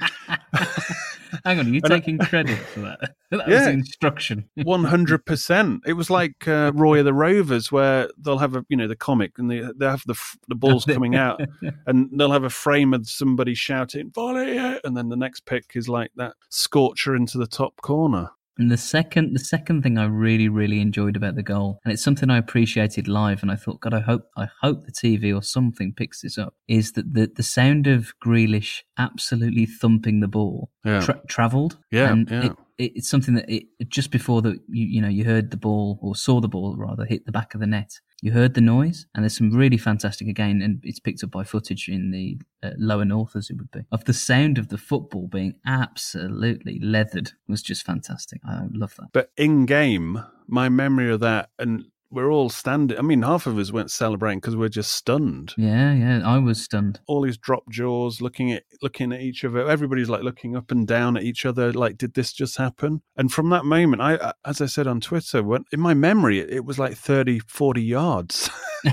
Hang 1.46 1.60
on, 1.60 1.68
are 1.68 1.70
you 1.70 1.82
taking 1.82 2.18
credit 2.18 2.58
for 2.58 2.82
that? 2.82 3.16
That 3.30 3.50
yeah. 3.50 3.60
was 3.60 3.68
instruction. 3.68 4.48
One 4.63 4.86
hundred 4.86 5.26
percent. 5.26 5.82
It 5.86 5.94
was 5.94 6.10
like 6.10 6.48
uh, 6.48 6.72
Roy 6.74 7.00
of 7.00 7.06
the 7.06 7.13
Rovers, 7.13 7.74
where 7.74 8.08
they'll 8.18 8.38
have 8.38 8.56
a 8.56 8.66
you 8.70 8.78
know 8.78 8.88
the 8.88 8.96
comic, 8.96 9.38
and 9.38 9.52
they 9.52 9.62
they 9.76 9.86
have 9.86 10.04
the 10.06 10.18
the 10.48 10.56
balls 10.56 10.86
coming 10.86 11.18
out, 11.18 11.42
and 11.86 12.10
they'll 12.13 12.32
have 12.32 12.46
a 12.46 12.50
frame 12.50 12.94
of 12.94 13.10
somebody 13.10 13.54
shouting 13.54 14.12
"volley 14.12 14.58
and 14.58 14.96
then 14.96 15.10
the 15.10 15.18
next 15.18 15.46
pick 15.46 15.72
is 15.76 15.90
like 15.90 16.12
that 16.16 16.36
scorcher 16.48 17.18
into 17.18 17.38
the 17.38 17.48
top 17.48 17.76
corner. 17.82 18.30
And 18.58 18.72
the 18.72 18.78
second, 18.78 19.34
the 19.34 19.39
second 19.39 19.84
thing 19.84 19.98
I 19.98 20.06
really, 20.06 20.50
really 20.50 20.80
enjoyed 20.82 21.15
about 21.15 21.36
the 21.36 21.43
goal, 21.43 21.80
and 21.84 21.93
it's 21.93 22.04
something 22.04 22.30
I 22.30 22.38
appreciated 22.38 23.08
live, 23.08 23.41
and 23.41 23.52
I 23.52 23.56
thought, 23.56 23.82
God, 23.82 23.93
I 23.93 24.00
hope, 24.00 24.24
I 24.36 24.48
hope 24.62 24.86
the 24.86 24.91
TV 24.91 25.36
or 25.36 25.43
something 25.43 25.93
picks 25.93 26.22
this 26.22 26.38
up, 26.38 26.56
is 26.67 26.93
that 26.93 27.13
the 27.13 27.32
the 27.34 27.43
sound 27.43 27.88
of 27.88 28.13
Grealish 28.24 28.82
absolutely 28.98 29.65
thumping 29.65 30.20
the 30.20 30.28
ball 30.28 30.72
yeah. 30.84 31.02
tra- 31.02 31.22
travelled. 31.28 31.78
Yeah, 31.91 32.12
and 32.12 32.30
yeah. 32.30 32.46
It, 32.46 32.52
it, 32.78 32.91
it's 32.96 33.10
something 33.10 33.36
that 33.36 33.50
it, 33.50 33.65
just 33.88 34.12
before 34.12 34.41
that 34.41 34.60
you 34.70 34.86
you 34.86 35.02
know 35.02 35.08
you 35.08 35.24
heard 35.24 35.52
the 35.52 35.58
ball 35.58 36.00
or 36.02 36.15
saw 36.15 36.41
the 36.41 36.48
ball 36.48 36.76
rather 36.78 37.06
hit 37.06 37.26
the 37.26 37.32
back 37.32 37.54
of 37.54 37.60
the 37.60 37.67
net. 37.67 38.00
You 38.21 38.32
heard 38.32 38.56
the 38.56 38.62
noise, 38.62 39.06
and 39.13 39.23
there's 39.23 39.38
some 39.38 39.51
really 39.51 39.77
fantastic 39.77 40.27
again, 40.27 40.62
and 40.62 40.80
it's 40.84 40.99
picked 40.99 41.23
up 41.23 41.32
by 41.32 41.43
footage 41.43 41.88
in 41.88 42.12
the 42.12 42.39
uh, 42.63 42.71
lower 42.77 43.06
north, 43.06 43.36
as 43.36 43.49
it 43.49 43.58
would 43.58 43.71
be, 43.71 43.82
of 43.92 44.06
the 44.06 44.13
sound 44.13 44.58
of 44.58 44.69
the 44.69 44.77
football 44.77 45.27
being 45.27 45.54
absolutely 45.65 46.79
leathered 46.79 47.33
was 47.48 47.62
just 47.62 47.85
fantastic. 47.85 48.42
I 48.44 48.63
love 48.71 48.96
that. 48.98 49.10
But 49.13 49.31
in 49.37 49.67
game, 49.67 50.23
my 50.48 50.67
memory 50.67 51.12
of 51.12 51.19
that, 51.19 51.50
and 51.60 51.85
we're 52.10 52.31
all 52.31 52.49
standing. 52.49 52.97
I 52.97 53.01
mean, 53.01 53.21
half 53.21 53.47
of 53.47 53.58
us 53.58 53.71
weren't 53.71 53.91
celebrating 53.91 54.39
because 54.39 54.55
we're 54.55 54.69
just 54.69 54.91
stunned. 54.91 55.53
Yeah, 55.58 55.93
yeah, 55.93 56.21
I 56.25 56.37
was 56.37 56.62
stunned. 56.62 56.99
All 57.08 57.21
these 57.21 57.37
drop 57.37 57.63
jaws, 57.69 58.21
looking 58.21 58.51
at 58.51 58.63
looking 58.81 59.12
at 59.12 59.21
each 59.21 59.43
other. 59.43 59.69
Everybody's 59.69 60.10
like 60.10 60.23
looking 60.23 60.55
up 60.55 60.71
and 60.71 60.87
down 60.87 61.17
at 61.17 61.23
each 61.23 61.45
other. 61.45 61.73
Like, 61.73 61.97
did 61.97 62.13
this 62.13 62.33
just 62.33 62.58
happen? 62.58 63.01
And 63.17 63.31
from 63.31 63.49
that 63.49 63.65
moment, 63.65 64.01
I, 64.01 64.15
uh, 64.15 64.33
as 64.45 64.62
I 64.62 64.67
said 64.67 64.87
on 64.87 65.01
Twitter, 65.01 65.43
when, 65.43 65.65
in 65.71 65.79
my 65.79 65.93
memory, 65.93 66.39
it, 66.39 66.49
it 66.49 66.65
was 66.65 66.79
like 66.79 66.95
30, 66.95 67.39
40 67.39 67.81
yards. 67.81 68.49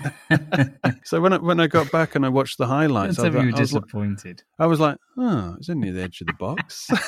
so 1.04 1.20
when 1.20 1.32
I, 1.32 1.38
when 1.38 1.60
I 1.60 1.66
got 1.66 1.90
back 1.92 2.14
and 2.14 2.24
I 2.24 2.28
watched 2.28 2.58
the 2.58 2.66
highlights, 2.66 3.18
I, 3.18 3.24
I, 3.24 3.26
you 3.26 3.32
were 3.32 3.38
I 3.40 3.44
was 3.60 3.72
like- 3.72 3.84
disappointed. 3.84 4.42
I 4.58 4.66
was 4.66 4.80
like, 4.80 4.96
oh, 5.18 5.54
it's 5.58 5.68
only 5.70 5.90
the 5.90 6.02
edge 6.02 6.20
of 6.20 6.26
the 6.26 6.32
box. 6.34 6.88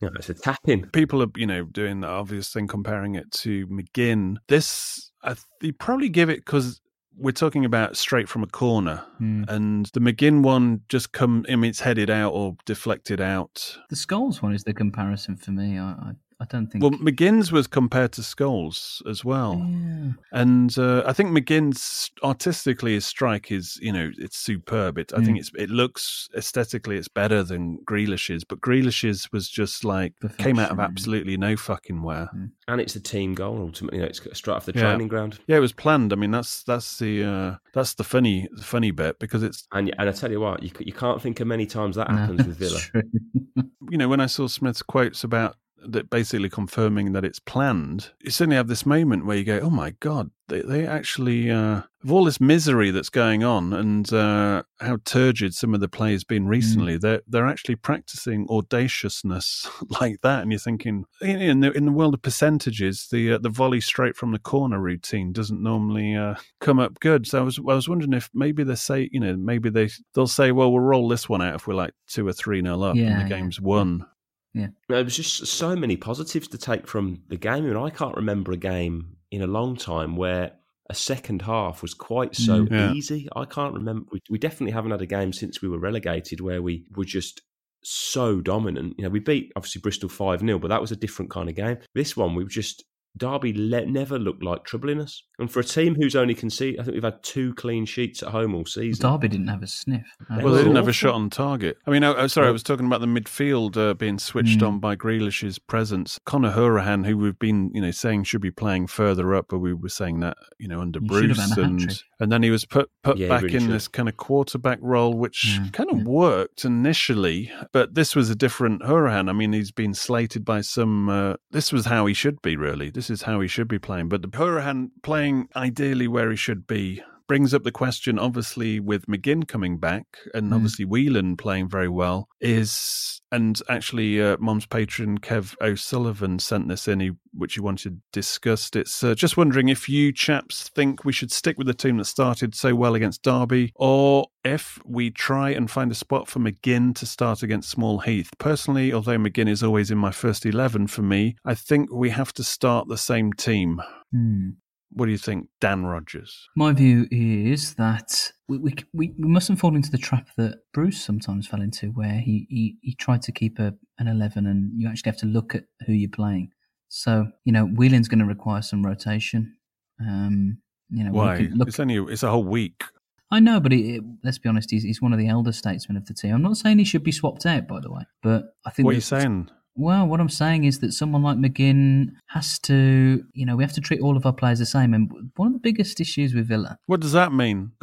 Yeah, 0.00 0.08
it's 0.16 0.30
a 0.30 0.34
tapping. 0.34 0.86
People 0.86 1.22
are, 1.22 1.26
you 1.36 1.46
know, 1.46 1.64
doing 1.64 2.00
the 2.00 2.08
obvious 2.08 2.50
thing, 2.50 2.66
comparing 2.66 3.16
it 3.16 3.30
to 3.32 3.66
McGinn. 3.66 4.36
This, 4.48 5.09
I 5.22 5.28
th- 5.34 5.44
you 5.60 5.72
probably 5.72 6.08
give 6.08 6.30
it 6.30 6.38
because 6.44 6.80
we're 7.16 7.32
talking 7.32 7.64
about 7.64 7.96
straight 7.96 8.28
from 8.28 8.42
a 8.42 8.46
corner, 8.46 9.04
Hmm. 9.18 9.44
and 9.48 9.86
the 9.92 10.00
McGinn 10.00 10.42
one 10.42 10.80
just 10.88 11.12
come. 11.12 11.44
I 11.50 11.56
mean, 11.56 11.70
it's 11.70 11.80
headed 11.80 12.08
out 12.08 12.32
or 12.32 12.56
deflected 12.64 13.20
out. 13.20 13.76
The 13.90 13.96
Scholes 13.96 14.40
one 14.42 14.54
is 14.54 14.64
the 14.64 14.72
comparison 14.72 15.36
for 15.36 15.50
me. 15.50 15.78
I, 15.78 15.90
I, 15.90 16.12
I 16.40 16.46
don't 16.46 16.66
think. 16.68 16.82
Well, 16.82 16.92
McGinn's 16.92 17.52
was 17.52 17.66
compared 17.66 18.12
to 18.12 18.22
Scholes 18.22 19.06
as 19.08 19.24
well, 19.24 19.56
yeah. 19.58 20.12
and 20.32 20.76
uh, 20.78 21.02
I 21.06 21.12
think 21.12 21.30
McGinn's 21.36 22.10
artistically 22.22 22.94
his 22.94 23.04
strike 23.06 23.52
is, 23.52 23.78
you 23.82 23.92
know, 23.92 24.10
it's 24.16 24.38
superb. 24.38 24.96
It, 24.98 25.12
I 25.14 25.22
think 25.22 25.38
it's 25.38 25.50
it 25.56 25.68
looks 25.68 26.28
aesthetically 26.36 26.96
it's 26.96 27.08
better 27.08 27.42
than 27.42 27.78
Grealish's, 27.84 28.44
but 28.44 28.60
Grealish's 28.60 29.30
was 29.32 29.48
just 29.50 29.84
like 29.84 30.14
came 30.38 30.58
out 30.58 30.70
of 30.70 30.80
absolutely 30.80 31.36
no 31.36 31.56
fucking 31.56 32.02
where. 32.02 32.30
And 32.68 32.80
it's 32.80 32.96
a 32.96 33.00
team 33.00 33.34
goal 33.34 33.58
ultimately. 33.58 33.98
You 33.98 34.04
know, 34.04 34.08
it's 34.08 34.20
straight 34.38 34.54
off 34.54 34.64
the 34.64 34.72
Yeah. 34.74 34.82
training 34.82 35.08
ground. 35.08 35.40
Yeah, 35.46 35.56
it 35.56 35.60
was 35.60 35.72
planned. 35.72 36.12
I 36.12 36.16
mean, 36.16 36.30
that's 36.30 36.62
that's 36.62 36.98
the 36.98 37.24
uh, 37.24 37.56
that's 37.74 37.94
the 37.94 38.04
funny 38.04 38.48
the 38.52 38.62
funny 38.62 38.92
bit 38.92 39.18
because 39.18 39.42
it's 39.42 39.66
And 39.72 39.94
and 39.98 40.08
I 40.08 40.12
tell 40.12 40.30
you 40.30 40.40
what, 40.40 40.62
you 40.62 40.70
you 40.78 40.92
can't 40.92 41.20
think 41.20 41.40
of 41.40 41.46
many 41.46 41.66
times 41.66 41.96
that 41.96 42.08
No, 42.10 42.16
happens 42.16 42.46
with 42.46 42.56
Villa. 42.56 42.78
true. 42.78 43.02
you 43.90 43.98
know 43.98 44.08
when 44.08 44.20
I 44.20 44.26
saw 44.26 44.46
Smith's 44.46 44.82
quotes 44.82 45.22
about 45.24 45.56
that 45.86 46.10
basically 46.10 46.48
confirming 46.48 47.12
that 47.12 47.24
it's 47.24 47.38
planned, 47.38 48.10
you 48.20 48.30
suddenly 48.30 48.56
have 48.56 48.68
this 48.68 48.86
moment 48.86 49.26
where 49.26 49.36
you 49.36 49.44
go, 49.44 49.60
"Oh 49.60 49.70
my 49.70 49.94
god, 50.00 50.30
they 50.48 50.62
they 50.62 50.86
actually 50.86 51.50
uh, 51.50 51.82
of 52.02 52.12
all 52.12 52.24
this 52.24 52.40
misery 52.40 52.90
that's 52.90 53.08
going 53.08 53.44
on 53.44 53.72
and 53.72 54.12
uh, 54.12 54.62
how 54.80 54.98
turgid 55.04 55.54
some 55.54 55.74
of 55.74 55.80
the 55.80 55.88
players 55.88 56.24
been 56.24 56.46
recently, 56.46 56.96
they're 56.98 57.22
they're 57.26 57.46
actually 57.46 57.76
practicing 57.76 58.46
audaciousness 58.48 59.68
like 60.00 60.20
that." 60.22 60.42
And 60.42 60.52
you're 60.52 60.58
thinking, 60.58 61.04
in 61.20 61.40
in 61.40 61.60
the, 61.60 61.72
in 61.72 61.86
the 61.86 61.92
world 61.92 62.14
of 62.14 62.22
percentages, 62.22 63.08
the 63.10 63.34
uh, 63.34 63.38
the 63.38 63.50
volley 63.50 63.80
straight 63.80 64.16
from 64.16 64.32
the 64.32 64.38
corner 64.38 64.80
routine 64.80 65.32
doesn't 65.32 65.62
normally 65.62 66.14
uh, 66.14 66.34
come 66.60 66.78
up 66.78 67.00
good. 67.00 67.26
So 67.26 67.40
I 67.40 67.42
was 67.42 67.58
I 67.58 67.74
was 67.74 67.88
wondering 67.88 68.12
if 68.12 68.30
maybe 68.34 68.64
they 68.64 68.74
say, 68.74 69.08
you 69.12 69.20
know, 69.20 69.36
maybe 69.36 69.70
they 69.70 69.88
they'll 70.14 70.26
say, 70.26 70.52
"Well, 70.52 70.72
we'll 70.72 70.80
roll 70.80 71.08
this 71.08 71.28
one 71.28 71.42
out 71.42 71.56
if 71.56 71.66
we're 71.66 71.74
like 71.74 71.94
two 72.06 72.26
or 72.26 72.32
three 72.32 72.62
nil 72.62 72.84
up 72.84 72.96
Yeah, 72.96 73.20
and 73.20 73.24
the 73.24 73.34
game's 73.34 73.60
won." 73.60 74.06
There 74.54 75.04
was 75.04 75.16
just 75.16 75.46
so 75.46 75.76
many 75.76 75.96
positives 75.96 76.48
to 76.48 76.58
take 76.58 76.86
from 76.86 77.22
the 77.28 77.36
game. 77.36 77.64
I 77.64 77.68
mean, 77.68 77.76
I 77.76 77.90
can't 77.90 78.16
remember 78.16 78.52
a 78.52 78.56
game 78.56 79.16
in 79.30 79.42
a 79.42 79.46
long 79.46 79.76
time 79.76 80.16
where 80.16 80.52
a 80.88 80.94
second 80.94 81.42
half 81.42 81.82
was 81.82 81.94
quite 81.94 82.34
so 82.34 82.64
Mm. 82.66 82.70
Yeah. 82.70 82.92
easy. 82.92 83.28
I 83.36 83.44
can't 83.44 83.74
remember. 83.74 84.06
We, 84.10 84.20
we 84.28 84.38
definitely 84.38 84.72
haven't 84.72 84.90
had 84.90 85.02
a 85.02 85.06
game 85.06 85.32
since 85.32 85.62
we 85.62 85.68
were 85.68 85.78
relegated 85.78 86.40
where 86.40 86.60
we 86.62 86.84
were 86.96 87.04
just 87.04 87.42
so 87.84 88.40
dominant. 88.40 88.94
You 88.98 89.04
know, 89.04 89.10
we 89.10 89.20
beat 89.20 89.52
obviously 89.54 89.80
Bristol 89.80 90.08
5 90.08 90.40
0, 90.40 90.58
but 90.58 90.68
that 90.68 90.80
was 90.80 90.90
a 90.90 90.96
different 90.96 91.30
kind 91.30 91.48
of 91.48 91.54
game. 91.54 91.78
This 91.94 92.16
one, 92.16 92.34
we 92.34 92.42
were 92.44 92.50
just. 92.50 92.84
Derby 93.16 93.52
le- 93.52 93.86
never 93.86 94.18
looked 94.18 94.42
like 94.42 94.64
troubling 94.64 95.00
us. 95.00 95.22
And 95.38 95.50
for 95.50 95.60
a 95.60 95.64
team 95.64 95.94
who's 95.94 96.14
only 96.14 96.34
conceded, 96.34 96.78
I 96.80 96.84
think 96.84 96.94
we've 96.94 97.02
had 97.02 97.22
two 97.22 97.54
clean 97.54 97.84
sheets 97.86 98.22
at 98.22 98.28
home 98.30 98.54
all 98.54 98.64
season. 98.66 99.10
Derby 99.10 99.28
didn't 99.28 99.48
have 99.48 99.62
a 99.62 99.66
sniff. 99.66 100.06
They 100.36 100.42
Well, 100.44 100.52
they 100.52 100.60
didn't 100.62 100.76
have 100.76 100.88
a 100.88 100.92
shot 100.92 101.14
on 101.14 101.30
target. 101.30 101.78
I 101.86 101.90
mean, 101.90 102.04
I, 102.04 102.12
I- 102.22 102.26
sorry, 102.26 102.46
I 102.48 102.50
was 102.50 102.62
talking 102.62 102.86
about 102.86 103.00
the 103.00 103.06
midfield 103.06 103.76
uh, 103.76 103.94
being 103.94 104.18
switched 104.18 104.60
Mm. 104.60 104.66
on 104.68 104.78
by 104.80 104.96
Grealish's 104.96 105.58
presence. 105.58 106.18
Conor 106.26 106.52
Hourihane, 106.52 107.06
who 107.06 107.16
we've 107.16 107.38
been, 107.38 107.70
you 107.74 107.80
know, 107.80 107.90
saying 107.90 108.24
should 108.24 108.40
be 108.42 108.50
playing 108.50 108.86
further 108.86 109.34
up, 109.34 109.46
but 109.48 109.58
we 109.58 109.72
were 109.74 109.88
saying 109.88 110.20
that, 110.20 110.36
you 110.58 110.68
know, 110.68 110.80
under 110.80 111.00
He 111.00 111.06
Bruce, 111.06 111.56
and 111.56 111.96
and 112.20 112.30
then 112.30 112.42
he 112.42 112.50
was 112.50 112.64
put 112.66 112.90
put 113.02 113.16
Yeah, 113.16 113.28
back 113.28 113.42
really 113.42 113.54
in 113.56 113.62
should. 113.62 113.70
this 113.70 113.88
kind 113.88 114.08
of 114.08 114.16
quarterback 114.18 114.78
role, 114.82 115.14
which 115.14 115.56
Yeah, 115.58 115.68
kind 115.72 115.90
of 115.90 115.98
yeah. 115.98 116.04
worked 116.04 116.64
initially, 116.64 117.50
but 117.72 117.94
this 117.94 118.14
was 118.14 118.28
a 118.30 118.34
different 118.34 118.82
Hourihane. 118.82 119.30
I 119.30 119.32
mean, 119.32 119.52
he's 119.54 119.72
been 119.72 119.94
slated 119.94 120.44
by 120.44 120.60
some. 120.60 121.08
Uh, 121.08 121.34
this 121.50 121.72
was 121.72 121.86
how 121.86 122.04
he 122.06 122.12
should 122.14 122.42
be, 122.42 122.56
really. 122.56 122.90
This 122.90 122.99
is 123.08 123.22
how 123.22 123.40
he 123.40 123.48
should 123.48 123.68
be 123.68 123.78
playing. 123.78 124.08
But 124.08 124.22
the 124.22 124.28
Hourihane 124.28 124.90
playing 125.02 125.48
ideally 125.56 126.08
where 126.08 126.30
he 126.30 126.36
should 126.36 126.66
be 126.66 127.02
brings 127.30 127.54
up 127.54 127.62
the 127.62 127.70
question, 127.70 128.18
obviously, 128.18 128.80
with 128.80 129.06
McGinn 129.06 129.46
coming 129.46 129.78
back 129.78 130.04
and 130.34 130.50
Mm. 130.50 130.56
obviously 130.56 130.84
Whelan 130.84 131.36
playing 131.36 131.68
very 131.68 131.88
well, 131.88 132.28
is 132.40 133.20
and 133.32 133.62
actually, 133.68 134.20
uh, 134.20 134.36
Mom's 134.40 134.66
patron 134.66 135.18
Kev 135.18 135.54
O'Sullivan 135.60 136.40
sent 136.40 136.66
this 136.66 136.88
in, 136.88 137.16
which 137.32 137.54
he 137.54 137.60
wanted 137.60 138.00
discussed. 138.12 138.74
It's 138.74 139.04
uh, 139.04 139.14
just 139.14 139.36
wondering 139.36 139.68
if 139.68 139.88
you 139.88 140.10
chaps 140.10 140.68
think 140.68 141.04
we 141.04 141.12
should 141.12 141.30
stick 141.30 141.56
with 141.56 141.68
the 141.68 141.74
team 141.84 141.98
that 141.98 142.06
started 142.06 142.56
so 142.56 142.74
well 142.74 142.96
against 142.96 143.22
Derby, 143.22 143.70
or 143.76 144.26
if 144.44 144.80
we 144.84 145.12
try 145.12 145.50
and 145.50 145.70
find 145.70 145.92
a 145.92 145.94
spot 145.94 146.26
for 146.26 146.40
McGinn 146.40 146.96
to 146.96 147.06
start 147.06 147.44
against 147.44 147.70
Small 147.70 148.00
Heath. 148.00 148.30
Personally, 148.38 148.92
although 148.92 149.18
McGinn 149.18 149.48
is 149.48 149.62
always 149.62 149.92
in 149.92 149.98
my 149.98 150.10
first 150.10 150.44
eleven 150.44 150.88
for 150.88 151.02
me, 151.02 151.36
I 151.44 151.54
think 151.54 151.92
we 151.92 152.10
have 152.10 152.32
to 152.32 152.42
start 152.42 152.88
the 152.88 152.98
same 152.98 153.32
team. 153.32 153.80
Hmm. 154.10 154.48
What 154.92 155.06
do 155.06 155.12
you 155.12 155.18
think, 155.18 155.48
Dan 155.60 155.84
Rogers? 155.84 156.48
My 156.56 156.72
view 156.72 157.06
is 157.10 157.74
that 157.74 158.32
we, 158.48 158.58
we 158.58 158.74
we 158.92 159.14
mustn't 159.18 159.60
fall 159.60 159.76
into 159.76 159.90
the 159.90 159.98
trap 159.98 160.28
that 160.36 160.58
Bruce 160.72 161.00
sometimes 161.00 161.46
fell 161.46 161.62
into, 161.62 161.88
where 161.88 162.18
he 162.20 162.46
he, 162.50 162.76
he 162.82 162.94
tried 162.96 163.22
to 163.22 163.32
keep 163.32 163.58
a, 163.58 163.74
an 163.98 164.08
eleven, 164.08 164.46
and 164.46 164.72
you 164.76 164.88
actually 164.88 165.10
have 165.10 165.20
to 165.20 165.26
look 165.26 165.54
at 165.54 165.64
who 165.86 165.92
you're 165.92 166.10
playing. 166.10 166.50
So 166.88 167.28
you 167.44 167.52
know, 167.52 167.66
Whelan's 167.66 168.08
going 168.08 168.18
to 168.18 168.24
require 168.24 168.62
some 168.62 168.84
rotation. 168.84 169.56
Um, 170.00 170.58
you 170.90 171.04
know, 171.04 171.12
Why? 171.12 171.48
Look, 171.54 171.68
It's 171.68 171.78
only 171.78 171.96
it's 172.12 172.22
a 172.24 172.30
whole 172.30 172.42
week. 172.44 172.82
I 173.30 173.38
know, 173.38 173.60
but 173.60 173.72
it, 173.72 173.80
it- 173.96 174.04
let's 174.24 174.38
be 174.38 174.48
honest, 174.48 174.72
he's, 174.72 174.82
he's 174.82 175.00
one 175.00 175.12
of 175.12 175.18
the 175.20 175.28
elder 175.28 175.52
statesmen 175.52 175.96
of 175.96 176.06
the 176.06 176.14
team. 176.14 176.34
I'm 176.34 176.42
not 176.42 176.56
saying 176.56 176.78
he 176.78 176.84
should 176.84 177.04
be 177.04 177.12
swapped 177.12 177.46
out, 177.46 177.68
by 177.68 177.78
the 177.78 177.92
way, 177.92 178.02
but 178.24 178.56
I 178.66 178.70
think 178.70 178.86
What 178.86 178.90
are 178.92 178.94
you 178.94 179.00
saying? 179.00 179.50
Well, 179.76 180.06
what 180.06 180.20
I'm 180.20 180.28
saying 180.28 180.64
is 180.64 180.80
that 180.80 180.92
someone 180.92 181.22
like 181.22 181.38
McGinn 181.38 182.12
has 182.26 182.58
to, 182.60 183.22
you 183.32 183.46
know, 183.46 183.56
we 183.56 183.64
have 183.64 183.72
to 183.74 183.80
treat 183.80 184.00
all 184.00 184.16
of 184.16 184.26
our 184.26 184.32
players 184.32 184.58
the 184.58 184.66
same. 184.66 184.94
And 184.94 185.10
one 185.36 185.48
of 185.48 185.52
the 185.54 185.60
biggest 185.60 186.00
issues 186.00 186.34
with 186.34 186.48
Villa, 186.48 186.76
What 186.86 187.00
does 187.00 187.12
that 187.12 187.32
mean? 187.32 187.72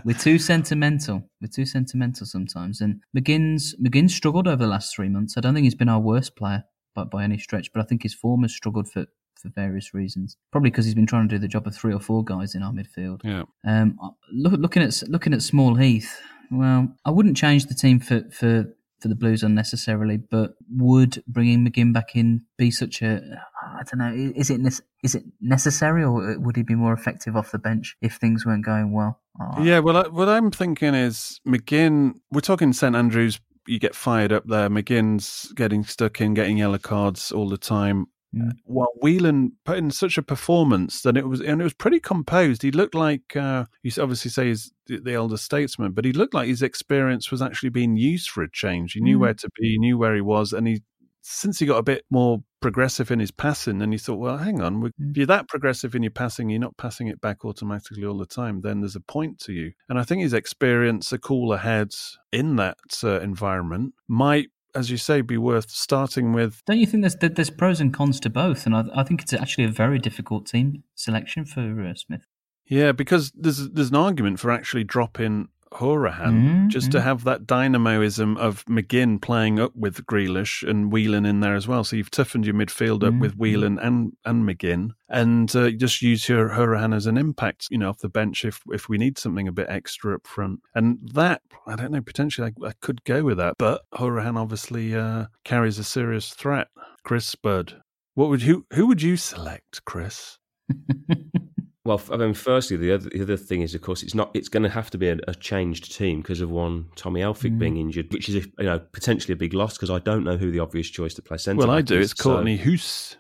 we're 0.05 0.17
too 0.17 0.37
sentimental. 0.37 1.23
We're 1.41 1.47
too 1.47 1.65
sentimental 1.65 2.25
sometimes. 2.25 2.81
And 2.81 3.01
McGinn's 3.17 3.75
McGinn 3.83 4.09
struggled 4.09 4.47
over 4.47 4.63
the 4.63 4.69
last 4.69 4.95
three 4.95 5.09
months. 5.09 5.37
I 5.37 5.41
don't 5.41 5.53
think 5.53 5.63
he's 5.63 5.75
been 5.75 5.89
our 5.89 5.99
worst 5.99 6.35
player 6.35 6.63
by, 6.95 7.05
by 7.05 7.23
any 7.23 7.37
stretch, 7.37 7.71
but 7.73 7.81
I 7.81 7.85
think 7.85 8.03
his 8.03 8.13
form 8.13 8.43
has 8.43 8.53
struggled 8.53 8.89
for, 8.89 9.05
for 9.35 9.49
various 9.55 9.93
reasons. 9.93 10.37
Probably 10.51 10.69
because 10.69 10.85
he's 10.85 10.95
been 10.95 11.07
trying 11.07 11.27
to 11.27 11.35
do 11.35 11.39
the 11.39 11.47
job 11.47 11.67
of 11.67 11.75
three 11.75 11.93
or 11.93 11.99
four 11.99 12.23
guys 12.23 12.55
in 12.55 12.63
our 12.63 12.71
midfield. 12.71 13.21
Yeah. 13.23 13.43
Um, 13.65 13.97
look, 14.31 14.53
looking 14.53 14.83
at 14.83 15.01
looking 15.07 15.33
at 15.33 15.41
Small 15.41 15.75
Heath, 15.75 16.19
well, 16.51 16.87
I 17.05 17.11
wouldn't 17.11 17.37
change 17.37 17.65
the 17.65 17.75
team 17.75 17.99
for 17.99 18.23
for 18.31 18.65
for 18.99 19.07
the 19.07 19.15
Blues 19.15 19.43
unnecessarily, 19.43 20.17
but 20.17 20.55
would 20.69 21.23
bringing 21.27 21.65
McGinn 21.65 21.93
back 21.93 22.15
in 22.15 22.45
be 22.57 22.71
such 22.71 23.01
a 23.01 23.41
I 23.61 23.83
don't 23.83 23.99
know 23.99 24.31
is 24.35 24.49
it 24.49 24.61
is 25.03 25.15
it 25.15 25.23
necessary 25.41 26.03
or 26.03 26.37
would 26.39 26.55
he 26.55 26.63
be 26.63 26.75
more 26.75 26.93
effective 26.93 27.35
off 27.35 27.51
the 27.51 27.59
bench 27.59 27.95
if 28.01 28.15
things 28.15 28.45
weren't 28.45 28.65
going 28.65 28.91
well? 28.91 29.19
Oh, 29.39 29.63
Yeah, 29.63 29.79
well, 29.79 29.97
I, 29.97 30.07
what 30.07 30.27
I'm 30.27 30.51
thinking 30.51 30.93
is 30.93 31.39
McGinn. 31.47 32.15
We're 32.31 32.41
talking 32.41 32.73
St 32.73 32.95
Andrews. 32.95 33.39
You 33.67 33.79
get 33.79 33.95
fired 33.95 34.31
up 34.31 34.45
there. 34.47 34.69
McGinn's 34.69 35.53
getting 35.53 35.83
stuck 35.83 36.19
in, 36.19 36.33
getting 36.33 36.57
yellow 36.57 36.77
cards 36.79 37.31
all 37.31 37.47
the 37.47 37.57
time. 37.57 38.07
Mm. 38.36 38.51
While 38.65 38.91
Whelan 39.01 39.53
put 39.65 39.77
in 39.80 39.89
such 39.91 40.17
a 40.17 40.21
performance 40.21 41.01
that 41.01 41.17
it 41.17 41.27
was, 41.27 41.41
and 41.41 41.61
it 41.61 41.63
was 41.63 41.73
pretty 41.73 41.99
composed. 41.99 42.61
He 42.61 42.71
looked 42.71 42.93
like 42.95 43.36
uh, 43.36 43.65
you 43.82 43.91
obviously 43.99 44.30
say 44.30 44.47
he's 44.49 44.71
the, 44.86 44.99
the 44.99 45.13
elder 45.13 45.38
statesman, 45.38 45.93
but 45.93 46.05
he 46.05 46.13
looked 46.13 46.34
like 46.36 46.47
his 46.47 46.61
experience 46.61 47.32
was 47.32 47.41
actually 47.41 47.69
being 47.69 47.97
used 47.97 48.30
for 48.30 48.43
a 48.43 48.51
change. 48.51 48.93
He 48.93 49.01
knew 49.01 49.17
Mm. 49.17 49.21
where 49.21 49.34
to 49.34 49.49
be, 49.59 49.69
he 49.71 49.77
knew 49.80 49.97
where 49.97 50.13
he 50.15 50.21
was, 50.21 50.53
and 50.53 50.67
he 50.67 50.84
since 51.21 51.59
he 51.59 51.65
got 51.65 51.77
a 51.77 51.84
bit 51.84 52.05
more 52.09 52.41
progressive 52.61 53.11
in 53.11 53.19
his 53.19 53.30
passing, 53.32 53.82
and 53.82 53.91
he 53.93 53.99
thought, 53.99 54.19
well, 54.19 54.38
hang 54.38 54.61
on, 54.61 54.82
Mm. 54.82 54.91
if 55.11 55.17
you're 55.17 55.25
that 55.27 55.47
progressive 55.47 55.93
in 55.95 56.01
your 56.03 56.11
passing, 56.11 56.49
you're 56.49 56.59
not 56.59 56.77
passing 56.77 57.07
it 57.07 57.19
back 57.21 57.43
automatically 57.45 58.05
all 58.05 58.17
the 58.17 58.25
time. 58.25 58.61
Then 58.61 58.80
there's 58.82 58.95
a 58.95 59.01
point 59.01 59.38
to 59.39 59.53
you. 59.53 59.71
And 59.89 59.99
I 59.99 60.03
think 60.03 60.21
his 60.21 60.34
experience, 60.34 61.11
a 61.11 61.17
cooler 61.17 61.57
head 61.57 61.93
in 62.32 62.55
that 62.57 62.77
uh, 63.03 63.19
environment, 63.21 63.93
might 64.07 64.49
as 64.76 64.91
you 64.91 64.97
say, 64.97 65.22
be 65.22 65.38
worth 65.38 65.70
starting 65.70 66.34
with. 66.34 66.61
Don't 66.65 66.80
you 66.80 66.86
think 66.86 67.03
there's 67.03 67.15
there's 67.15 67.49
pros 67.49 67.82
and 67.82 67.93
cons 67.93 68.20
to 68.22 68.30
both? 68.30 68.65
And 68.65 68.76
I, 68.76 68.86
I 68.95 69.03
think 69.03 69.22
it's 69.22 69.34
actually 69.34 69.65
a 69.65 69.70
very 69.70 69.99
difficult 69.99 70.45
team 70.45 70.84
selection 70.95 71.45
for 71.45 71.82
uh, 71.82 71.93
Smith. 71.95 72.22
Yeah, 72.67 72.91
because 72.91 73.32
there's 73.36 73.70
there's 73.70 73.89
an 73.89 73.95
argument 73.95 74.39
for 74.39 74.51
actually 74.51 74.84
dropping 74.84 75.49
Hourihane 75.72 76.65
Mm, 76.65 76.67
just 76.70 76.91
to 76.91 77.01
have 77.01 77.24
that 77.24 77.45
dynamoism 77.47 78.38
of 78.38 78.65
McGinn 78.65 79.22
playing 79.22 79.59
up 79.59 79.76
with 79.76 80.05
Grealish 80.05 80.67
and 80.67 80.91
Whelan 80.91 81.26
in 81.26 81.39
there 81.39 81.55
as 81.55 81.67
well. 81.67 81.84
So 81.84 81.95
you've 81.95 82.11
toughened 82.11 82.45
your 82.45 82.55
midfield 82.55 83.03
up 83.03 83.13
Mm, 83.13 83.20
with 83.22 83.36
Whelan 83.36 83.80
and 83.80 84.13
and 84.26 84.47
McGinn, 84.47 84.89
and 85.07 85.55
uh, 85.55 85.72
just 85.72 86.01
use 86.01 86.28
your 86.30 86.49
Hourihane 86.49 86.95
as 86.95 87.05
an 87.05 87.17
impact, 87.17 87.67
you 87.70 87.78
know, 87.78 87.89
off 87.89 87.99
the 87.99 88.09
bench 88.09 88.45
if 88.45 88.61
if 88.72 88.89
we 88.89 88.97
need 88.97 89.17
something 89.17 89.47
a 89.47 89.51
bit 89.51 89.67
extra 89.70 90.15
up 90.15 90.28
front. 90.28 90.59
And 90.76 90.97
that 91.13 91.41
I 91.67 91.76
don't 91.76 91.91
know, 91.91 92.01
potentially 92.01 92.51
I, 92.63 92.67
I 92.67 92.74
could 92.82 93.03
go 93.03 93.24
with 93.24 93.38
that, 93.38 93.55
but 93.57 93.82
Hourihane 93.93 94.38
obviously 94.38 94.95
uh, 94.95 95.26
carries 95.43 95.80
a 95.80 95.84
serious 95.84 96.34
threat. 96.34 96.67
Chris 97.03 97.26
Spud, 97.26 97.82
what 98.15 98.30
would 98.30 98.41
you 98.41 98.65
who 98.74 98.88
would 98.88 99.01
you 99.01 99.17
select, 99.17 99.84
Chris? 99.86 100.38
Well, 101.89 102.01
I 102.11 102.17
mean, 102.17 102.35
firstly, 102.35 102.77
the 102.77 102.91
other, 102.91 103.09
the 103.09 103.23
other 103.23 103.35
thing 103.35 103.63
is, 103.63 103.73
of 103.73 103.81
course, 103.81 104.03
it's 104.03 104.13
not. 104.13 104.29
It's 104.35 104.47
going 104.47 104.61
to 104.61 104.69
have 104.69 104.91
to 104.91 104.97
be 104.99 105.07
a, 105.09 105.17
a 105.27 105.33
changed 105.33 105.95
team 105.97 106.21
because 106.21 106.39
of 106.39 106.51
one 106.51 106.85
Tommy 106.95 107.21
Elphick 107.21 107.53
Mm. 107.55 107.57
being 107.57 107.77
injured, 107.77 108.13
which 108.13 108.29
is 108.29 108.35
a, 108.35 108.47
you 108.59 108.65
know 108.69 108.77
potentially 108.77 109.33
a 109.33 109.35
big 109.35 109.55
loss 109.55 109.73
because 109.73 109.89
I 109.89 109.97
don't 109.97 110.23
know 110.23 110.37
who 110.37 110.51
the 110.51 110.59
obvious 110.59 110.87
choice 110.87 111.15
to 111.15 111.23
play 111.23 111.37
centre. 111.37 111.57
Well, 111.65 111.71
I 111.71 111.81
do. 111.81 111.97
is. 111.97 112.11
It's 112.11 112.21
Kortney 112.21 112.59
Hause. 112.63 113.17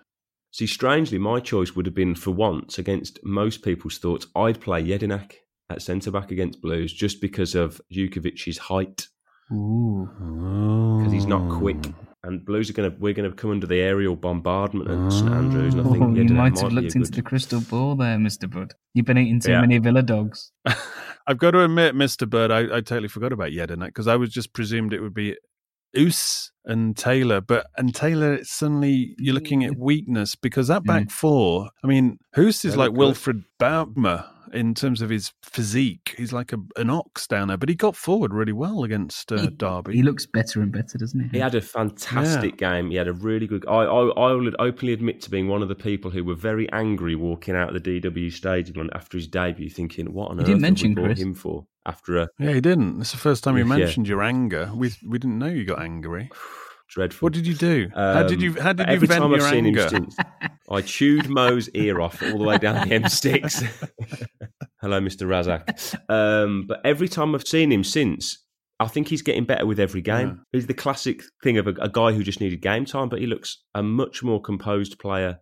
See, 0.51 0.67
strangely, 0.67 1.17
my 1.17 1.39
choice 1.39 1.75
would 1.75 1.87
have 1.87 1.95
been 1.95 2.13
for 2.13 2.29
once 2.29 2.77
against 2.77 3.17
most 3.23 3.63
people's 3.63 3.97
thoughts. 3.97 4.27
I'd 4.35 4.61
play 4.61 4.83
Jedinak 4.83 5.31
at 5.71 5.81
centre 5.81 6.11
back 6.11 6.29
against 6.29 6.61
Blues 6.61 6.93
just 6.93 7.21
because 7.21 7.55
of 7.55 7.81
Jutkiewicz's 7.91 8.57
height, 8.59 9.07
because 9.49 11.11
he's 11.11 11.25
not 11.25 11.49
quick. 11.49 11.77
And 12.23 12.43
Blues 12.43 12.69
are 12.69 12.73
going 12.73 12.91
to 12.91 12.97
we're 12.99 13.13
going 13.13 13.29
to 13.29 13.35
come 13.35 13.51
under 13.51 13.65
the 13.65 13.79
aerial 13.79 14.15
bombardment 14.15 14.89
at 14.89 14.97
ah. 14.97 15.09
St 15.09 15.29
Andrews, 15.29 15.73
and 15.73 15.87
I 15.87 15.89
think 15.91 16.03
Oh, 16.03 16.13
you 16.13 16.23
might 16.25 16.33
might 16.33 16.59
have 16.59 16.69
be 16.69 16.75
looked 16.75 16.95
into 16.95 17.07
good- 17.07 17.13
the 17.13 17.21
crystal 17.21 17.61
ball 17.61 17.95
there, 17.95 18.17
Mr. 18.17 18.49
Bud. 18.49 18.73
You've 18.93 19.05
been 19.05 19.17
eating 19.17 19.39
too 19.39 19.51
Yeah. 19.51 19.61
many 19.61 19.77
Villa 19.77 20.01
dogs. 20.01 20.51
I've 21.27 21.37
got 21.37 21.51
to 21.51 21.63
admit, 21.63 21.95
Mr. 21.95 22.29
Bird, 22.29 22.51
I, 22.51 22.77
I 22.77 22.81
totally 22.81 23.07
forgot 23.07 23.31
about 23.31 23.51
Jedinak 23.51 23.87
because 23.87 24.07
I 24.07 24.15
was 24.15 24.31
just 24.31 24.51
presumed 24.51 24.93
it 24.93 25.01
would 25.01 25.13
be 25.13 25.37
Hause 25.95 26.51
and 26.65 26.95
Taylor, 26.97 27.39
but 27.41 27.67
and 27.77 27.95
Taylor 27.95 28.43
suddenly 28.43 29.15
you're 29.17 29.33
looking 29.33 29.63
at 29.63 29.77
weakness 29.77 30.35
because 30.35 30.67
that 30.67 30.83
mm. 30.83 30.87
back 30.87 31.09
four. 31.11 31.69
I 31.83 31.87
mean, 31.87 32.19
Hause 32.35 32.65
is 32.65 32.73
They 32.73 32.77
like 32.77 32.91
good. 32.91 32.97
Wilfred 32.97 33.43
Bouma 33.61 34.27
in 34.53 34.73
terms 34.73 35.01
of 35.01 35.09
his 35.09 35.31
physique. 35.43 36.15
He's 36.17 36.33
like 36.33 36.53
a, 36.53 36.57
an 36.75 36.89
ox 36.89 37.27
down 37.27 37.47
there, 37.47 37.57
but 37.57 37.69
he 37.69 37.75
got 37.75 37.95
forward 37.95 38.33
really 38.33 38.53
well 38.53 38.83
against 38.83 39.31
uh, 39.31 39.49
Derby. 39.57 39.93
He 39.93 40.03
looks 40.03 40.25
better 40.25 40.61
and 40.61 40.71
better, 40.71 40.97
doesn't 40.97 41.19
he? 41.19 41.29
He 41.29 41.39
had 41.39 41.55
a 41.55 41.61
fantastic 41.61 42.57
game. 42.57 42.89
He 42.89 42.97
had 42.97 43.07
a 43.07 43.13
really 43.13 43.47
good. 43.47 43.65
I, 43.67 43.83
I 43.83 44.07
I 44.07 44.31
will 44.33 44.51
openly 44.59 44.93
admit 44.93 45.21
to 45.21 45.29
being 45.29 45.47
one 45.47 45.61
of 45.61 45.69
the 45.69 45.75
people 45.75 46.11
who 46.11 46.23
were 46.23 46.35
very 46.35 46.71
angry 46.71 47.15
walking 47.15 47.55
out 47.55 47.75
of 47.75 47.81
the 47.83 48.01
DW 48.01 48.31
stadium 48.31 48.89
after 48.93 49.17
his 49.17 49.27
debut, 49.27 49.69
thinking, 49.69 50.13
"What 50.13 50.31
on 50.31 50.37
You 50.37 50.41
earth 50.41 50.47
didn't 50.47 50.61
mention 50.61 50.95
we 50.95 51.03
Chris. 51.03 51.19
him 51.19 51.33
for?" 51.33 51.65
After 51.85 52.17
a 52.17 52.29
yeah, 52.37 52.53
he 52.53 52.61
didn't. 52.61 53.01
It's 53.01 53.11
the 53.11 53.17
first 53.17 53.43
time 53.43 53.57
you 53.57 53.63
Yeah. 53.63 53.77
mentioned 53.77 54.07
your 54.07 54.21
anger. 54.21 54.71
We 54.75 54.91
we 55.07 55.17
didn't 55.17 55.39
know 55.39 55.47
you 55.47 55.65
got 55.65 55.81
angry. 55.81 56.29
dreadful. 56.89 57.25
What 57.27 57.33
did 57.33 57.45
you 57.47 57.53
do? 57.55 57.89
how 57.95 58.23
did 58.23 58.37
Um, 58.37 58.43
you 58.43 58.53
how 58.61 58.73
did 58.73 58.87
you 58.87 58.93
every 58.93 59.07
vent 59.07 59.21
time 59.21 59.31
your 59.31 59.41
I've 59.41 59.49
seen 59.49 59.65
anger? 59.67 59.83
him 59.83 59.89
since, 59.89 60.17
I 60.71 60.81
chewed 60.81 61.29
Mo's 61.29 61.69
ear 61.69 62.01
off 62.01 62.21
all 62.23 62.37
the 62.37 62.43
way 62.43 62.57
down 62.57 62.87
the 62.87 62.95
M6. 62.95 63.87
Hello, 64.81 64.99
Mr. 65.01 65.27
Razak. 65.27 65.99
Um, 66.09 66.65
but 66.67 66.79
every 66.85 67.07
time 67.07 67.35
I've 67.35 67.47
seen 67.47 67.71
him 67.71 67.83
since, 67.83 68.43
I 68.79 68.87
think 68.87 69.07
he's 69.09 69.21
getting 69.21 69.43
better 69.45 69.65
with 69.65 69.79
every 69.79 70.01
game. 70.01 70.41
He's 70.53 70.67
the 70.67 70.73
classic 70.73 71.21
thing 71.43 71.57
of 71.57 71.67
a, 71.67 71.71
a 71.81 71.89
guy 71.89 72.13
who 72.13 72.23
just 72.23 72.39
needed 72.39 72.61
game 72.61 72.85
time, 72.85 73.09
but 73.09 73.19
he 73.19 73.27
looks 73.27 73.61
a 73.75 73.83
much 73.83 74.23
more 74.23 74.41
composed 74.41 74.99
player 74.99 75.39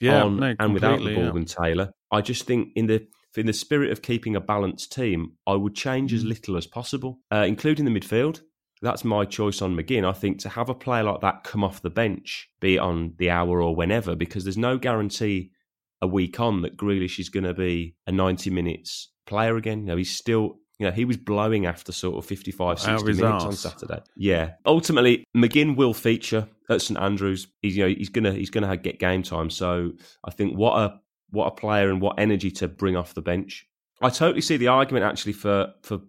Yeah, 0.00 0.22
on 0.24 0.36
no, 0.40 0.54
and 0.58 0.72
without 0.72 0.98
the 1.00 1.14
ball 1.14 1.24
yeah. 1.24 1.30
than 1.32 1.44
Taylor. 1.44 1.92
I 2.10 2.22
just 2.22 2.44
think 2.46 2.68
in 2.76 2.86
the 2.86 3.06
in 3.36 3.46
the 3.46 3.52
spirit 3.52 3.92
of 3.92 4.00
keeping 4.02 4.34
a 4.34 4.40
balanced 4.40 4.90
team, 4.90 5.32
I 5.46 5.52
would 5.54 5.74
change 5.76 6.12
Mm. 6.12 6.16
as 6.16 6.24
little 6.24 6.56
as 6.56 6.66
possible, 6.66 7.20
uh, 7.30 7.44
including 7.46 7.84
the 7.84 7.90
midfield. 7.90 8.40
That's 8.82 9.04
my 9.04 9.24
choice 9.24 9.62
on 9.62 9.76
McGinn. 9.76 10.08
I 10.08 10.12
think 10.12 10.38
to 10.40 10.48
have 10.48 10.68
a 10.68 10.74
player 10.74 11.02
like 11.02 11.20
that 11.20 11.44
come 11.44 11.64
off 11.64 11.82
the 11.82 11.90
bench, 11.90 12.48
be 12.60 12.76
it 12.76 12.78
on 12.78 13.14
the 13.18 13.30
hour 13.30 13.62
or 13.62 13.74
whenever, 13.74 14.14
because 14.14 14.44
there's 14.44 14.58
no 14.58 14.78
guarantee 14.78 15.50
a 16.00 16.06
week 16.06 16.38
on 16.40 16.62
that 16.62 16.76
Grealish 16.76 17.18
is 17.18 17.28
going 17.28 17.44
to 17.44 17.54
be 17.54 17.96
a 18.06 18.12
90 18.12 18.50
minutes 18.50 19.10
player 19.26 19.56
again. 19.56 19.80
You 19.80 19.86
know, 19.86 19.96
he's 19.96 20.16
still, 20.16 20.58
you 20.78 20.86
know, 20.86 20.92
he 20.92 21.04
was 21.04 21.16
blowing 21.16 21.66
after 21.66 21.92
sort 21.92 22.16
of 22.16 22.24
55, 22.24 22.78
60 22.78 22.92
of 22.94 23.06
his 23.06 23.18
minutes 23.18 23.44
on. 23.44 23.52
Saturday. 23.52 24.00
Yeah. 24.16 24.52
Ultimately, 24.64 25.24
McGinn 25.36 25.76
will 25.76 25.94
feature 25.94 26.48
at 26.70 26.82
St 26.82 26.98
Andrews. 26.98 27.48
He's, 27.62 27.76
you 27.76 27.84
know, 27.84 27.94
he's 27.96 28.10
gonna 28.10 28.32
he's 28.32 28.50
gonna 28.50 28.76
get 28.76 28.98
game 28.98 29.22
time. 29.22 29.50
So 29.50 29.92
I 30.24 30.30
think 30.30 30.56
what 30.56 30.78
a 30.78 31.00
what 31.30 31.46
a 31.46 31.50
player 31.50 31.90
and 31.90 32.00
what 32.00 32.18
energy 32.18 32.50
to 32.52 32.68
bring 32.68 32.96
off 32.96 33.14
the 33.14 33.22
bench. 33.22 33.66
I 34.00 34.10
totally 34.10 34.40
see 34.40 34.56
the 34.56 34.68
argument 34.68 35.04
actually 35.04 35.32
for 35.32 35.72
for 35.82 36.00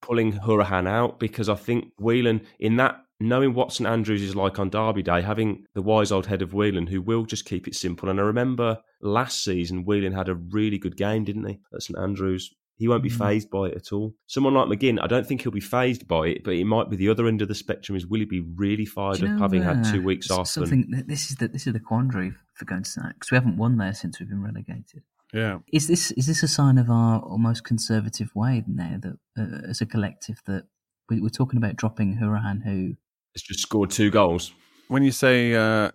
pulling 0.00 0.32
Hourihane 0.32 0.88
out 0.88 1.18
because 1.18 1.48
I 1.48 1.54
think 1.54 1.92
Whelan 1.98 2.42
in 2.58 2.76
that 2.76 3.02
knowing 3.20 3.52
what 3.52 3.72
St 3.72 3.88
Andrews 3.88 4.22
is 4.22 4.36
like 4.36 4.58
on 4.60 4.70
Derby 4.70 5.02
Day, 5.02 5.22
having 5.22 5.66
the 5.74 5.82
wise 5.82 6.12
old 6.12 6.26
head 6.26 6.40
of 6.42 6.54
Whelan 6.54 6.86
who 6.86 7.02
will 7.02 7.24
just 7.24 7.44
keep 7.44 7.66
it 7.66 7.74
simple. 7.74 8.08
And 8.08 8.20
I 8.20 8.22
remember 8.22 8.78
last 9.02 9.42
season 9.42 9.84
Whelan 9.84 10.12
had 10.12 10.28
a 10.28 10.34
really 10.36 10.78
good 10.78 10.96
game, 10.96 11.24
didn't 11.24 11.44
he, 11.48 11.58
at 11.74 11.82
St 11.82 11.98
Andrews. 11.98 12.54
He 12.76 12.86
won't 12.86 13.02
be 13.02 13.10
Mm. 13.10 13.18
phased 13.18 13.50
by 13.50 13.66
it 13.70 13.74
at 13.74 13.92
all. 13.92 14.14
Someone 14.28 14.54
like 14.54 14.68
McGinn, 14.68 15.02
I 15.02 15.08
don't 15.08 15.26
think 15.26 15.42
he'll 15.42 15.50
be 15.50 15.58
phased 15.58 16.06
by 16.06 16.28
it, 16.28 16.44
but 16.44 16.54
it 16.54 16.64
might 16.64 16.88
be 16.88 16.94
the 16.96 17.08
other 17.08 17.26
end 17.26 17.42
of 17.42 17.48
the 17.48 17.54
spectrum. 17.56 17.96
Is 17.96 18.06
will 18.06 18.20
he 18.20 18.24
be 18.24 18.38
really 18.54 18.84
fired 18.84 19.20
up 19.24 19.36
having 19.40 19.62
had 19.62 19.78
uh, 19.84 19.92
two 19.92 20.00
weeks 20.00 20.30
s- 20.30 20.38
off? 20.38 20.46
Something 20.46 20.88
that- 20.92 21.08
this 21.08 21.28
is 21.28 21.38
the 21.38 21.48
this 21.48 21.66
is 21.66 21.72
the 21.72 21.80
quandary 21.80 22.34
for 22.54 22.66
going 22.66 22.84
to 22.84 23.00
because 23.14 23.32
we 23.32 23.34
haven't 23.34 23.56
won 23.56 23.78
there 23.78 23.94
since 23.94 24.20
we've 24.20 24.28
been 24.28 24.42
relegated. 24.44 25.02
Yeah. 25.32 25.58
Is 25.72 25.86
this 25.88 26.10
is 26.12 26.26
this 26.26 26.42
a 26.42 26.48
sign 26.48 26.78
of 26.78 26.90
our 26.90 27.20
almost 27.20 27.64
conservative 27.64 28.30
way 28.34 28.64
now 28.66 28.98
that 29.00 29.18
uh, 29.38 29.68
as 29.68 29.80
a 29.80 29.86
collective 29.86 30.40
that 30.46 30.64
we, 31.08 31.20
we're 31.20 31.28
talking 31.28 31.58
about 31.58 31.76
dropping 31.76 32.16
Hourihane 32.16 32.64
who 32.64 32.94
has 33.34 33.42
just 33.42 33.60
scored 33.60 33.90
two 33.90 34.10
goals. 34.10 34.52
When 34.88 35.02
you 35.02 35.12
say 35.12 35.54
uh, 35.54 35.90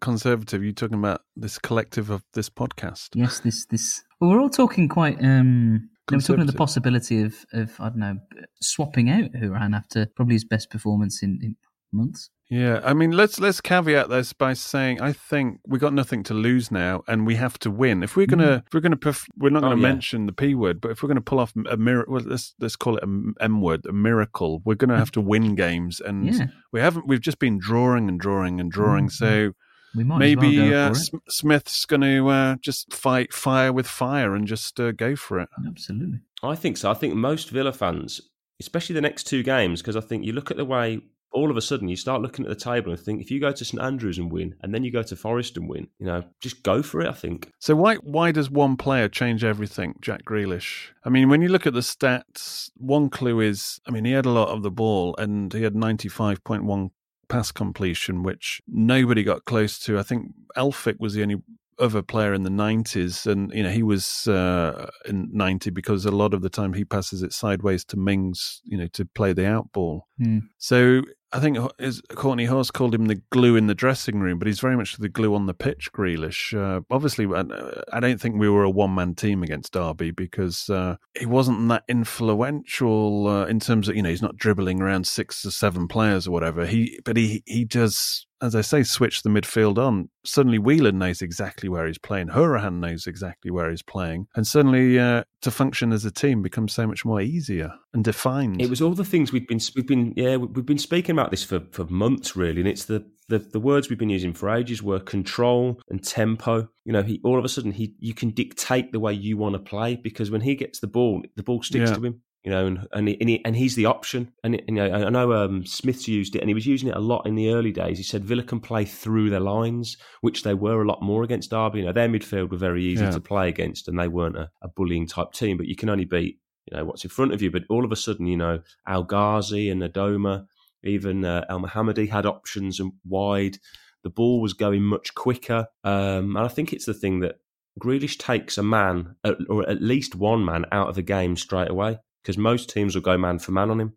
conservative, 0.00 0.62
you're 0.62 0.72
talking 0.72 0.98
about 0.98 1.22
this 1.34 1.58
collective 1.58 2.10
of 2.10 2.22
this 2.34 2.48
podcast. 2.48 3.08
yes 3.14 3.40
this 3.40 3.66
this 3.66 4.04
well, 4.20 4.30
we're 4.30 4.40
all 4.40 4.50
talking 4.50 4.88
quite 4.88 5.22
um 5.22 5.90
we're 6.10 6.20
talking 6.20 6.42
of 6.42 6.46
the 6.46 6.52
possibility 6.52 7.22
of 7.22 7.44
of 7.52 7.80
I 7.80 7.88
don't 7.88 7.98
know 7.98 8.18
swapping 8.60 9.10
out 9.10 9.32
Hourihane 9.32 9.76
after 9.76 10.06
probably 10.14 10.36
his 10.36 10.44
best 10.44 10.70
performance 10.70 11.22
in, 11.22 11.40
in 11.42 11.56
months. 11.92 12.30
Yeah, 12.48 12.80
I 12.84 12.94
mean, 12.94 13.10
let's 13.10 13.40
let's 13.40 13.60
caveat 13.60 14.08
this 14.08 14.32
by 14.32 14.52
saying 14.52 15.00
I 15.00 15.12
think 15.12 15.58
we 15.66 15.80
got 15.80 15.92
nothing 15.92 16.22
to 16.24 16.34
lose 16.34 16.70
now, 16.70 17.02
and 17.08 17.26
we 17.26 17.34
have 17.34 17.58
to 17.60 17.70
win. 17.72 18.04
If 18.04 18.14
we're 18.16 18.28
gonna, 18.28 18.62
if 18.66 18.72
we're 18.72 18.78
gonna, 18.80 18.96
perf- 18.96 19.28
we're 19.36 19.50
not 19.50 19.64
Oh, 19.64 19.70
gonna 19.70 19.80
yeah. 19.82 19.88
mention 19.88 20.26
the 20.26 20.32
p 20.32 20.54
word, 20.54 20.80
but 20.80 20.92
if 20.92 21.02
we're 21.02 21.08
gonna 21.08 21.20
pull 21.20 21.40
off 21.40 21.52
a 21.68 21.76
miracle, 21.76 22.14
well, 22.14 22.22
let's 22.24 22.54
let's 22.60 22.76
call 22.76 22.96
it 22.98 23.02
a 23.02 23.06
m- 23.06 23.34
m 23.40 23.60
word, 23.60 23.84
a 23.86 23.92
miracle. 23.92 24.62
We're 24.64 24.76
gonna 24.76 24.96
have 24.96 25.10
to 25.12 25.20
win 25.32 25.56
games, 25.56 25.98
and 25.98 26.24
Yeah. 26.32 26.46
we 26.72 26.78
haven't. 26.78 27.08
We've 27.08 27.20
just 27.20 27.40
been 27.40 27.58
drawing 27.58 28.08
and 28.08 28.20
drawing 28.20 28.60
and 28.60 28.70
drawing. 28.70 29.06
Mhm. 29.08 29.12
So 29.12 29.52
We 29.96 30.04
might 30.04 30.18
maybe 30.18 30.56
well 30.60 30.70
go 30.70 30.76
uh, 30.82 30.94
for 30.94 31.18
Smith's 31.28 31.84
gonna 31.84 32.24
uh, 32.28 32.56
just 32.60 32.94
fight 32.94 33.32
fire 33.32 33.72
with 33.72 33.88
fire 33.88 34.36
and 34.36 34.46
just 34.46 34.78
uh, 34.78 34.92
go 34.92 35.16
for 35.16 35.40
it. 35.40 35.48
Absolutely. 35.66 36.20
I 36.44 36.54
think 36.54 36.76
so. 36.76 36.92
I 36.92 36.94
think 36.94 37.14
most 37.16 37.50
Villa 37.50 37.72
fans, 37.72 38.20
especially 38.60 38.94
the 38.94 39.00
next 39.00 39.24
two 39.24 39.42
games, 39.42 39.82
because 39.82 39.96
I 39.96 40.00
think 40.00 40.24
you 40.24 40.32
look 40.32 40.52
at 40.52 40.56
the 40.58 40.64
way 40.64 41.00
all 41.36 41.50
of 41.50 41.56
a 41.56 41.60
sudden 41.60 41.88
you 41.88 41.96
start 41.96 42.22
looking 42.22 42.44
at 42.44 42.48
the 42.48 42.56
table 42.56 42.90
and 42.90 43.00
think 43.00 43.20
if 43.20 43.30
you 43.30 43.38
go 43.40 43.52
to 43.52 43.64
St 43.64 43.82
Andrews 43.82 44.18
and 44.18 44.32
win, 44.32 44.54
and 44.62 44.74
then 44.74 44.82
you 44.84 44.90
go 44.90 45.02
to 45.02 45.14
Forest 45.16 45.56
and 45.56 45.68
win, 45.68 45.88
you 45.98 46.06
know, 46.06 46.24
just 46.40 46.62
go 46.62 46.82
for 46.82 47.00
it. 47.02 47.08
I 47.08 47.12
think. 47.12 47.50
So 47.58 47.76
why 47.76 47.96
why 47.96 48.32
does 48.32 48.50
one 48.50 48.76
player 48.76 49.08
change 49.08 49.44
everything, 49.44 49.94
Jack 50.00 50.24
Grealish? 50.24 50.88
I 51.04 51.10
mean, 51.10 51.28
when 51.28 51.42
you 51.42 51.48
look 51.48 51.66
at 51.66 51.74
the 51.74 51.80
stats, 51.80 52.70
one 52.76 53.10
clue 53.10 53.40
is, 53.40 53.80
I 53.86 53.90
mean, 53.90 54.04
he 54.04 54.12
had 54.12 54.26
a 54.26 54.30
lot 54.30 54.48
of 54.48 54.62
the 54.62 54.70
ball 54.70 55.14
and 55.18 55.52
he 55.52 55.62
had 55.62 55.76
ninety 55.76 56.08
five 56.08 56.42
point 56.42 56.64
one 56.64 56.90
pass 57.28 57.52
completion, 57.52 58.22
which 58.22 58.62
nobody 58.66 59.22
got 59.22 59.44
close 59.44 59.78
to. 59.80 59.98
I 59.98 60.02
think 60.02 60.32
Elphick 60.56 61.00
was 61.00 61.14
the 61.14 61.22
only 61.22 61.42
other 61.78 62.02
player 62.02 62.32
in 62.32 62.42
the 62.42 62.50
90s 62.50 63.26
and 63.30 63.52
you 63.52 63.62
know 63.62 63.68
he 63.70 63.82
was 63.82 64.26
uh, 64.28 64.88
in 65.04 65.28
90 65.32 65.68
because 65.70 66.06
a 66.06 66.10
lot 66.10 66.32
of 66.32 66.40
the 66.40 66.48
time 66.48 66.72
he 66.72 66.84
passes 66.84 67.22
it 67.22 67.34
sideways 67.34 67.84
to 67.84 67.98
Mings 67.98 68.62
you 68.64 68.78
know 68.78 68.86
to 68.94 69.04
play 69.04 69.34
the 69.34 69.46
out 69.46 69.70
ball 69.72 70.06
Hmm. 70.18 70.38
so 70.56 71.02
I 71.32 71.40
think 71.40 71.56
Kortney 71.56 72.46
Hause 72.46 72.70
called 72.70 72.94
him 72.94 73.06
the 73.06 73.20
glue 73.30 73.56
in 73.56 73.66
the 73.66 73.74
dressing 73.74 74.20
room, 74.20 74.38
but 74.38 74.46
he's 74.46 74.60
very 74.60 74.76
much 74.76 74.96
the 74.96 75.08
glue 75.08 75.34
on 75.34 75.46
the 75.46 75.54
pitch. 75.54 75.92
Grealish. 75.92 76.56
Uh, 76.56 76.82
obviously, 76.90 77.26
I, 77.26 77.44
I 77.92 78.00
don't 78.00 78.20
think 78.20 78.36
we 78.36 78.48
were 78.48 78.62
a 78.62 78.70
one 78.70 78.94
man 78.94 79.14
team 79.14 79.42
against 79.42 79.72
Derby 79.72 80.12
because 80.12 80.70
uh, 80.70 80.96
he 81.18 81.26
wasn't 81.26 81.68
that 81.68 81.84
influential 81.88 83.26
uh, 83.26 83.46
in 83.46 83.60
terms 83.60 83.88
of 83.88 83.96
you 83.96 84.02
know 84.02 84.10
he's 84.10 84.22
not 84.22 84.36
dribbling 84.36 84.80
around 84.80 85.06
six 85.06 85.44
or 85.44 85.50
seven 85.50 85.88
players 85.88 86.28
or 86.28 86.30
whatever. 86.30 86.64
He 86.64 87.00
but 87.04 87.16
he 87.16 87.42
he 87.46 87.64
does 87.64 88.25
as 88.42 88.54
I 88.54 88.60
say, 88.60 88.82
switch 88.82 89.22
the 89.22 89.30
midfield 89.30 89.78
on, 89.78 90.08
suddenly 90.24 90.58
Whelan 90.58 90.98
knows 90.98 91.22
exactly 91.22 91.68
where 91.68 91.86
he's 91.86 91.98
playing. 91.98 92.28
Hourihane 92.28 92.80
knows 92.80 93.06
exactly 93.06 93.50
where 93.50 93.70
he's 93.70 93.82
playing. 93.82 94.26
And 94.36 94.46
suddenly 94.46 94.98
uh, 94.98 95.24
to 95.42 95.50
function 95.50 95.92
as 95.92 96.04
a 96.04 96.10
team 96.10 96.42
becomes 96.42 96.72
so 96.74 96.86
much 96.86 97.04
more 97.04 97.20
easier 97.20 97.72
and 97.94 98.04
defined. 98.04 98.60
It 98.60 98.70
was 98.70 98.82
all 98.82 98.92
the 98.94 99.04
things 99.04 99.32
we've 99.32 99.48
been, 99.48 99.60
we've 99.74 99.86
been, 99.86 100.12
yeah, 100.16 100.36
we've 100.36 100.66
been 100.66 100.78
speaking 100.78 101.14
about 101.14 101.30
this 101.30 101.44
for, 101.44 101.60
for 101.72 101.84
months, 101.84 102.36
really. 102.36 102.60
And 102.60 102.68
it's 102.68 102.84
the, 102.84 103.06
the, 103.28 103.38
the 103.38 103.60
words 103.60 103.88
we've 103.88 103.98
been 103.98 104.10
using 104.10 104.32
for 104.32 104.50
ages 104.50 104.82
were 104.82 105.00
control 105.00 105.80
and 105.88 106.04
tempo. 106.04 106.68
You 106.84 106.92
know, 106.92 107.02
he 107.02 107.20
all 107.24 107.38
of 107.38 107.44
a 107.44 107.48
sudden 107.48 107.72
he 107.72 107.94
you 107.98 108.14
can 108.14 108.30
dictate 108.30 108.92
the 108.92 109.00
way 109.00 109.12
you 109.12 109.36
want 109.36 109.54
to 109.54 109.58
play 109.58 109.96
because 109.96 110.30
when 110.30 110.42
he 110.42 110.54
gets 110.54 110.78
the 110.78 110.86
ball, 110.86 111.22
the 111.34 111.42
ball 111.42 111.62
sticks 111.62 111.90
Yeah. 111.90 111.96
to 111.96 112.04
him. 112.04 112.22
You 112.46 112.52
know, 112.52 112.66
and 112.68 112.86
and, 112.92 113.08
he, 113.08 113.20
and, 113.20 113.28
he, 113.28 113.44
and 113.44 113.56
he's 113.56 113.74
the 113.74 113.86
option. 113.86 114.32
And 114.44 114.62
you 114.68 114.74
know, 114.74 114.84
I 114.88 115.10
know 115.10 115.32
um, 115.32 115.66
Smith's 115.66 116.06
used 116.06 116.36
it, 116.36 116.42
and 116.42 116.48
he 116.48 116.54
was 116.54 116.64
using 116.64 116.88
it 116.88 116.94
a 116.94 117.00
lot 117.00 117.26
in 117.26 117.34
the 117.34 117.50
early 117.50 117.72
days. 117.72 117.98
He 117.98 118.04
said 118.04 118.24
Villa 118.24 118.44
can 118.44 118.60
play 118.60 118.84
through 118.84 119.30
their 119.30 119.40
lines, 119.40 119.96
which 120.20 120.44
they 120.44 120.54
were 120.54 120.80
a 120.80 120.86
lot 120.86 121.02
more 121.02 121.24
against 121.24 121.50
Derby. 121.50 121.80
You 121.80 121.86
know, 121.86 121.92
their 121.92 122.08
midfield 122.08 122.52
were 122.52 122.56
very 122.56 122.84
easy 122.84 123.02
Yeah. 123.02 123.10
to 123.10 123.20
play 123.20 123.48
against, 123.48 123.88
and 123.88 123.98
they 123.98 124.06
weren't 124.06 124.36
a, 124.36 124.48
a 124.62 124.68
bullying 124.68 125.08
type 125.08 125.32
team. 125.32 125.56
But 125.56 125.66
you 125.66 125.74
can 125.74 125.88
only 125.88 126.04
beat 126.04 126.38
you 126.70 126.76
know 126.76 126.84
what's 126.84 127.02
in 127.02 127.10
front 127.10 127.34
of 127.34 127.42
you. 127.42 127.50
But 127.50 127.64
all 127.68 127.84
of 127.84 127.90
a 127.90 127.96
sudden, 127.96 128.28
you 128.28 128.36
know, 128.36 128.60
El 128.86 129.02
Ghazi 129.02 129.68
and 129.68 129.82
Adomah, 129.82 130.46
even 130.84 131.24
uh, 131.24 131.44
Elmohamady 131.50 132.08
had 132.10 132.26
options 132.26 132.78
and 132.78 132.92
wide. 133.04 133.58
The 134.04 134.10
ball 134.10 134.40
was 134.40 134.52
going 134.52 134.84
much 134.84 135.16
quicker, 135.16 135.66
um, 135.82 136.36
and 136.36 136.44
I 136.46 136.48
think 136.48 136.72
it's 136.72 136.86
the 136.86 136.94
thing 136.94 137.18
that 137.20 137.40
Grealish 137.80 138.18
takes 138.18 138.56
a 138.56 138.62
man, 138.62 139.16
or 139.48 139.68
at 139.68 139.82
least 139.82 140.14
one 140.14 140.44
man, 140.44 140.64
out 140.70 140.88
of 140.88 140.94
the 140.94 141.02
game 141.02 141.34
straight 141.34 141.70
away 141.72 141.98
because 142.26 142.38
most 142.38 142.68
teams 142.68 142.96
will 142.96 143.02
go 143.02 143.16
man 143.16 143.38
for 143.38 143.52
man 143.52 143.70
on 143.70 143.80
him, 143.80 143.92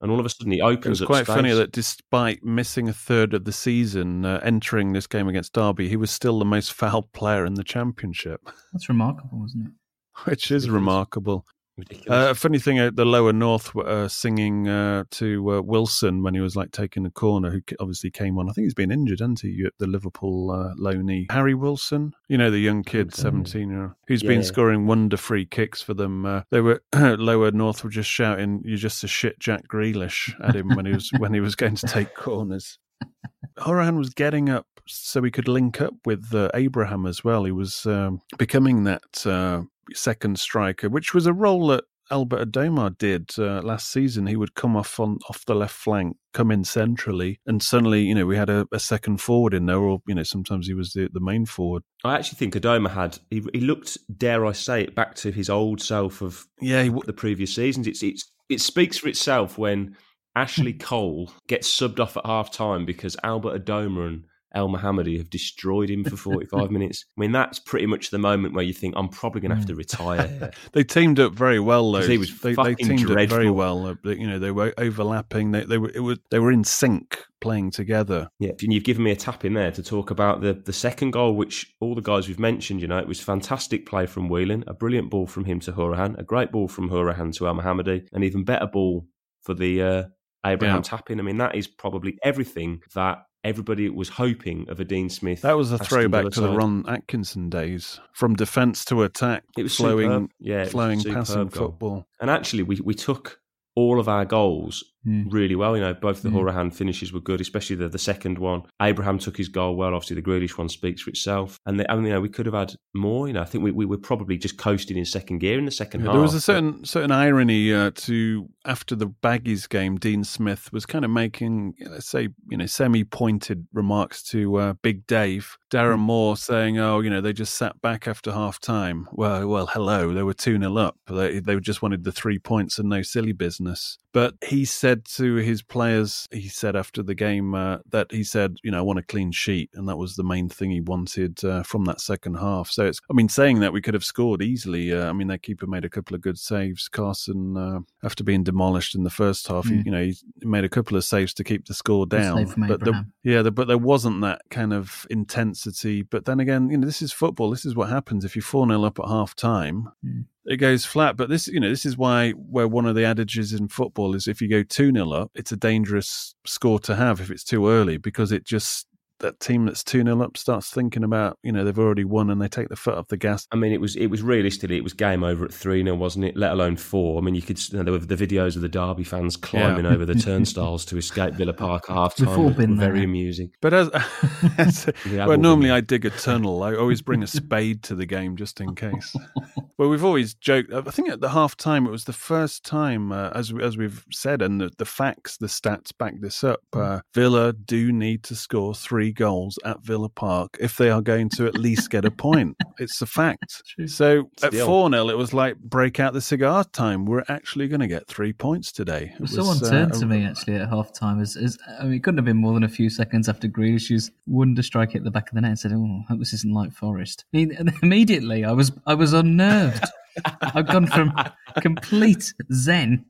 and 0.00 0.10
all 0.10 0.18
of 0.18 0.24
a 0.24 0.30
sudden 0.30 0.50
he 0.50 0.62
opens 0.62 1.00
was 1.00 1.02
up 1.02 1.08
quite 1.08 1.26
funny 1.26 1.52
that 1.52 1.72
despite 1.72 2.42
missing 2.42 2.88
a 2.88 2.92
third 2.92 3.34
of 3.34 3.44
the 3.44 3.52
season, 3.52 4.24
uh, 4.24 4.40
entering 4.42 4.94
this 4.94 5.06
game 5.06 5.28
against 5.28 5.52
Derby, 5.52 5.86
he 5.86 5.96
was 5.96 6.10
still 6.10 6.38
the 6.38 6.46
most 6.46 6.72
fouled 6.72 7.12
player 7.12 7.44
in 7.44 7.52
the 7.52 7.62
championship, 7.62 8.40
That's 8.72 8.88
remarkable, 8.88 9.44
isn't 9.44 9.66
it? 9.66 9.72
which 10.24 10.50
is 10.50 10.70
remarkable. 10.70 11.44
Ridiculous. 11.78 12.08
Uh, 12.30 12.32
funny 12.34 12.58
thing, 12.58 12.78
uh, 12.78 12.90
the 12.94 13.04
lower 13.04 13.32
north 13.34 13.74
were 13.74 13.86
uh, 13.86 14.08
singing 14.08 14.66
uh, 14.66 15.04
to 15.10 15.56
uh, 15.56 15.60
Wilson 15.60 16.22
when 16.22 16.32
he 16.34 16.40
was 16.40 16.56
like 16.56 16.72
taking 16.72 17.04
a 17.04 17.10
corner, 17.10 17.50
who 17.50 17.60
obviously 17.80 18.10
came 18.10 18.38
on. 18.38 18.48
I 18.48 18.52
think 18.52 18.64
he's 18.64 18.72
been 18.74 18.90
injured, 18.90 19.20
hasn't 19.20 19.40
he? 19.40 19.62
At 19.66 19.74
the 19.78 19.86
Liverpool 19.86 20.50
uh, 20.50 20.74
loanee, 20.80 21.30
Harry 21.30 21.54
Wilson. 21.54 22.14
You 22.28 22.38
know 22.38 22.50
the 22.50 22.58
young 22.60 22.82
kid, 22.82 23.14
seventeen 23.14 23.68
year 23.70 23.82
old, 23.82 23.92
who's 24.08 24.22
Yeah. 24.22 24.28
been 24.28 24.42
scoring 24.42 24.86
wonder 24.86 25.18
free 25.18 25.44
kicks 25.44 25.82
for 25.82 25.92
them. 25.92 26.24
Uh, 26.24 26.42
they 26.50 26.62
were 26.62 26.82
lower 26.94 27.50
north 27.50 27.84
were 27.84 27.90
just 27.90 28.08
shouting, 28.10 28.62
"You're 28.64 28.78
just 28.78 29.04
a 29.04 29.08
shit 29.08 29.38
Jack 29.38 29.68
Grealish" 29.68 30.34
at 30.42 30.56
him 30.56 30.74
when 30.74 30.86
he 30.86 30.92
was 30.92 31.10
when 31.18 31.34
he 31.34 31.40
was 31.40 31.56
going 31.56 31.74
to 31.76 31.86
take 31.86 32.14
corners. 32.14 32.78
Horan 33.58 33.98
was 33.98 34.10
getting 34.10 34.48
up 34.48 34.66
so 34.88 35.22
he 35.22 35.30
could 35.30 35.48
link 35.48 35.80
up 35.80 35.94
with 36.04 36.32
uh, 36.34 36.48
Abraham 36.54 37.06
as 37.06 37.22
well. 37.24 37.44
He 37.44 37.52
was 37.52 37.84
um, 37.86 38.20
becoming 38.38 38.84
that 38.84 39.26
uh, 39.26 39.62
second 39.94 40.38
striker, 40.38 40.88
which 40.88 41.14
was 41.14 41.26
a 41.26 41.32
role 41.32 41.68
that 41.68 41.84
Albert 42.10 42.52
Adomah 42.52 42.96
did 42.98 43.30
uh, 43.38 43.60
last 43.62 43.90
season. 43.90 44.26
He 44.26 44.36
would 44.36 44.54
come 44.54 44.76
off 44.76 45.00
on 45.00 45.18
off 45.28 45.44
the 45.46 45.54
left 45.54 45.74
flank, 45.74 46.16
come 46.32 46.50
in 46.50 46.64
centrally, 46.64 47.40
and 47.46 47.62
suddenly, 47.62 48.02
you 48.02 48.14
know, 48.14 48.26
we 48.26 48.36
had 48.36 48.50
a, 48.50 48.66
a 48.72 48.78
second 48.78 49.20
forward 49.20 49.54
in 49.54 49.66
there, 49.66 49.78
or 49.78 50.00
you 50.06 50.14
know, 50.14 50.22
sometimes 50.22 50.66
he 50.66 50.74
was 50.74 50.92
the, 50.92 51.08
the 51.12 51.20
main 51.20 51.46
forward. 51.46 51.82
I 52.04 52.14
actually 52.14 52.36
think 52.36 52.54
Adoma 52.54 52.90
had 52.90 53.18
he, 53.30 53.44
he 53.52 53.60
looked, 53.60 53.98
dare 54.18 54.46
I 54.46 54.52
say 54.52 54.82
it, 54.82 54.94
back 54.94 55.14
to 55.16 55.32
his 55.32 55.50
old 55.50 55.80
self 55.80 56.22
of 56.22 56.46
Yeah, 56.60 56.82
he, 56.84 56.90
the 57.06 57.12
previous 57.12 57.54
seasons. 57.54 57.86
It's 57.86 58.02
it's 58.02 58.30
it 58.48 58.60
speaks 58.60 58.98
for 58.98 59.08
itself 59.08 59.58
when 59.58 59.96
Ashley 60.36 60.72
Cole 60.74 61.32
gets 61.48 61.68
subbed 61.68 62.00
off 62.00 62.16
at 62.16 62.26
half 62.26 62.52
time 62.52 62.84
because 62.84 63.16
Albert 63.24 63.64
Adomah 63.64 64.06
and 64.08 64.24
Elmohamady 64.56 65.18
have 65.18 65.28
destroyed 65.30 65.90
him 65.90 66.02
for 66.04 66.16
45 66.16 66.70
minutes. 66.76 67.04
I 67.16 67.20
mean, 67.20 67.32
that's 67.32 67.58
pretty 67.58 67.86
much 67.86 68.10
the 68.10 68.18
moment 68.18 68.54
where 68.54 68.64
you 68.64 68.72
think, 68.72 68.94
I'm 68.96 69.08
probably 69.08 69.40
going 69.42 69.50
to 69.50 69.56
have 69.56 69.66
to 69.66 69.74
retire 69.74 70.50
they 70.72 70.82
teamed 70.82 71.20
up 71.20 71.34
very 71.34 71.60
well. 71.60 71.92
Though 71.92 72.00
he 72.00 72.18
was 72.18 72.38
they, 72.40 72.54
they 72.54 72.74
teamed 72.74 73.10
up 73.10 73.28
very 73.28 73.50
well. 73.50 73.86
Uh, 73.86 73.94
they- 74.02 74.16
you 74.16 74.26
know, 74.26 74.38
they 74.38 74.50
were 74.50 74.72
overlapping. 74.78 75.52
They 75.52 75.64
they 75.64 75.78
were 75.78 75.90
it 75.94 76.00
was 76.00 76.18
they 76.30 76.38
were 76.38 76.50
in 76.52 76.64
sync 76.64 77.18
playing 77.40 77.70
together. 77.70 78.28
Yeah, 78.40 78.52
and 78.62 78.72
you've 78.72 78.84
given 78.84 79.04
me 79.04 79.10
a 79.10 79.16
tap 79.16 79.44
in 79.44 79.52
there 79.54 79.70
to 79.70 79.82
talk 79.82 80.10
about 80.10 80.40
the, 80.40 80.54
the 80.54 80.72
second 80.72 81.10
goal, 81.10 81.34
which 81.36 81.74
all 81.80 81.94
the 81.94 82.00
guys 82.00 82.26
we've 82.28 82.38
mentioned, 82.40 82.80
you 82.80 82.88
know, 82.88 82.98
it 82.98 83.06
was 83.06 83.20
fantastic 83.20 83.84
play 83.86 84.06
from 84.06 84.28
Whelan, 84.30 84.64
a 84.66 84.72
brilliant 84.74 85.10
ball 85.10 85.26
from 85.26 85.44
him 85.44 85.60
to 85.60 85.72
Hourihane, 85.72 86.18
a 86.18 86.24
great 86.24 86.50
ball 86.50 86.66
from 86.66 86.88
Hourihane 86.88 87.34
to 87.36 87.44
Elmohamady, 87.44 88.06
an 88.12 88.22
even 88.22 88.42
better 88.44 88.66
ball 88.66 89.06
for 89.42 89.52
the 89.54 89.82
uh, 89.82 90.02
Abraham 90.46 90.78
Yeah. 90.78 90.82
tap 90.82 91.10
in. 91.10 91.20
I 91.20 91.22
mean, 91.22 91.36
that 91.38 91.54
is 91.54 91.66
probably 91.68 92.18
everything 92.24 92.80
that 92.94 93.18
everybody 93.46 93.88
was 93.88 94.08
hoping 94.08 94.68
of 94.68 94.80
a 94.80 94.84
Dean 94.84 95.08
Smith. 95.08 95.42
That 95.42 95.56
was 95.56 95.70
a 95.70 95.74
Aston 95.74 95.86
throwback 95.88 96.22
Villa 96.22 96.30
to 96.32 96.40
the. 96.42 96.50
Ron 96.50 96.84
Atkinson 96.88 97.48
days, 97.48 98.00
from 98.12 98.34
defence 98.34 98.84
to 98.86 99.02
attack, 99.02 99.44
It 99.56 99.62
was 99.62 99.76
flowing, 99.76 100.10
superb. 100.10 100.30
Yeah, 100.40 100.60
was 100.64 100.72
flowing 100.72 101.02
passing 101.02 101.46
goal. 101.46 101.68
football. 101.68 102.08
And 102.20 102.28
actually, 102.30 102.64
we, 102.64 102.80
we 102.82 102.94
took 102.94 103.40
all 103.74 104.00
of 104.00 104.08
our 104.08 104.24
goals 104.24 104.82
Mm. 105.06 105.32
really 105.32 105.54
well. 105.54 105.76
You 105.76 105.82
know, 105.82 105.94
both 105.94 106.22
the 106.22 106.28
Mm. 106.30 106.34
Hourihane 106.34 106.74
finishes 106.74 107.12
were 107.12 107.20
good, 107.20 107.40
especially 107.40 107.76
the, 107.76 107.88
the 107.88 107.98
second 107.98 108.38
one. 108.38 108.62
Abraham 108.82 109.18
took 109.18 109.36
his 109.36 109.48
goal 109.48 109.76
well. 109.76 109.94
Obviously, 109.94 110.16
the 110.16 110.22
Grealish 110.22 110.58
one 110.58 110.68
speaks 110.68 111.02
for 111.02 111.10
itself. 111.10 111.60
And 111.66 111.78
the, 111.80 111.90
I 111.90 111.94
mean, 111.94 112.06
you 112.06 112.10
know, 112.12 112.20
we 112.20 112.28
could 112.28 112.46
have 112.46 112.54
had 112.54 112.74
more. 112.94 113.28
You 113.28 113.34
know, 113.34 113.42
I 113.42 113.44
think 113.44 113.62
we, 113.62 113.70
we 113.70 113.86
were 113.86 113.98
probably 113.98 114.36
just 114.36 114.58
coasting 114.58 114.96
in 114.96 115.04
second 115.04 115.38
gear 115.38 115.58
in 115.58 115.64
the 115.64 115.70
second 115.70 116.00
Yeah, 116.00 116.06
half. 116.06 116.14
there 116.14 116.22
was 116.22 116.34
a 116.34 116.40
certain 116.40 116.84
certain 116.84 117.12
irony 117.12 117.72
uh, 117.72 117.92
to 117.94 118.48
after 118.64 118.96
the 118.96 119.06
Baggies 119.06 119.68
game. 119.68 119.96
Dean 119.96 120.24
Smith 120.24 120.72
was 120.72 120.86
kind 120.86 121.04
of 121.04 121.10
making, 121.10 121.74
let's 121.88 122.08
say, 122.08 122.28
you 122.50 122.56
know, 122.56 122.66
semi-pointed 122.66 123.66
remarks 123.72 124.22
to 124.24 124.56
uh, 124.56 124.72
Big 124.82 125.06
Dave. 125.06 125.56
Darren 125.70 125.98
Moore 125.98 126.36
saying, 126.36 126.78
"Oh, 126.78 127.00
you 127.00 127.10
know, 127.10 127.20
they 127.20 127.32
just 127.32 127.54
sat 127.54 127.80
back 127.80 128.06
after 128.08 128.32
half 128.32 128.60
time." 128.60 129.08
Well, 129.12 129.46
well, 129.48 129.66
hello, 129.66 130.12
they 130.12 130.22
were 130.22 130.32
two 130.34 130.58
0 130.58 130.76
up. 130.76 130.96
They 131.08 131.40
they 131.40 131.58
just 131.60 131.82
wanted 131.82 132.04
the 132.04 132.12
three 132.12 132.38
points 132.38 132.78
and 132.78 132.88
no 132.88 133.02
silly 133.02 133.32
business. 133.32 133.98
But 134.16 134.36
he 134.48 134.64
said 134.64 135.04
to 135.16 135.34
his 135.34 135.60
players, 135.60 136.26
he 136.32 136.48
said 136.48 136.74
after 136.74 137.02
the 137.02 137.14
game 137.14 137.54
uh, 137.54 137.80
that 137.90 138.10
he 138.10 138.24
said, 138.24 138.56
you 138.64 138.70
know, 138.70 138.78
I 138.78 138.80
want 138.80 138.98
a 138.98 139.02
clean 139.02 139.30
sheet, 139.30 139.68
and 139.74 139.86
that 139.90 139.98
was 139.98 140.16
the 140.16 140.24
main 140.24 140.48
thing 140.48 140.70
he 140.70 140.80
wanted 140.80 141.44
uh, 141.44 141.62
from 141.64 141.84
that 141.84 142.00
second 142.00 142.36
half. 142.36 142.70
So 142.70 142.86
it's, 142.86 142.98
I 143.10 143.12
mean, 143.12 143.28
saying 143.28 143.60
that 143.60 143.74
we 143.74 143.82
could 143.82 143.92
have 143.92 144.06
scored 144.06 144.40
easily. 144.40 144.90
Uh, 144.90 145.10
I 145.10 145.12
mean, 145.12 145.28
their 145.28 145.36
keeper 145.36 145.66
made 145.66 145.84
a 145.84 145.90
couple 145.90 146.14
of 146.14 146.22
good 146.22 146.38
saves. 146.38 146.88
Carson, 146.88 147.58
uh, 147.58 147.80
after 148.02 148.24
being 148.24 148.42
demolished 148.42 148.94
in 148.94 149.04
the 149.04 149.10
first 149.10 149.48
half, 149.48 149.66
he, 149.66 149.74
Mm. 149.74 149.84
you 149.84 149.90
know, 149.92 150.02
he 150.04 150.16
made 150.46 150.64
a 150.64 150.70
couple 150.70 150.96
of 150.96 151.04
saves 151.04 151.34
to 151.34 151.44
keep 151.44 151.66
the 151.66 151.74
score 151.74 152.06
down. 152.06 152.54
but 152.68 152.80
there, 152.82 153.06
yeah, 153.22 153.42
there, 153.42 153.52
but 153.52 153.68
there 153.68 153.76
wasn't 153.76 154.22
that 154.22 154.40
kind 154.50 154.72
of 154.72 155.06
intensity. 155.10 156.00
But 156.00 156.24
then 156.24 156.40
again, 156.40 156.70
you 156.70 156.78
know, 156.78 156.86
this 156.86 157.02
is 157.02 157.12
football. 157.12 157.50
This 157.50 157.66
is 157.66 157.74
what 157.76 157.90
happens 157.90 158.24
if 158.24 158.34
you're 158.34 158.42
four 158.42 158.66
0 158.66 158.82
up 158.82 158.98
at 158.98 159.08
half 159.08 159.34
time 159.36 159.90
Mm. 160.02 160.24
It 160.46 160.56
goes 160.58 160.84
flat. 160.84 161.16
But 161.16 161.28
this, 161.28 161.48
you 161.48 161.60
know, 161.60 161.68
this 161.68 161.84
is 161.84 161.96
why 161.96 162.30
where 162.32 162.68
one 162.68 162.86
of 162.86 162.94
the 162.94 163.04
adages 163.04 163.52
in 163.52 163.68
football 163.68 164.14
is 164.14 164.26
if 164.26 164.40
you 164.40 164.48
go 164.48 164.62
two 164.62 164.92
0 164.92 165.10
up, 165.10 165.30
it's 165.34 165.52
a 165.52 165.56
dangerous 165.56 166.34
score 166.46 166.78
to 166.80 166.94
have 166.94 167.20
if 167.20 167.30
it's 167.30 167.44
too 167.44 167.68
early 167.68 167.96
because 167.98 168.32
it 168.32 168.44
just 168.44 168.86
that 169.20 169.40
team 169.40 169.66
that's 169.66 169.82
two 169.84 170.02
0 170.02 170.22
up 170.22 170.36
starts 170.36 170.70
thinking 170.70 171.02
about 171.04 171.38
you 171.42 171.52
know 171.52 171.64
they've 171.64 171.78
already 171.78 172.04
won 172.04 172.30
and 172.30 172.40
they 172.40 172.48
take 172.48 172.68
the 172.68 172.76
foot 172.76 172.94
off 172.96 173.08
the 173.08 173.16
gas. 173.16 173.46
I 173.52 173.56
mean, 173.56 173.72
it 173.72 173.80
was 173.80 173.96
it 173.96 174.06
was 174.08 174.22
realistically 174.22 174.76
it 174.76 174.84
was 174.84 174.92
game 174.92 175.24
over 175.24 175.44
at 175.44 175.52
three 175.54 175.82
0 175.82 175.96
wasn't 175.96 176.24
it? 176.26 176.36
Let 176.36 176.52
alone 176.52 176.76
four. 176.76 177.18
I 177.18 177.22
mean, 177.24 177.34
you 177.34 177.42
could 177.42 177.58
you 177.72 177.78
know, 177.78 177.84
there 177.84 177.92
were 177.92 177.98
the 177.98 178.16
videos 178.16 178.56
of 178.56 178.62
the 178.62 178.68
Derby 178.68 179.04
fans 179.04 179.36
climbing 179.36 179.84
Yeah. 179.84 179.92
over 179.92 180.04
the 180.04 180.14
turnstiles 180.26 180.84
to 180.86 180.96
escape 180.96 181.34
Villa 181.34 181.52
Park 181.52 181.84
at 181.88 181.94
half 181.94 182.14
time. 182.16 182.28
All 182.28 182.50
been 182.50 182.76
very 182.78 182.98
there. 183.00 183.04
amusing. 183.04 183.50
But 183.60 183.74
as, 183.74 183.90
as 184.58 184.86
We 185.04 185.16
well, 185.16 185.36
normally 185.38 185.68
been 185.68 185.76
I 185.76 185.80
dig 185.80 186.04
a 186.04 186.10
tunnel. 186.10 186.62
I 186.62 186.74
always 186.74 187.02
bring 187.02 187.22
a 187.22 187.26
spade 187.26 187.82
to 187.84 187.94
the 187.94 188.06
game 188.06 188.36
just 188.36 188.60
in 188.60 188.74
case. 188.74 189.14
well, 189.78 189.88
we've 189.88 190.04
always 190.04 190.34
joked. 190.34 190.72
I 190.72 190.82
think 190.82 191.08
at 191.10 191.20
the 191.20 191.30
half 191.30 191.56
time 191.56 191.86
it 191.86 191.90
was 191.90 192.04
the 192.04 192.12
first 192.12 192.64
time, 192.64 193.12
uh, 193.12 193.30
as 193.34 193.52
we- 193.52 193.62
as 193.62 193.76
we've 193.76 194.04
said, 194.12 194.42
and 194.42 194.60
the, 194.60 194.70
the 194.78 194.84
facts, 194.84 195.36
the 195.38 195.46
stats 195.46 195.90
back 195.96 196.20
this 196.20 196.44
up. 196.44 196.60
Uh, 196.72 197.00
Villa 197.14 197.52
do 197.52 197.92
need 197.92 198.22
to 198.24 198.36
score 198.36 198.74
three 198.74 199.05
goals 199.12 199.58
at 199.64 199.82
Villa 199.82 200.08
Park 200.08 200.56
if 200.60 200.76
they 200.76 200.90
are 200.90 201.02
going 201.02 201.28
to 201.30 201.46
at 201.46 201.54
least 201.54 201.90
get 201.90 202.04
a 202.04 202.10
point. 202.10 202.56
It's 202.78 203.00
a 203.02 203.06
fact. 203.06 203.62
True. 203.74 203.86
So 203.86 204.30
at 204.42 204.54
four 204.54 204.90
0 204.90 205.08
it 205.08 205.16
was 205.16 205.32
like 205.34 205.56
break 205.58 206.00
out 206.00 206.12
the 206.12 206.20
cigar 206.20 206.64
time. 206.64 207.04
We're 207.04 207.24
actually 207.28 207.68
going 207.68 207.80
to 207.80 207.86
get 207.86 208.06
three 208.08 208.32
points 208.32 208.72
today. 208.72 209.12
It 209.20 209.28
Someone 209.28 209.58
was, 209.60 209.62
uh, 209.64 209.70
turned 209.70 209.94
a- 209.94 209.98
to 209.98 210.06
me 210.06 210.24
actually 210.24 210.56
at 210.56 210.68
half 210.68 210.92
time. 210.92 211.20
As, 211.20 211.36
as 211.36 211.58
I 211.80 211.84
mean, 211.84 211.94
it 211.94 212.02
couldn't 212.02 212.18
have 212.18 212.24
been 212.24 212.36
more 212.36 212.54
than 212.54 212.64
a 212.64 212.68
few 212.68 212.90
seconds 212.90 213.28
after 213.28 213.48
Grealish's 213.48 214.10
wonder 214.26 214.62
strike 214.62 214.94
at 214.94 215.04
the 215.04 215.10
back 215.10 215.28
of 215.28 215.34
the 215.34 215.40
net 215.40 215.50
and 215.50 215.58
said, 215.58 215.72
"Oh, 215.72 215.84
I 215.84 216.04
hope 216.08 216.18
this 216.18 216.32
isn't 216.32 216.52
like 216.52 216.72
Forest." 216.72 217.24
I 217.32 217.36
mean, 217.38 217.74
immediately, 217.82 218.44
I 218.44 218.52
was 218.52 218.72
I 218.86 218.94
was 218.94 219.12
unnerved. 219.12 219.84
I've 220.40 220.66
gone 220.66 220.86
from 220.86 221.12
complete 221.60 222.32
zen 222.50 223.04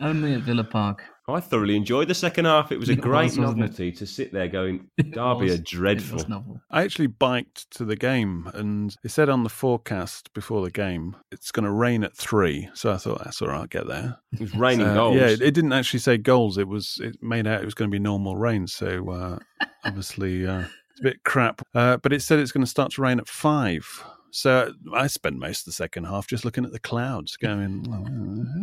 only 0.00 0.34
at 0.34 0.40
Villa 0.40 0.64
Park. 0.64 1.04
I 1.26 1.40
thoroughly 1.40 1.74
enjoyed 1.76 2.08
the 2.08 2.14
second 2.14 2.44
half. 2.44 2.70
It 2.70 2.78
was 2.78 2.90
a 2.90 2.92
It 2.92 3.00
great 3.00 3.24
was, 3.24 3.38
novelty 3.38 3.90
to 3.92 4.06
sit 4.06 4.32
there 4.32 4.46
going, 4.48 4.88
Derby 5.10 5.46
was. 5.46 5.54
are 5.54 5.62
dreadful. 5.62 6.18
Novel. 6.28 6.60
I 6.70 6.82
actually 6.82 7.06
biked 7.06 7.70
to 7.78 7.84
the 7.86 7.96
game, 7.96 8.50
and 8.52 8.94
it 9.02 9.10
said 9.10 9.28
on 9.30 9.42
the 9.42 9.48
forecast 9.48 10.32
before 10.34 10.62
the 10.62 10.70
game 10.70 11.16
it's 11.32 11.50
going 11.50 11.64
to 11.64 11.70
rain 11.72 12.04
at 12.04 12.14
three. 12.14 12.68
So 12.74 12.92
I 12.92 12.98
thought 12.98 13.24
that's 13.24 13.40
all 13.40 13.48
right, 13.48 13.60
I'll 13.60 13.66
get 13.66 13.86
there. 13.86 14.18
It 14.32 14.40
was 14.40 14.54
raining 14.54 14.86
Uh, 14.88 14.94
goals. 14.94 15.16
Yeah, 15.16 15.28
it, 15.28 15.40
it 15.40 15.54
didn't 15.54 15.72
actually 15.72 16.00
say 16.00 16.18
goals. 16.18 16.58
It 16.58 16.68
was 16.68 16.98
it 17.02 17.16
made 17.22 17.46
out 17.46 17.62
it 17.62 17.64
was 17.64 17.74
going 17.74 17.90
to 17.90 17.94
be 17.94 17.98
normal 17.98 18.36
rain. 18.36 18.66
So 18.66 19.08
uh, 19.10 19.38
obviously 19.84 20.46
uh, 20.46 20.64
it's 20.90 21.00
a 21.00 21.04
bit 21.04 21.24
crap. 21.24 21.62
Uh, 21.74 21.96
but 21.96 22.12
it 22.12 22.20
said 22.20 22.38
it's 22.38 22.52
going 22.52 22.64
to 22.64 22.70
start 22.70 22.92
to 22.92 23.02
rain 23.02 23.18
at 23.18 23.28
five. 23.28 23.86
So 24.30 24.72
I 24.92 25.06
spent 25.06 25.38
most 25.38 25.60
of 25.60 25.66
the 25.66 25.72
second 25.72 26.04
half 26.04 26.26
just 26.26 26.44
looking 26.44 26.64
at 26.64 26.72
the 26.72 26.80
clouds, 26.80 27.36
going, 27.36 27.86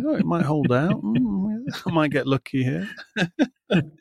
"Oh, 0.05 0.15
it 0.15 0.25
might 0.25 0.43
hold 0.43 0.69
out. 0.69 1.01
Mm, 1.01 1.40
I 1.87 1.91
might 1.91 2.11
get 2.11 2.27
lucky 2.27 2.63
here." 2.63 2.89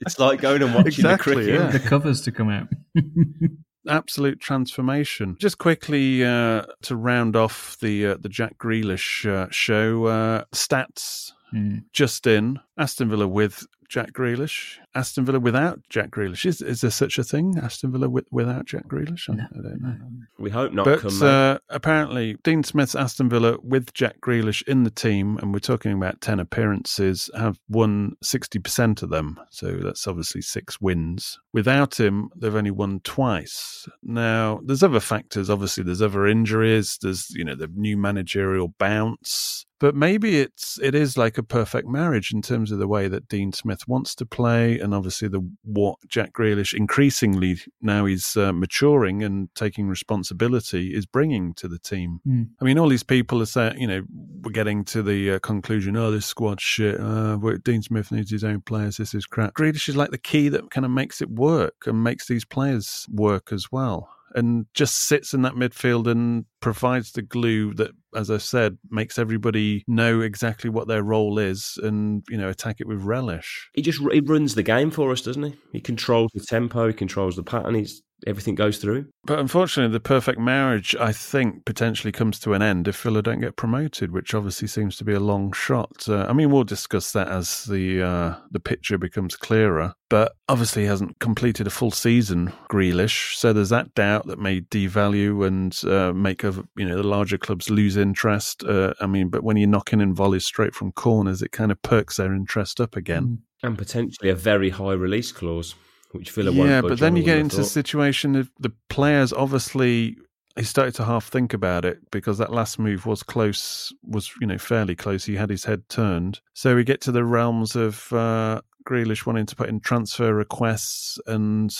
It's 0.00 0.18
like 0.18 0.40
going 0.40 0.62
and 0.62 0.74
watching 0.74 0.88
Exactly, 0.88 1.44
the 1.44 1.52
cricket. 1.52 1.60
yeah. 1.60 1.70
The 1.70 1.78
covers 1.78 2.20
to 2.22 2.32
come 2.32 2.48
out. 2.50 2.66
absolute 3.88 4.40
transformation. 4.40 5.36
Just 5.38 5.58
quickly 5.58 6.24
uh, 6.24 6.62
to 6.82 6.96
round 6.96 7.36
off 7.36 7.76
the 7.80 8.06
uh, 8.08 8.16
the 8.18 8.28
Jack 8.28 8.58
Grealish 8.58 9.24
uh, 9.30 9.46
show 9.52 10.06
uh, 10.06 10.44
stats. 10.52 11.30
Mm. 11.54 11.84
Just 11.92 12.26
in 12.26 12.60
Aston 12.78 13.10
Villa 13.10 13.26
with 13.26 13.66
Jack 13.90 14.12
Grealish, 14.12 14.78
Aston 14.94 15.24
Villa 15.24 15.40
without 15.40 15.80
Jack 15.88 16.12
Grealish. 16.12 16.46
Is 16.46 16.62
is 16.62 16.80
there 16.80 16.92
such 16.92 17.18
a 17.18 17.24
thing? 17.24 17.58
Aston 17.60 17.90
Villa 17.90 18.08
with, 18.08 18.24
without 18.30 18.64
Jack 18.64 18.86
Grealish? 18.86 19.28
I, 19.28 19.32
I 19.32 19.62
don't 19.62 19.82
know. 19.82 19.96
We 20.38 20.48
hope 20.48 20.72
not. 20.72 20.84
But 20.84 21.00
come 21.00 21.22
uh, 21.22 21.58
apparently, 21.68 22.36
Dean 22.44 22.62
Smith's 22.62 22.94
Aston 22.94 23.28
Villa 23.28 23.58
with 23.64 23.92
Jack 23.92 24.20
Grealish 24.20 24.62
in 24.68 24.84
the 24.84 24.90
team, 24.90 25.38
and 25.38 25.52
we're 25.52 25.58
talking 25.58 25.92
about 25.92 26.20
10 26.20 26.38
appearances, 26.38 27.28
have 27.36 27.58
won 27.68 28.12
60% 28.24 29.02
of 29.02 29.10
them. 29.10 29.40
So 29.50 29.72
that's 29.72 30.06
obviously 30.06 30.42
six 30.42 30.80
wins. 30.80 31.40
Without 31.52 31.98
him, 31.98 32.30
they've 32.36 32.54
only 32.54 32.70
won 32.70 33.00
twice. 33.02 33.88
Now, 34.04 34.60
there's 34.64 34.84
other 34.84 35.00
factors. 35.00 35.50
Obviously, 35.50 35.82
there's 35.82 36.02
other 36.02 36.28
injuries. 36.28 36.96
There's, 37.02 37.28
you 37.30 37.44
know, 37.44 37.56
the 37.56 37.68
new 37.74 37.96
managerial 37.96 38.68
bounce. 38.78 39.66
But 39.80 39.94
maybe 39.94 40.38
it's 40.38 40.78
it 40.82 40.94
is 40.94 41.16
like 41.16 41.38
a 41.38 41.42
perfect 41.42 41.88
marriage 41.88 42.32
in 42.32 42.42
terms 42.42 42.70
of 42.70 42.78
the 42.78 42.86
way 42.86 43.08
that 43.08 43.28
Dean 43.28 43.50
Smith 43.52 43.88
wants 43.88 44.14
to 44.16 44.26
play, 44.26 44.78
and 44.78 44.94
obviously 44.94 45.26
the 45.26 45.40
what 45.64 45.96
Jack 46.06 46.34
Grealish 46.34 46.74
increasingly 46.74 47.58
now 47.80 48.04
he's 48.04 48.36
uh, 48.36 48.52
maturing 48.52 49.22
and 49.22 49.48
taking 49.54 49.88
responsibility 49.88 50.94
is 50.94 51.06
bringing 51.06 51.54
to 51.54 51.66
the 51.66 51.78
team. 51.78 52.20
Mm. 52.28 52.50
I 52.60 52.64
mean, 52.64 52.78
all 52.78 52.90
these 52.90 53.02
people 53.02 53.40
are 53.40 53.46
saying, 53.46 53.80
you 53.80 53.86
know, 53.86 54.02
we're 54.42 54.52
getting 54.52 54.84
to 54.84 55.02
the 55.02 55.32
uh, 55.32 55.38
conclusion, 55.38 55.96
oh, 55.96 56.10
this 56.10 56.26
squad 56.26 56.60
shit. 56.60 57.00
Uh, 57.00 57.38
Dean 57.64 57.82
Smith 57.82 58.12
needs 58.12 58.30
his 58.30 58.44
own 58.44 58.60
players. 58.60 58.98
This 58.98 59.14
is 59.14 59.24
crap. 59.24 59.54
Grealish 59.54 59.88
is 59.88 59.96
like 59.96 60.10
the 60.10 60.18
key 60.18 60.50
that 60.50 60.70
kind 60.70 60.84
of 60.84 60.90
makes 60.90 61.22
it 61.22 61.30
work 61.30 61.86
and 61.86 62.04
makes 62.04 62.28
these 62.28 62.44
players 62.44 63.06
work 63.10 63.50
as 63.50 63.72
well. 63.72 64.10
And 64.34 64.66
just 64.74 65.08
sits 65.08 65.34
in 65.34 65.42
that 65.42 65.54
midfield 65.54 66.06
and 66.06 66.44
provides 66.60 67.12
the 67.12 67.22
glue 67.22 67.74
that, 67.74 67.90
as 68.14 68.30
I 68.30 68.38
said, 68.38 68.78
makes 68.90 69.18
everybody 69.18 69.84
know 69.88 70.20
exactly 70.20 70.70
what 70.70 70.88
their 70.88 71.02
role 71.02 71.38
is 71.38 71.78
and, 71.82 72.22
you 72.28 72.36
know, 72.36 72.48
attack 72.48 72.80
it 72.80 72.86
with 72.86 73.02
relish. 73.02 73.68
he 73.74 73.82
just 73.82 74.00
he 74.12 74.20
runs 74.20 74.54
the 74.54 74.62
game 74.62 74.90
for 74.90 75.10
us, 75.10 75.22
doesn't 75.22 75.42
he? 75.42 75.54
He 75.72 75.80
controls 75.80 76.30
the 76.34 76.40
tempo, 76.40 76.88
he 76.88 76.94
controls 76.94 77.36
the 77.36 77.42
pattern. 77.42 77.74
He's 77.74 78.02
everything 78.26 78.54
goes 78.54 78.78
through. 78.78 79.06
But 79.24 79.38
unfortunately, 79.38 79.92
the 79.92 80.00
perfect 80.00 80.38
marriage, 80.38 80.96
I 80.98 81.12
think, 81.12 81.64
potentially 81.64 82.12
comes 82.12 82.38
to 82.40 82.54
an 82.54 82.62
end 82.62 82.88
if 82.88 83.00
Villa 83.02 83.22
don't 83.22 83.40
get 83.40 83.56
promoted, 83.56 84.12
which 84.12 84.34
obviously 84.34 84.68
seems 84.68 84.96
to 84.96 85.04
be 85.04 85.12
a 85.12 85.20
long 85.20 85.52
shot. 85.52 86.08
Uh, 86.08 86.26
I 86.28 86.32
mean, 86.32 86.50
we'll 86.50 86.64
discuss 86.64 87.12
that 87.12 87.28
as 87.28 87.64
the 87.64 88.02
uh, 88.02 88.34
the 88.50 88.60
picture 88.60 88.98
becomes 88.98 89.36
clearer. 89.36 89.94
But 90.08 90.32
obviously, 90.48 90.82
he 90.82 90.88
hasn't 90.88 91.18
completed 91.20 91.66
a 91.66 91.70
full 91.70 91.90
season, 91.90 92.52
Grealish. 92.68 93.34
So 93.36 93.52
there's 93.52 93.68
that 93.68 93.94
doubt 93.94 94.26
that 94.26 94.38
may 94.38 94.60
devalue 94.60 95.46
and 95.46 95.78
uh, 95.84 96.12
make 96.12 96.44
of 96.44 96.66
you 96.76 96.86
know 96.86 96.96
the 96.96 97.06
larger 97.06 97.38
clubs 97.38 97.70
lose 97.70 97.96
interest. 97.96 98.64
Uh, 98.64 98.94
I 99.00 99.06
mean, 99.06 99.28
but 99.28 99.44
when 99.44 99.56
you're 99.56 99.68
knocking 99.68 100.00
in 100.00 100.14
volleys 100.14 100.44
straight 100.44 100.74
from 100.74 100.92
corners, 100.92 101.42
it 101.42 101.52
kind 101.52 101.70
of 101.70 101.80
perks 101.82 102.16
their 102.16 102.34
interest 102.34 102.80
up 102.80 102.96
again. 102.96 103.42
And 103.62 103.76
potentially 103.76 104.30
a 104.30 104.34
very 104.34 104.70
high 104.70 104.94
release 104.94 105.32
clause, 105.32 105.74
which 106.12 106.30
Villa 106.30 106.52
won't. 106.52 106.70
Yeah, 106.70 106.80
but 106.80 106.98
then 106.98 107.16
you 107.16 107.22
get 107.22 107.38
into 107.38 107.60
a 107.60 107.64
situation 107.64 108.36
of 108.36 108.50
the 108.58 108.72
players 108.88 109.32
obviously 109.32 110.16
he 110.56 110.64
started 110.64 110.94
to 110.96 111.04
half 111.04 111.26
think 111.26 111.54
about 111.54 111.84
it 111.84 111.98
because 112.10 112.38
that 112.38 112.52
last 112.52 112.78
move 112.78 113.06
was 113.06 113.22
close, 113.22 113.92
was 114.02 114.30
you 114.40 114.46
know 114.46 114.58
fairly 114.58 114.96
close. 114.96 115.24
He 115.24 115.36
had 115.36 115.50
his 115.50 115.64
head 115.64 115.88
turned, 115.88 116.40
so 116.54 116.74
we 116.74 116.84
get 116.84 117.00
to 117.02 117.12
the 117.12 117.24
realms 117.24 117.76
of 117.76 118.12
uh, 118.12 118.60
Grealish 118.86 119.26
wanting 119.26 119.46
to 119.46 119.56
put 119.56 119.68
in 119.68 119.80
transfer 119.80 120.34
requests, 120.34 121.18
and 121.26 121.74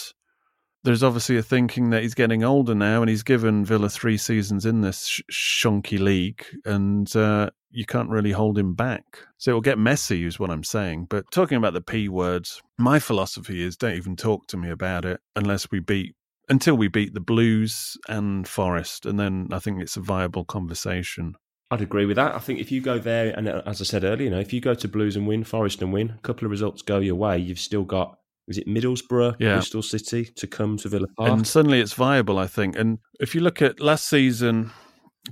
there's 0.85 1.03
obviously 1.03 1.37
a 1.37 1.43
thinking 1.43 1.91
that 1.91 2.03
he's 2.03 2.15
getting 2.15 2.43
older 2.43 2.75
now, 2.75 3.03
and 3.03 3.11
he's 3.11 3.23
given 3.23 3.65
Villa 3.65 3.89
three 3.89 4.17
seasons 4.17 4.65
in 4.67 4.81
this 4.81 5.07
sh- 5.07 5.23
shonky 5.31 5.99
league, 5.99 6.45
and 6.65 7.15
uh, 7.17 7.51
you 7.71 7.85
can't 7.85 8.11
really 8.11 8.33
hold 8.33 8.59
him 8.59 8.75
back. 8.75 9.05
So 9.39 9.51
it'll 9.51 9.61
get 9.61 9.79
messy, 9.79 10.25
is 10.25 10.39
what 10.39 10.51
I'm 10.51 10.65
saying. 10.65 11.07
But 11.11 11.31
talking 11.31 11.59
about 11.59 11.75
the 11.75 11.81
P 11.81 12.09
words, 12.09 12.63
my 12.79 12.99
philosophy 12.99 13.63
is 13.63 13.77
don't 13.77 13.97
even 13.97 14.17
talk 14.17 14.47
to 14.49 14.57
me 14.57 14.71
about 14.71 15.05
it 15.05 15.21
unless 15.37 15.71
we 15.71 15.81
beat 15.81 16.15
until 16.49 16.75
we 16.75 16.89
beat 16.89 17.15
the 17.15 17.21
Blues 17.21 17.97
and 18.09 18.47
Forest, 18.47 19.07
and 19.07 19.21
then 19.21 19.49
I 19.53 19.61
think 19.61 19.81
it's 19.81 19.97
a 19.97 20.01
viable 20.01 20.45
conversation. 20.45 21.37
I'd 21.71 21.81
agree 21.81 22.05
with 22.05 22.17
that. 22.17 22.35
I 22.35 22.41
think 22.41 22.59
if 22.59 22.73
you 22.73 22.81
go 22.81 22.99
there, 22.99 23.33
and 23.37 23.49
uh, 23.49 23.63
as 23.65 23.81
I 23.81 23.85
said 23.85 24.03
earlier, 24.03 24.25
you 24.25 24.31
know, 24.31 24.41
if 24.41 24.53
you 24.53 24.61
go 24.61 24.75
to 24.75 24.89
Blues 24.89 25.15
and 25.15 25.29
win, 25.29 25.45
Forest 25.45 25.81
and 25.81 25.93
win, 25.93 26.11
a 26.11 26.19
couple 26.23 26.47
of 26.47 26.51
results 26.51 26.83
go 26.83 26.99
your 26.99 27.15
way, 27.15 27.39
you've 27.39 27.61
still 27.61 27.85
got, 27.85 28.19
is 28.51 28.59
it 28.59 28.67
Middlesbrough, 28.67 29.37
Yeah. 29.39 29.55
Bristol 29.55 29.83
City 29.83 30.25
to 30.25 30.47
come 30.47 30.77
to 30.79 30.89
Villa 30.89 31.07
Park? 31.17 31.31
And 31.31 31.47
suddenly 31.47 31.81
it's 31.81 31.93
viable, 31.93 32.39
I 32.39 32.47
think. 32.47 32.77
And 32.77 32.99
if 33.21 33.35
you 33.35 33.41
look 33.41 33.63
at 33.63 33.81
last 33.81 34.09
season, 34.09 34.73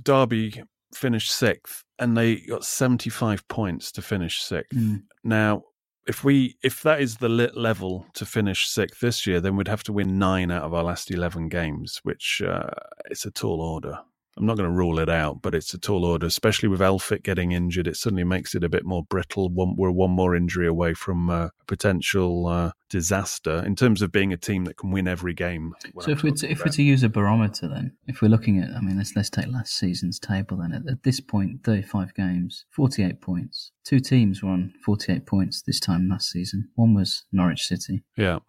Derby 0.03 0.63
finished 0.95 1.31
sixth, 1.31 1.83
and 1.99 2.17
they 2.17 2.37
got 2.37 2.63
75 2.63 3.47
points 3.47 3.91
to 3.91 4.01
finish 4.01 4.41
sixth. 4.41 4.77
Mm. 4.77 5.03
Now, 5.23 5.63
if 6.07 6.23
we 6.23 6.55
if 6.63 6.81
that 6.83 7.01
is 7.01 7.17
the 7.17 7.29
lit 7.29 7.55
level 7.55 8.07
to 8.13 8.25
finish 8.25 8.67
sixth 8.67 8.99
this 8.99 9.27
year, 9.27 9.39
then 9.39 9.55
we'd 9.55 9.67
have 9.67 9.83
to 9.83 9.93
win 9.93 10.17
nine 10.17 10.49
out 10.49 10.63
of 10.63 10.73
our 10.73 10.83
last 10.83 11.11
11 11.11 11.49
games, 11.49 11.99
which 12.03 12.41
uh, 12.45 12.69
it's 13.11 13.25
a 13.25 13.31
tall 13.31 13.61
order. 13.61 13.99
I'm 14.37 14.45
not 14.45 14.55
going 14.55 14.69
to 14.69 14.75
rule 14.75 14.99
it 14.99 15.09
out, 15.09 15.41
but 15.41 15.53
it's 15.53 15.73
a 15.73 15.77
tall 15.77 16.05
order, 16.05 16.25
especially 16.25 16.69
with 16.69 16.79
Elphick 16.79 17.23
getting 17.23 17.51
injured. 17.51 17.87
It 17.87 17.97
suddenly 17.97 18.23
makes 18.23 18.55
it 18.55 18.63
a 18.63 18.69
bit 18.69 18.85
more 18.85 19.03
brittle. 19.03 19.49
One, 19.49 19.75
we're 19.75 19.91
one 19.91 20.11
more 20.11 20.33
injury 20.33 20.67
away 20.67 20.93
from 20.93 21.29
uh, 21.29 21.45
a 21.47 21.51
potential 21.67 22.47
uh, 22.47 22.71
disaster 22.89 23.61
in 23.65 23.75
terms 23.75 24.01
of 24.01 24.13
being 24.13 24.31
a 24.31 24.37
team 24.37 24.63
that 24.65 24.77
can 24.77 24.91
win 24.91 25.09
every 25.09 25.33
game. 25.33 25.73
So 25.99 26.05
I'm 26.05 26.11
if 26.11 26.23
we're 26.23 26.31
to, 26.35 26.49
if 26.49 26.63
we're 26.63 26.71
to 26.71 26.83
use 26.83 27.03
a 27.03 27.09
barometer, 27.09 27.67
then 27.67 27.97
if 28.07 28.21
we're 28.21 28.29
looking 28.29 28.59
at, 28.59 28.69
I 28.69 28.79
mean, 28.79 28.97
let's 28.97 29.15
let's 29.15 29.29
take 29.29 29.47
last 29.47 29.77
season's 29.77 30.19
table. 30.19 30.57
Then 30.57 30.73
at, 30.73 30.89
at 30.89 31.03
this 31.03 31.19
point, 31.19 31.63
thirty-five 31.65 32.13
games, 32.13 32.65
forty-eight 32.69 33.19
points. 33.19 33.71
Two 33.83 33.99
teams 33.99 34.41
were 34.41 34.51
on 34.51 34.73
forty-eight 34.85 35.25
points 35.25 35.63
this 35.63 35.81
time 35.81 36.07
last 36.07 36.29
season. 36.29 36.69
One 36.75 36.93
was 36.93 37.25
Norwich 37.33 37.63
City. 37.63 38.03
Yeah. 38.15 38.39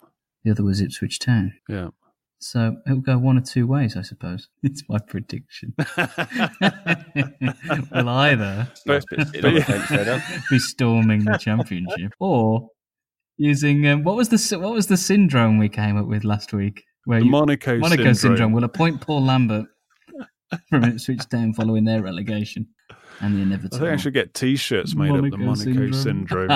The 0.44 0.52
other 0.52 0.62
was 0.62 0.80
Ipswich 0.80 1.18
Town. 1.18 1.54
Yeah. 1.68 1.88
So 2.42 2.76
it 2.86 2.90
will 2.92 3.00
go 3.02 3.18
one 3.18 3.36
or 3.36 3.42
two 3.42 3.66
ways, 3.66 3.96
I 3.96 4.02
suppose. 4.02 4.48
It's 4.62 4.82
my 4.88 4.98
prediction. 4.98 5.74
will 7.92 8.08
either 8.08 8.68
Nice 8.86 9.04
bit 9.10 9.28
sitting 9.28 9.44
on 9.44 9.54
the 9.54 9.62
fence 9.62 9.88
there, 9.88 10.04
Dan. 10.04 10.22
be 10.50 10.58
storming 10.58 11.24
the 11.24 11.36
championship, 11.38 12.12
or 12.20 12.68
using 13.36 13.86
um, 13.86 14.04
what 14.04 14.16
was 14.16 14.28
the 14.30 14.58
what 14.58 14.72
was 14.72 14.86
the 14.86 14.96
syndrome 14.96 15.58
we 15.58 15.68
came 15.68 15.96
up 15.96 16.06
with 16.06 16.24
last 16.24 16.52
week? 16.52 16.84
Where 17.04 17.20
The 17.20 17.28
Monaco 17.28 17.78
Monaco 17.78 17.96
syndrome. 18.04 18.14
syndrome. 18.14 18.52
will 18.52 18.64
appoint 18.64 19.00
Paul 19.00 19.22
Lambert 19.24 19.66
from 20.68 20.84
Ipswich 20.84 21.28
Town 21.28 21.52
following 21.54 21.84
their 21.84 22.02
relegation 22.02 22.68
and 23.20 23.34
the 23.34 23.40
I 23.40 23.42
inevitable. 23.42 23.78
think 23.78 23.90
I 23.92 23.96
should 23.96 24.14
get 24.14 24.34
T-shirts 24.34 24.94
made 24.94 25.12
up 25.12 25.22
the 25.30 25.36
Monaco 25.36 25.90
syndrome. 25.92 26.48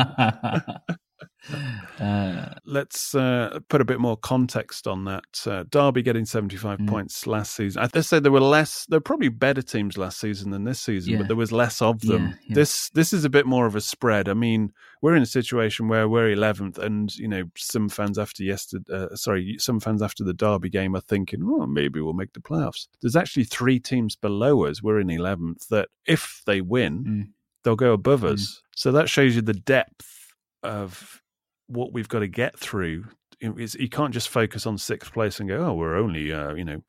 Uh, 2.00 2.46
Let's 2.64 3.14
uh, 3.14 3.60
put 3.68 3.80
a 3.80 3.84
bit 3.84 4.00
more 4.00 4.16
context 4.16 4.86
on 4.86 5.04
that. 5.04 5.24
Uh, 5.46 5.64
Derby 5.70 6.02
getting 6.02 6.24
75 6.24 6.78
Mm. 6.78 6.88
points 6.88 7.26
last 7.26 7.54
season. 7.54 7.82
I 7.82 7.86
just 7.88 8.08
say 8.08 8.18
there 8.18 8.32
were 8.32 8.40
less. 8.40 8.86
There 8.88 8.96
were 8.96 9.02
probably 9.02 9.28
better 9.28 9.62
teams 9.62 9.96
last 9.98 10.18
season 10.18 10.50
than 10.50 10.64
this 10.64 10.80
season, 10.80 11.12
Yeah. 11.12 11.18
but 11.18 11.26
there 11.28 11.36
was 11.36 11.52
less 11.52 11.80
of 11.82 12.00
them. 12.00 12.34
Yeah. 12.48 12.54
This 12.54 12.90
this 12.90 13.12
is 13.12 13.24
a 13.24 13.30
bit 13.30 13.46
more 13.46 13.66
of 13.66 13.76
a 13.76 13.80
spread. 13.80 14.28
I 14.28 14.34
mean, 14.34 14.72
we're 15.02 15.14
in 15.14 15.22
a 15.22 15.26
situation 15.26 15.88
where 15.88 16.08
we're 16.08 16.30
11th, 16.34 16.78
and 16.78 17.14
you 17.16 17.28
know 17.28 17.44
some 17.56 17.88
fans 17.88 18.18
after 18.18 18.42
yesterday, 18.42 18.84
uh, 18.92 19.14
sorry, 19.14 19.56
some 19.58 19.78
fans 19.80 20.02
after 20.02 20.24
the 20.24 20.34
Derby 20.34 20.70
game 20.70 20.96
are 20.96 21.00
thinking, 21.00 21.42
oh, 21.44 21.66
maybe 21.66 22.00
we'll 22.00 22.12
make 22.14 22.32
the 22.32 22.40
playoffs. 22.40 22.88
There's 23.02 23.16
actually 23.16 23.44
three 23.44 23.78
teams 23.78 24.16
below 24.16 24.64
us. 24.64 24.82
We're 24.82 25.00
in 25.00 25.08
11th. 25.10 25.68
That 25.68 25.88
if 26.06 26.42
they 26.46 26.60
win, 26.60 27.04
Mm. 27.04 27.28
they'll 27.62 27.76
go 27.76 27.92
above 27.92 28.24
us. 28.24 28.62
So 28.74 28.90
that 28.92 29.08
shows 29.08 29.36
you 29.36 29.42
the 29.42 29.52
depth 29.54 30.32
of 30.62 31.20
what 31.66 31.92
we've 31.92 32.08
got 32.08 32.20
to 32.20 32.28
get 32.28 32.58
through. 32.58 33.04
It's, 33.40 33.74
you 33.74 33.88
can't 33.88 34.14
just 34.14 34.28
focus 34.28 34.66
on 34.66 34.78
sixth 34.78 35.12
place 35.12 35.40
and 35.40 35.48
go, 35.48 35.66
oh, 35.66 35.74
we're 35.74 35.96
only, 35.96 36.32
uh, 36.32 36.54
you 36.54 36.64
know, 36.64 36.82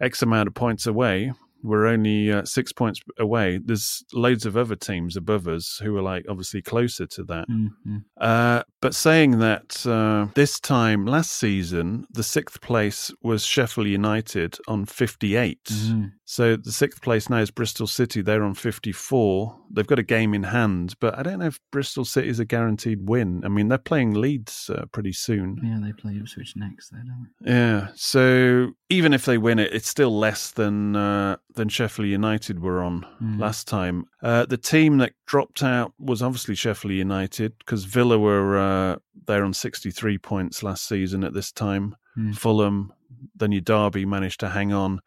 X 0.00 0.22
amount 0.22 0.48
of 0.48 0.54
points 0.54 0.86
away. 0.86 1.32
We're 1.62 1.86
only 1.86 2.30
uh, 2.30 2.44
six 2.44 2.72
points 2.72 3.00
away. 3.18 3.58
There's 3.64 4.04
loads 4.12 4.46
of 4.46 4.56
other 4.56 4.76
teams 4.76 5.16
above 5.16 5.48
us 5.48 5.80
who 5.82 5.96
are 5.96 6.02
like 6.02 6.24
obviously 6.28 6.62
closer 6.62 7.06
to 7.06 7.24
that. 7.24 7.48
mm, 7.48 7.68
mm. 7.86 8.04
Uh, 8.20 8.62
But 8.80 8.94
saying 8.94 9.38
that, 9.40 9.84
uh, 9.86 10.28
this 10.34 10.60
time 10.60 11.04
last 11.04 11.32
season, 11.32 12.06
the 12.12 12.22
sixth 12.22 12.60
place 12.60 13.10
was 13.22 13.44
Sheffield 13.44 13.88
United 13.88 14.56
on 14.68 14.84
58. 14.84 15.64
Mm. 15.64 16.12
So 16.24 16.56
the 16.56 16.70
sixth 16.72 17.00
place 17.02 17.28
now 17.30 17.38
is 17.38 17.50
Bristol 17.50 17.86
City. 17.86 18.20
They're 18.22 18.44
on 18.44 18.54
54. 18.54 19.56
They've 19.70 19.86
got 19.86 19.98
a 19.98 20.02
game 20.02 20.32
in 20.34 20.42
hand, 20.44 20.94
but 21.00 21.18
I 21.18 21.22
don't 21.22 21.38
know 21.40 21.46
if 21.46 21.58
Bristol 21.72 22.04
City 22.04 22.28
is 22.28 22.38
a 22.38 22.44
guaranteed 22.44 23.08
win. 23.08 23.42
I 23.44 23.48
mean, 23.48 23.68
they're 23.68 23.78
playing 23.78 24.14
Leeds 24.14 24.70
uh, 24.72 24.84
pretty 24.92 25.12
soon. 25.12 25.58
Yeah, 25.62 25.78
they 25.84 25.92
play 25.92 26.16
Ipswich 26.18 26.54
next, 26.56 26.90
though, 26.90 26.98
don't 26.98 27.28
they? 27.40 27.50
Yeah. 27.50 27.88
So 27.94 28.72
even 28.90 29.12
if 29.12 29.24
they 29.24 29.38
win 29.38 29.58
it, 29.58 29.72
it's 29.72 29.88
still 29.88 30.16
less 30.16 30.50
than 30.50 30.96
uh, 30.96 31.36
than 31.54 31.68
Sheffield 31.68 32.08
United 32.08 32.60
were 32.60 32.82
on 32.82 33.04
Mm. 33.22 33.40
last 33.40 33.66
time. 33.66 34.04
Uh, 34.22 34.44
the 34.46 34.56
team 34.56 34.98
that 34.98 35.12
dropped 35.26 35.62
out 35.62 35.92
was 35.98 36.22
obviously 36.22 36.54
Sheffield 36.54 36.92
United 36.94 37.52
because 37.58 37.84
Villa 37.84 38.18
were 38.18 38.56
uh, 38.68 38.96
there 39.26 39.44
on 39.44 39.54
63 39.54 40.18
points 40.18 40.62
last 40.62 40.86
season 40.86 41.24
at 41.24 41.34
this 41.34 41.52
time. 41.52 41.96
Mm. 42.16 42.36
Fulham, 42.36 42.92
then 43.34 43.52
your 43.52 43.60
Derby 43.60 44.04
managed 44.04 44.40
to 44.40 44.50
hang 44.50 44.72
on. 44.72 45.00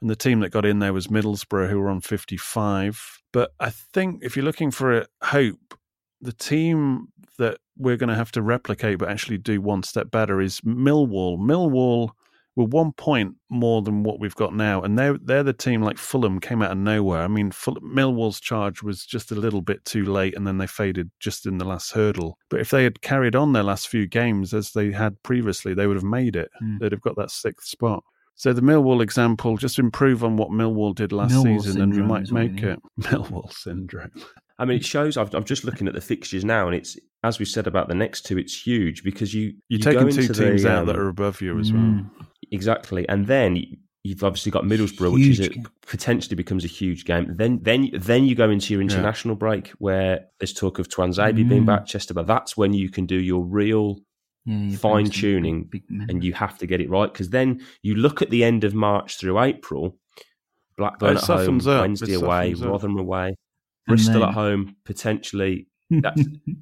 And 0.00 0.10
the 0.10 0.16
team 0.16 0.40
that 0.40 0.50
got 0.50 0.66
in 0.66 0.78
there 0.78 0.92
was 0.92 1.06
Middlesbrough, 1.06 1.70
who 1.70 1.80
were 1.80 1.88
on 1.88 2.00
55. 2.00 3.22
But 3.32 3.52
I 3.58 3.70
think 3.70 4.22
if 4.22 4.36
you're 4.36 4.44
looking 4.44 4.70
for 4.70 4.98
a 4.98 5.06
hope, 5.22 5.74
the 6.20 6.32
team 6.32 7.08
that 7.38 7.58
we're 7.76 7.96
going 7.96 8.08
to 8.08 8.14
have 8.14 8.32
to 8.32 8.42
replicate 8.42 8.98
but 8.98 9.10
actually 9.10 9.38
do 9.38 9.60
one 9.60 9.82
step 9.82 10.10
better 10.10 10.40
is 10.40 10.60
Millwall. 10.62 11.38
Millwall 11.38 12.10
were 12.56 12.64
one 12.64 12.92
point 12.92 13.34
more 13.50 13.82
than 13.82 14.02
what 14.02 14.18
we've 14.18 14.34
got 14.34 14.54
now, 14.54 14.80
and 14.82 14.98
they're 14.98 15.18
they're 15.18 15.42
the 15.42 15.52
team 15.52 15.82
like 15.82 15.98
Fulham 15.98 16.40
came 16.40 16.62
out 16.62 16.72
of 16.72 16.78
nowhere. 16.78 17.22
I 17.22 17.28
mean, 17.28 17.50
Ful- 17.50 17.76
Millwall's 17.76 18.40
charge 18.40 18.82
was 18.82 19.04
just 19.04 19.30
a 19.30 19.34
little 19.34 19.60
bit 19.60 19.84
too 19.84 20.04
late, 20.04 20.34
and 20.36 20.46
then 20.46 20.58
they 20.58 20.66
faded 20.66 21.10
just 21.20 21.46
in 21.46 21.58
the 21.58 21.66
last 21.66 21.92
hurdle. 21.92 22.38
But 22.48 22.60
if 22.60 22.70
they 22.70 22.82
had 22.82 23.02
carried 23.02 23.36
on 23.36 23.52
their 23.52 23.62
last 23.62 23.88
few 23.88 24.06
games 24.06 24.54
as 24.54 24.72
they 24.72 24.90
had 24.90 25.22
previously, 25.22 25.74
they 25.74 25.86
would 25.86 25.96
have 25.96 26.04
made 26.04 26.34
it. 26.34 26.50
Mm. 26.62 26.80
They'd 26.80 26.92
have 26.92 27.02
got 27.02 27.16
that 27.16 27.30
sixth 27.30 27.68
spot. 27.68 28.02
So 28.34 28.52
the 28.52 28.62
Millwall 28.62 29.02
example, 29.02 29.56
just 29.56 29.78
improve 29.78 30.24
on 30.24 30.36
what 30.36 30.50
Millwall 30.50 30.94
did 30.94 31.12
last 31.12 31.32
Millwall 31.32 31.60
season, 31.62 31.80
and 31.82 31.92
you 31.92 32.00
syndrome 32.00 32.08
might 32.08 32.22
is 32.22 32.32
what 32.32 32.42
we 32.42 32.48
make 32.48 32.62
need. 32.62 32.64
it 32.64 32.78
Millwall 33.00 33.52
syndrome. 33.52 34.12
I 34.58 34.64
mean, 34.64 34.78
it 34.78 34.84
shows. 34.84 35.18
I've, 35.18 35.34
I'm 35.34 35.44
just 35.44 35.64
looking 35.64 35.88
at 35.88 35.94
the 35.94 36.00
fixtures 36.00 36.44
now, 36.44 36.66
and 36.66 36.74
it's 36.74 36.96
as 37.22 37.38
we 37.38 37.44
said 37.44 37.66
about 37.66 37.88
the 37.88 37.94
next 37.94 38.22
two. 38.22 38.38
It's 38.38 38.58
huge 38.58 39.02
because 39.02 39.34
you 39.34 39.54
You're 39.68 39.78
you 39.78 39.78
taking 39.78 40.10
two 40.10 40.28
teams 40.32 40.62
the, 40.62 40.70
out 40.70 40.80
um, 40.80 40.86
that 40.86 40.96
are 40.96 41.08
above 41.08 41.40
you 41.40 41.58
as 41.58 41.72
well. 41.72 42.04
Mm. 42.46 42.54
exactly, 42.56 43.08
and 43.08 43.26
then 43.26 43.62
you've 44.04 44.22
obviously 44.22 44.52
got 44.52 44.62
Middlesbrough, 44.64 45.12
which 45.14 45.26
is 45.26 45.40
a, 45.40 45.50
potentially 45.86 46.36
becomes 46.36 46.64
a 46.64 46.68
huge 46.68 47.04
game. 47.04 47.34
Then 47.34 47.58
then 47.62 47.90
then 47.92 48.24
you 48.24 48.34
go 48.34 48.48
into 48.50 48.72
your 48.72 48.80
international 48.82 49.34
break 49.34 49.68
where 49.78 50.26
there's 50.38 50.52
talk 50.52 50.78
of 50.78 50.88
Tuanzebe 50.88 51.48
being 51.48 51.62
Mm. 51.62 51.66
back, 51.66 51.86
Chester, 51.86 52.14
but 52.14 52.26
that's 52.26 52.56
when 52.56 52.72
you 52.72 52.88
can 52.88 53.06
do 53.06 53.16
your 53.20 53.44
real 53.44 53.98
Yeah, 54.44 54.76
fine 54.76 54.78
playing 54.92 55.06
some 55.06 55.12
tuning, 55.20 55.62
big- 55.64 55.88
big 55.88 55.90
men. 55.90 56.06
and 56.10 56.24
you 56.24 56.32
have 56.34 56.56
to 56.58 56.66
get 56.68 56.80
it 56.80 56.88
right 56.88 57.12
because 57.12 57.30
then 57.30 57.60
you 57.82 57.96
look 57.96 58.22
at 58.22 58.30
the 58.30 58.44
end 58.44 58.62
of 58.62 58.74
March 58.74 59.18
through 59.18 59.40
April. 59.40 59.98
Blackburn 60.76 61.16
It 61.16 61.22
at 61.22 61.24
home, 61.46 61.58
up. 61.60 61.80
Wednesday 61.80 62.12
It 62.12 62.22
away, 62.22 62.50
softens 62.52 62.62
up. 62.62 62.68
Rotherham 62.70 62.98
away, 62.98 63.26
And 63.88 63.96
Bristol 63.96 64.20
then- 64.20 64.28
at 64.28 64.34
home, 64.34 64.76
potentially 64.84 65.66
that's, 65.90 66.20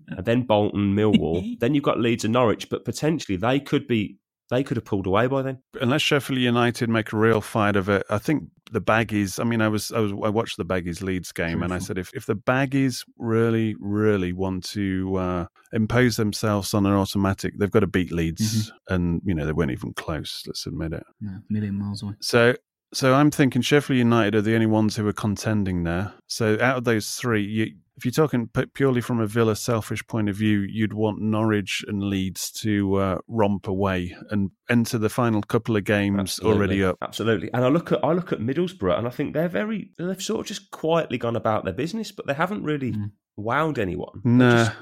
and 0.08 0.24
then 0.24 0.42
Bolton, 0.42 0.94
Millwall. 0.94 1.58
then 1.60 1.74
you've 1.74 1.82
got 1.84 1.98
Leeds 2.00 2.24
and 2.24 2.32
Norwich, 2.32 2.68
but 2.70 2.84
potentially 2.84 3.36
they 3.36 3.58
could 3.60 3.86
be 3.86 4.16
they 4.50 4.62
could 4.62 4.76
have 4.76 4.84
pulled 4.84 5.06
away 5.06 5.26
by 5.26 5.42
then. 5.42 5.58
unless 5.80 6.02
Sheffield 6.02 6.38
United 6.38 6.88
make 6.88 7.12
a 7.12 7.16
real 7.16 7.40
fight 7.40 7.76
of 7.76 7.88
it, 7.88 8.04
I 8.10 8.18
think 8.18 8.44
the 8.70 8.80
Baggies. 8.80 9.40
I 9.40 9.44
mean, 9.44 9.60
I 9.60 9.68
was 9.68 9.90
I 9.92 10.00
was 10.00 10.12
I 10.12 10.28
watched 10.28 10.56
the 10.56 10.64
Baggies 10.64 11.02
Leeds 11.02 11.32
game, 11.32 11.62
and 11.62 11.72
I 11.72 11.78
said 11.78 11.98
if 11.98 12.12
if 12.14 12.26
the 12.26 12.36
Baggies 12.36 13.04
really 13.18 13.74
really 13.80 14.32
want 14.32 14.64
to 14.70 15.16
uh, 15.16 15.46
impose 15.72 16.16
themselves 16.16 16.74
on 16.74 16.86
an 16.86 16.92
automatic, 16.92 17.54
they've 17.58 17.70
got 17.70 17.80
to 17.80 17.86
beat 17.86 18.12
Leeds, 18.12 18.72
and 18.88 19.22
you 19.24 19.34
know 19.34 19.46
they 19.46 19.52
weren't 19.52 19.70
even 19.70 19.94
close. 19.94 20.42
Let's 20.46 20.66
admit 20.66 20.92
it. 20.92 21.04
No, 21.20 21.38
million 21.48 21.78
miles 21.78 22.02
away. 22.02 22.14
So. 22.20 22.56
So 22.92 23.12
I'm 23.12 23.32
thinking 23.32 23.60
Sheffield 23.60 23.98
United 23.98 24.36
are 24.36 24.40
the 24.40 24.54
only 24.54 24.66
ones 24.66 24.94
who 24.94 25.08
are 25.08 25.12
contending 25.12 25.82
there. 25.82 26.12
So 26.28 26.56
out 26.60 26.76
of 26.76 26.84
those 26.84 27.16
three, 27.16 27.42
you, 27.42 27.74
if 27.96 28.04
you're 28.04 28.12
talking 28.12 28.48
purely 28.74 29.00
from 29.00 29.20
a 29.20 29.26
Villa 29.26 29.54
selfish 29.54 30.04
point 30.06 30.28
of 30.28 30.34
view, 30.36 30.60
you'd 30.68 30.92
want 30.92 31.20
Norwich 31.20 31.84
and 31.86 32.02
Leeds 32.02 32.50
to 32.62 32.96
uh, 32.96 33.18
romp 33.28 33.68
away 33.68 34.16
and 34.30 34.50
enter 34.68 34.98
the 34.98 35.08
final 35.08 35.42
couple 35.42 35.76
of 35.76 35.84
games 35.84 36.40
already 36.40 36.82
up. 36.82 36.96
Absolutely. 37.02 37.50
And 37.54 37.64
I 37.64 37.68
look 37.68 37.92
at 37.92 38.04
I 38.04 38.12
look 38.12 38.32
at 38.32 38.40
Middlesbrough 38.40 38.98
and 38.98 39.06
I 39.06 39.10
think 39.10 39.32
they're 39.34 39.48
very 39.48 39.90
they've 39.98 40.20
sort 40.20 40.40
of 40.40 40.46
just 40.46 40.70
quietly 40.72 41.18
gone 41.18 41.36
about 41.36 41.64
their 41.64 41.72
business, 41.74 42.10
but 42.10 42.26
they 42.26 42.34
haven't 42.34 42.64
really 42.64 42.92
Mm. 42.92 43.10
wowed 43.38 43.78
anyone. 43.78 44.20
They're 44.24 44.32
Nah. 44.38 44.64
just 44.64 44.72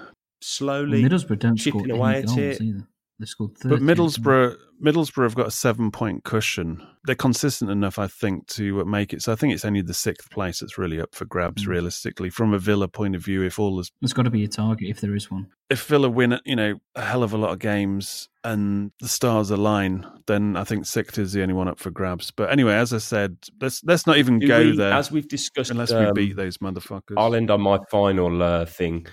slowly 0.40 1.02
Middlesbrough 1.02 1.38
don't 1.38 1.58
score 1.60 1.72
chipping 1.80 1.90
any 1.90 1.98
away 1.98 2.18
at 2.20 2.26
goals 2.26 2.38
it. 2.38 2.60
either. 2.62 2.88
They 3.22 3.26
scored 3.26 3.56
30. 3.56 3.68
But 3.76 3.82
Middlesbrough, 3.82 4.56
Middlesbrough 4.82 5.22
have 5.22 5.36
got 5.36 5.46
a 5.46 5.50
seven-point 5.52 6.24
cushion. 6.24 6.84
They're 7.04 7.14
consistent 7.14 7.70
enough, 7.70 8.00
I 8.00 8.08
think, 8.08 8.48
to 8.48 8.80
uh, 8.80 8.84
make 8.84 9.12
it. 9.12 9.22
So 9.22 9.30
I 9.30 9.36
think 9.36 9.54
it's 9.54 9.64
only 9.64 9.80
the 9.80 9.94
sixth 9.94 10.28
place 10.30 10.58
that's 10.58 10.76
really 10.76 11.00
up 11.00 11.14
for 11.14 11.24
grabs, 11.24 11.64
Mm. 11.64 11.68
realistically, 11.68 12.30
from 12.30 12.52
a 12.52 12.58
Villa 12.58 12.88
point 12.88 13.14
of 13.14 13.24
view. 13.24 13.44
If 13.44 13.60
all 13.60 13.78
is, 13.78 13.92
There's 14.00 14.12
got 14.12 14.24
to 14.24 14.30
be 14.30 14.42
a 14.42 14.48
target 14.48 14.88
if 14.90 15.00
there 15.00 15.14
is 15.14 15.30
one. 15.30 15.46
if 15.70 15.86
Villa 15.86 16.10
win, 16.10 16.40
you 16.44 16.56
know, 16.56 16.80
a 16.96 17.02
hell 17.02 17.22
of 17.22 17.32
a 17.32 17.36
lot 17.38 17.52
of 17.52 17.60
games 17.60 18.28
and 18.42 18.90
the 18.98 19.06
stars 19.06 19.50
align, 19.50 20.04
then 20.26 20.56
I 20.56 20.64
think 20.64 20.84
sixth 20.86 21.16
is 21.16 21.32
the 21.32 21.42
only 21.42 21.54
one 21.54 21.68
up 21.68 21.78
for 21.78 21.92
grabs. 21.92 22.32
But 22.32 22.50
anyway, 22.50 22.74
as 22.74 22.92
I 22.92 22.98
said, 22.98 23.36
let's 23.60 23.84
let's 23.84 24.04
not 24.04 24.16
even 24.16 24.40
Do 24.40 24.48
go 24.48 24.60
we- 24.64 24.76
there 24.76 24.92
As 24.92 25.12
we've 25.12 25.28
discussed, 25.28 25.70
unless 25.70 25.92
um, 25.92 26.06
we 26.06 26.12
beat 26.26 26.36
those 26.36 26.58
motherfuckers. 26.58 27.14
I'll 27.16 27.36
end 27.36 27.52
on 27.52 27.60
my 27.60 27.78
final 27.88 28.42
uh, 28.42 28.64
thing. 28.66 29.06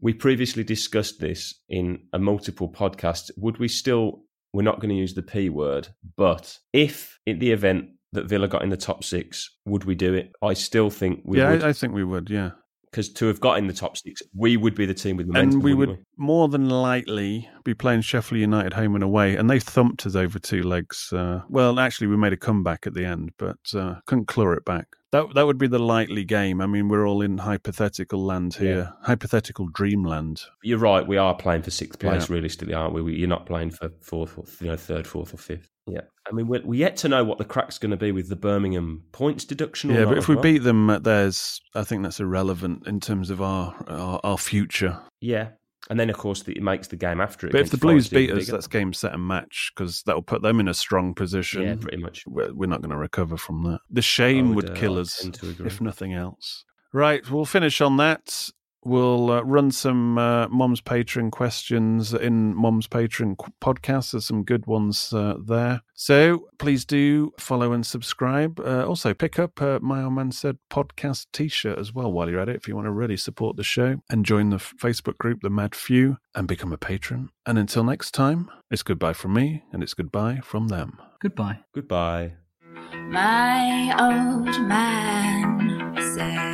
We 0.00 0.12
previously 0.12 0.64
discussed 0.64 1.20
this 1.20 1.54
in 1.68 2.00
a 2.12 2.18
multiple 2.18 2.68
podcast. 2.68 3.30
Would 3.36 3.58
we 3.58 3.68
still? 3.68 4.22
We're 4.52 4.62
not 4.62 4.80
going 4.80 4.90
to 4.90 4.94
use 4.94 5.14
the 5.14 5.22
p 5.22 5.50
word, 5.50 5.88
but 6.16 6.58
if 6.72 7.18
in 7.26 7.38
the 7.38 7.50
event 7.50 7.90
that 8.12 8.26
Villa 8.26 8.48
got 8.48 8.62
in 8.62 8.70
the 8.70 8.76
top 8.76 9.04
six, 9.04 9.50
would 9.66 9.84
we 9.84 9.94
do 9.94 10.14
it? 10.14 10.32
I 10.40 10.54
still 10.54 10.88
think 10.88 11.20
we 11.24 11.38
yeah, 11.38 11.50
would, 11.50 11.62
I, 11.62 11.68
I 11.68 11.72
think 11.72 11.92
we 11.92 12.04
would. 12.04 12.30
Yeah. 12.30 12.52
Because 12.90 13.08
to 13.14 13.26
have 13.26 13.40
got 13.40 13.58
in 13.58 13.66
the 13.66 13.72
top 13.72 13.96
six, 13.96 14.22
we 14.34 14.56
would 14.56 14.74
be 14.74 14.86
the 14.86 14.94
team 14.94 15.16
with 15.16 15.26
the 15.26 15.32
momentum. 15.32 15.54
and 15.56 15.62
we 15.62 15.74
would 15.74 15.88
wouldn't 15.90 16.06
more 16.16 16.48
than 16.48 16.68
likely 16.68 17.48
be 17.64 17.74
playing 17.74 18.00
Sheffield 18.00 18.40
United 18.40 18.72
home 18.72 18.94
and 18.94 19.04
away, 19.04 19.36
and 19.36 19.48
they 19.48 19.58
thumped 19.60 20.04
us 20.06 20.14
over 20.16 20.38
two 20.38 20.62
legs. 20.62 21.12
Uh, 21.12 21.42
well, 21.48 21.78
actually, 21.78 22.06
we 22.08 22.16
made 22.16 22.32
a 22.32 22.36
comeback 22.36 22.86
at 22.86 22.94
the 22.94 23.04
end, 23.04 23.32
but 23.38 23.58
uh, 23.74 23.96
couldn't 24.06 24.26
claw 24.26 24.52
it 24.52 24.64
back. 24.64 24.86
That 25.10 25.34
that 25.34 25.46
would 25.46 25.56
be 25.58 25.68
the 25.68 25.78
likely 25.78 26.24
game. 26.24 26.60
I 26.60 26.66
mean, 26.66 26.88
we're 26.88 27.06
all 27.06 27.22
in 27.22 27.38
hypothetical 27.38 28.24
land 28.24 28.54
here, 28.54 28.92
hypothetical 29.02 29.68
dreamland. 29.72 30.42
You're 30.62 30.78
right. 30.78 31.06
We 31.06 31.16
are 31.16 31.34
playing 31.34 31.62
for 31.62 31.70
sixth 31.70 31.98
place, 31.98 32.28
Yeah. 32.28 32.34
realistically, 32.34 32.74
aren't 32.74 32.92
we? 32.94 33.00
we? 33.02 33.14
You're 33.14 33.28
not 33.28 33.46
playing 33.46 33.70
for 33.70 33.90
fourth, 34.02 34.36
or, 34.36 34.44
you 34.60 34.68
know, 34.70 34.76
third, 34.76 35.06
fourth, 35.06 35.32
or 35.32 35.38
fifth. 35.38 35.70
Yeah. 35.88 36.02
I 36.28 36.32
mean, 36.32 36.46
we're, 36.46 36.62
we're 36.64 36.78
yet 36.78 36.96
to 36.98 37.08
know 37.08 37.24
what 37.24 37.38
the 37.38 37.44
crack's 37.44 37.78
going 37.78 37.90
to 37.90 37.96
be 37.96 38.12
with 38.12 38.28
the 38.28 38.36
Birmingham 38.36 39.04
points 39.12 39.44
deduction. 39.44 39.90
Or 39.90 40.00
Yeah, 40.00 40.04
but 40.04 40.18
if 40.18 40.28
we 40.28 40.34
well. 40.34 40.42
beat 40.42 40.58
them 40.58 40.98
there's 41.02 41.60
I 41.74 41.84
think 41.84 42.02
that's 42.02 42.20
irrelevant 42.20 42.86
in 42.86 43.00
terms 43.00 43.30
of 43.30 43.40
our 43.40 43.74
our, 43.88 44.20
our 44.24 44.38
future. 44.38 45.00
yeah, 45.20 45.50
and 45.90 45.98
then 45.98 46.10
of 46.10 46.18
course 46.18 46.42
the, 46.42 46.52
it 46.52 46.62
makes 46.62 46.88
the 46.88 46.96
game 46.96 47.20
after 47.20 47.46
it. 47.46 47.52
But 47.52 47.62
if 47.62 47.70
the 47.70 47.78
Blues 47.78 48.08
beat 48.08 48.30
us, 48.30 48.40
bigger. 48.40 48.52
that's 48.52 48.66
game 48.66 48.92
set 48.92 49.14
and 49.14 49.26
match 49.26 49.72
because 49.74 50.02
that 50.02 50.14
will 50.14 50.22
put 50.22 50.42
them 50.42 50.60
in 50.60 50.68
a 50.68 50.74
strong 50.74 51.14
position. 51.14 51.62
yeah, 51.62 51.76
pretty 51.80 51.96
much. 51.98 52.24
we're, 52.26 52.52
we're 52.52 52.68
not 52.68 52.82
going 52.82 52.90
to 52.90 52.96
recover 52.96 53.36
from 53.36 53.62
that. 53.64 53.80
The 53.90 54.02
shame 54.02 54.52
I 54.52 54.54
would, 54.54 54.68
would, 54.68 54.70
uh, 54.76 54.80
kill 54.80 54.98
us, 54.98 55.18
tend 55.18 55.34
to 55.34 55.48
agree. 55.50 55.66
if 55.66 55.80
nothing 55.80 56.12
else. 56.12 56.64
Right, 56.92 57.28
we'll 57.30 57.44
finish 57.44 57.80
on 57.80 57.98
that. 57.98 58.48
We'll 58.84 59.30
uh, 59.30 59.42
run 59.42 59.70
some 59.70 60.18
uh, 60.18 60.48
Mom's 60.48 60.80
Patron 60.80 61.30
questions 61.30 62.14
in 62.14 62.54
Mom's 62.54 62.86
Patron 62.86 63.36
qu- 63.36 63.52
podcast. 63.60 64.12
There's 64.12 64.26
some 64.26 64.44
good 64.44 64.66
ones 64.66 65.12
uh, 65.12 65.34
there. 65.44 65.82
So 65.94 66.46
please 66.58 66.84
do 66.84 67.32
follow 67.38 67.72
and 67.72 67.84
subscribe. 67.84 68.60
Uh, 68.60 68.86
also, 68.86 69.14
pick 69.14 69.38
up 69.38 69.60
uh, 69.60 69.80
My 69.82 70.02
Old 70.04 70.12
Man 70.14 70.30
Said 70.30 70.58
podcast 70.70 71.26
t 71.32 71.48
shirt 71.48 71.78
as 71.78 71.92
well 71.92 72.12
while 72.12 72.30
you're 72.30 72.40
at 72.40 72.48
it 72.48 72.56
if 72.56 72.68
you 72.68 72.76
want 72.76 72.86
to 72.86 72.92
really 72.92 73.16
support 73.16 73.56
the 73.56 73.64
show. 73.64 73.96
And 74.08 74.24
join 74.24 74.50
the 74.50 74.56
f- 74.56 74.74
Facebook 74.80 75.18
group, 75.18 75.40
The 75.42 75.50
Mad 75.50 75.74
Few, 75.74 76.18
and 76.34 76.46
become 76.46 76.72
a 76.72 76.78
patron. 76.78 77.30
And 77.44 77.58
until 77.58 77.82
next 77.84 78.12
time, 78.12 78.48
it's 78.70 78.82
goodbye 78.84 79.12
from 79.14 79.34
me 79.34 79.64
and 79.72 79.82
it's 79.82 79.94
goodbye 79.94 80.40
from 80.44 80.68
them. 80.68 80.98
Goodbye. 81.20 81.60
Goodbye. 81.74 82.34
My 83.10 83.94
old 83.98 84.60
man 84.68 85.96
said. 86.14 86.47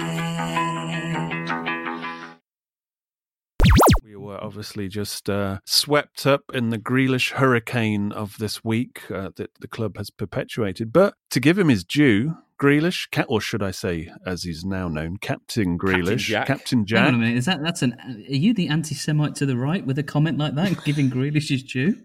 Were 4.25 4.43
obviously 4.43 4.89
just 4.89 5.29
uh, 5.31 5.59
swept 5.65 6.27
up 6.27 6.43
in 6.53 6.71
the 6.71 6.79
Grealish 6.79 7.33
hurricane 7.33 8.11
of 8.11 8.39
this 8.39 8.65
week 8.65 9.03
uh, 9.11 9.31
that 9.37 9.51
the 9.61 9.69
club 9.69 9.97
has 9.97 10.11
perpetuated. 10.11 10.93
But 10.93 11.15
to 11.31 11.41
give 11.41 11.59
him 11.59 11.69
his 11.69 11.85
due, 11.85 12.37
Grealish, 12.61 13.07
or 13.29 13.41
should 13.41 13.63
I 13.63 13.71
say, 13.71 14.11
as 14.27 14.45
he's 14.45 14.65
now 14.65 14.89
known, 14.89 15.19
Captain 15.19 15.79
Grealish, 15.79 16.27
Jack. 16.27 16.47
Captain 16.47 16.81
Hang 16.81 16.87
Jack. 16.87 17.09
on 17.09 17.15
a 17.15 17.19
minute. 17.19 17.37
Is 17.37 17.47
that 17.47 17.63
that's 17.63 17.83
an? 17.83 17.97
Are 18.29 18.35
you 18.35 18.55
the 18.55 18.69
anti-Semite 18.69 19.35
to 19.37 19.47
the 19.47 19.57
right 19.57 19.85
with 19.85 19.99
a 19.99 20.03
comment 20.03 20.39
like 20.39 20.55
that, 20.55 20.85
giving 20.85 21.11
Grealish 21.11 21.51
his 21.51 21.63
due? 21.63 21.97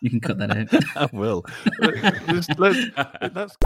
You 0.00 0.10
can 0.10 0.20
cut 0.20 0.38
that 0.38 0.50
out. 0.56 0.68
I 1.12 1.16
will. 1.16 1.44
Let's- 1.80 2.48
let's- 2.58 3.56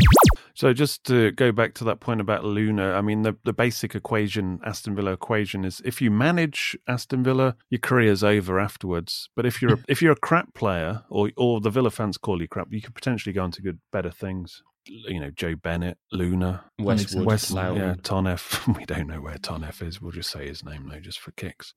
so 0.55 0.73
just 0.73 1.05
to 1.05 1.31
go 1.33 1.51
back 1.53 1.75
to 1.75 1.85
that 1.85 2.01
point 2.01 2.21
about 2.21 2.45
Luna, 2.45 2.93
I 2.93 3.01
mean 3.01 3.23
the, 3.23 3.37
the 3.45 3.53
basic 3.53 3.95
equation, 3.95 4.61
Aston 4.65 4.95
Villa 4.95 5.13
equation, 5.13 5.65
is 5.65 5.81
if 5.85 6.01
you 6.03 6.11
manage 6.11 6.77
Aston 6.87 7.23
Villa, 7.23 7.57
your 7.71 7.81
career's 7.81 8.23
over 8.23 8.61
afterwards. 8.61 9.29
But 9.35 9.47
if 9.47 9.63
you're 9.63 9.75
a, 9.75 9.79
if 9.89 10.03
you're 10.03 10.13
a 10.13 10.17
crap 10.17 10.53
player, 10.55 11.03
or 11.09 11.31
or 11.37 11.61
the 11.61 11.71
Villa 11.71 11.91
fans 11.91 12.19
call 12.19 12.41
you 12.41 12.49
crap, 12.49 12.69
you 12.71 12.81
could 12.83 12.95
potentially 12.95 13.33
go 13.33 13.43
on 13.45 13.51
to 13.53 13.63
good 13.63 13.81
better 13.93 14.11
things. 14.11 14.63
You 14.87 15.21
know, 15.21 15.31
Joe 15.31 15.55
Bennett, 15.55 15.97
Luna, 16.11 16.65
Westwood, 16.79 17.25
West, 17.25 17.53
Lowton. 17.53 17.77
yeah, 17.83 17.95
Tonev. 18.03 18.77
We 18.79 18.85
don't 18.85 19.07
know 19.07 19.21
where 19.21 19.37
Tonev 19.37 19.81
is. 19.87 20.01
We'll 20.03 20.11
just 20.11 20.31
say 20.31 20.49
his 20.49 20.65
name 20.65 20.89
though, 20.91 20.99
just 20.99 21.21
for 21.21 21.31
kicks. 21.33 21.75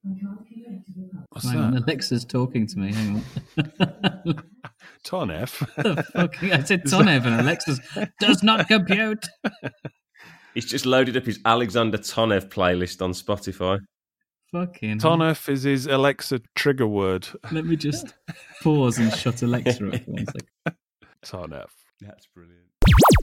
What's 1.29 1.47
Hang 1.47 1.59
on, 1.59 1.71
that? 1.75 1.83
Alexa's 1.83 2.25
talking 2.25 2.65
to 2.65 2.79
me. 2.79 2.91
Hang 2.93 3.23
on. 3.57 4.43
Tonev. 5.05 5.49
fucking, 6.13 6.51
I 6.51 6.63
said 6.63 6.83
Tonev 6.85 7.25
and 7.25 7.41
Alexa's 7.41 7.79
does 8.19 8.41
not 8.41 8.67
compute. 8.67 9.25
He's 10.55 10.65
just 10.65 10.85
loaded 10.87 11.15
up 11.15 11.25
his 11.25 11.39
Alexander 11.45 11.99
Tonev 11.99 12.49
playlist 12.49 13.03
on 13.03 13.11
Spotify. 13.11 13.79
Fucking. 14.51 14.99
hell. 14.99 15.17
Tonev 15.17 15.47
is 15.49 15.63
his 15.63 15.85
Alexa 15.85 16.41
trigger 16.55 16.87
word. 16.87 17.27
Let 17.51 17.65
me 17.65 17.75
just 17.75 18.15
pause 18.63 18.97
and 18.97 19.13
shut 19.13 19.41
Alexa 19.43 19.87
up 19.87 19.95
for 20.03 20.11
one 20.11 20.25
second. 20.25 20.77
Tonev. 21.23 21.67
That's 22.01 22.25
brilliant. 22.27 22.61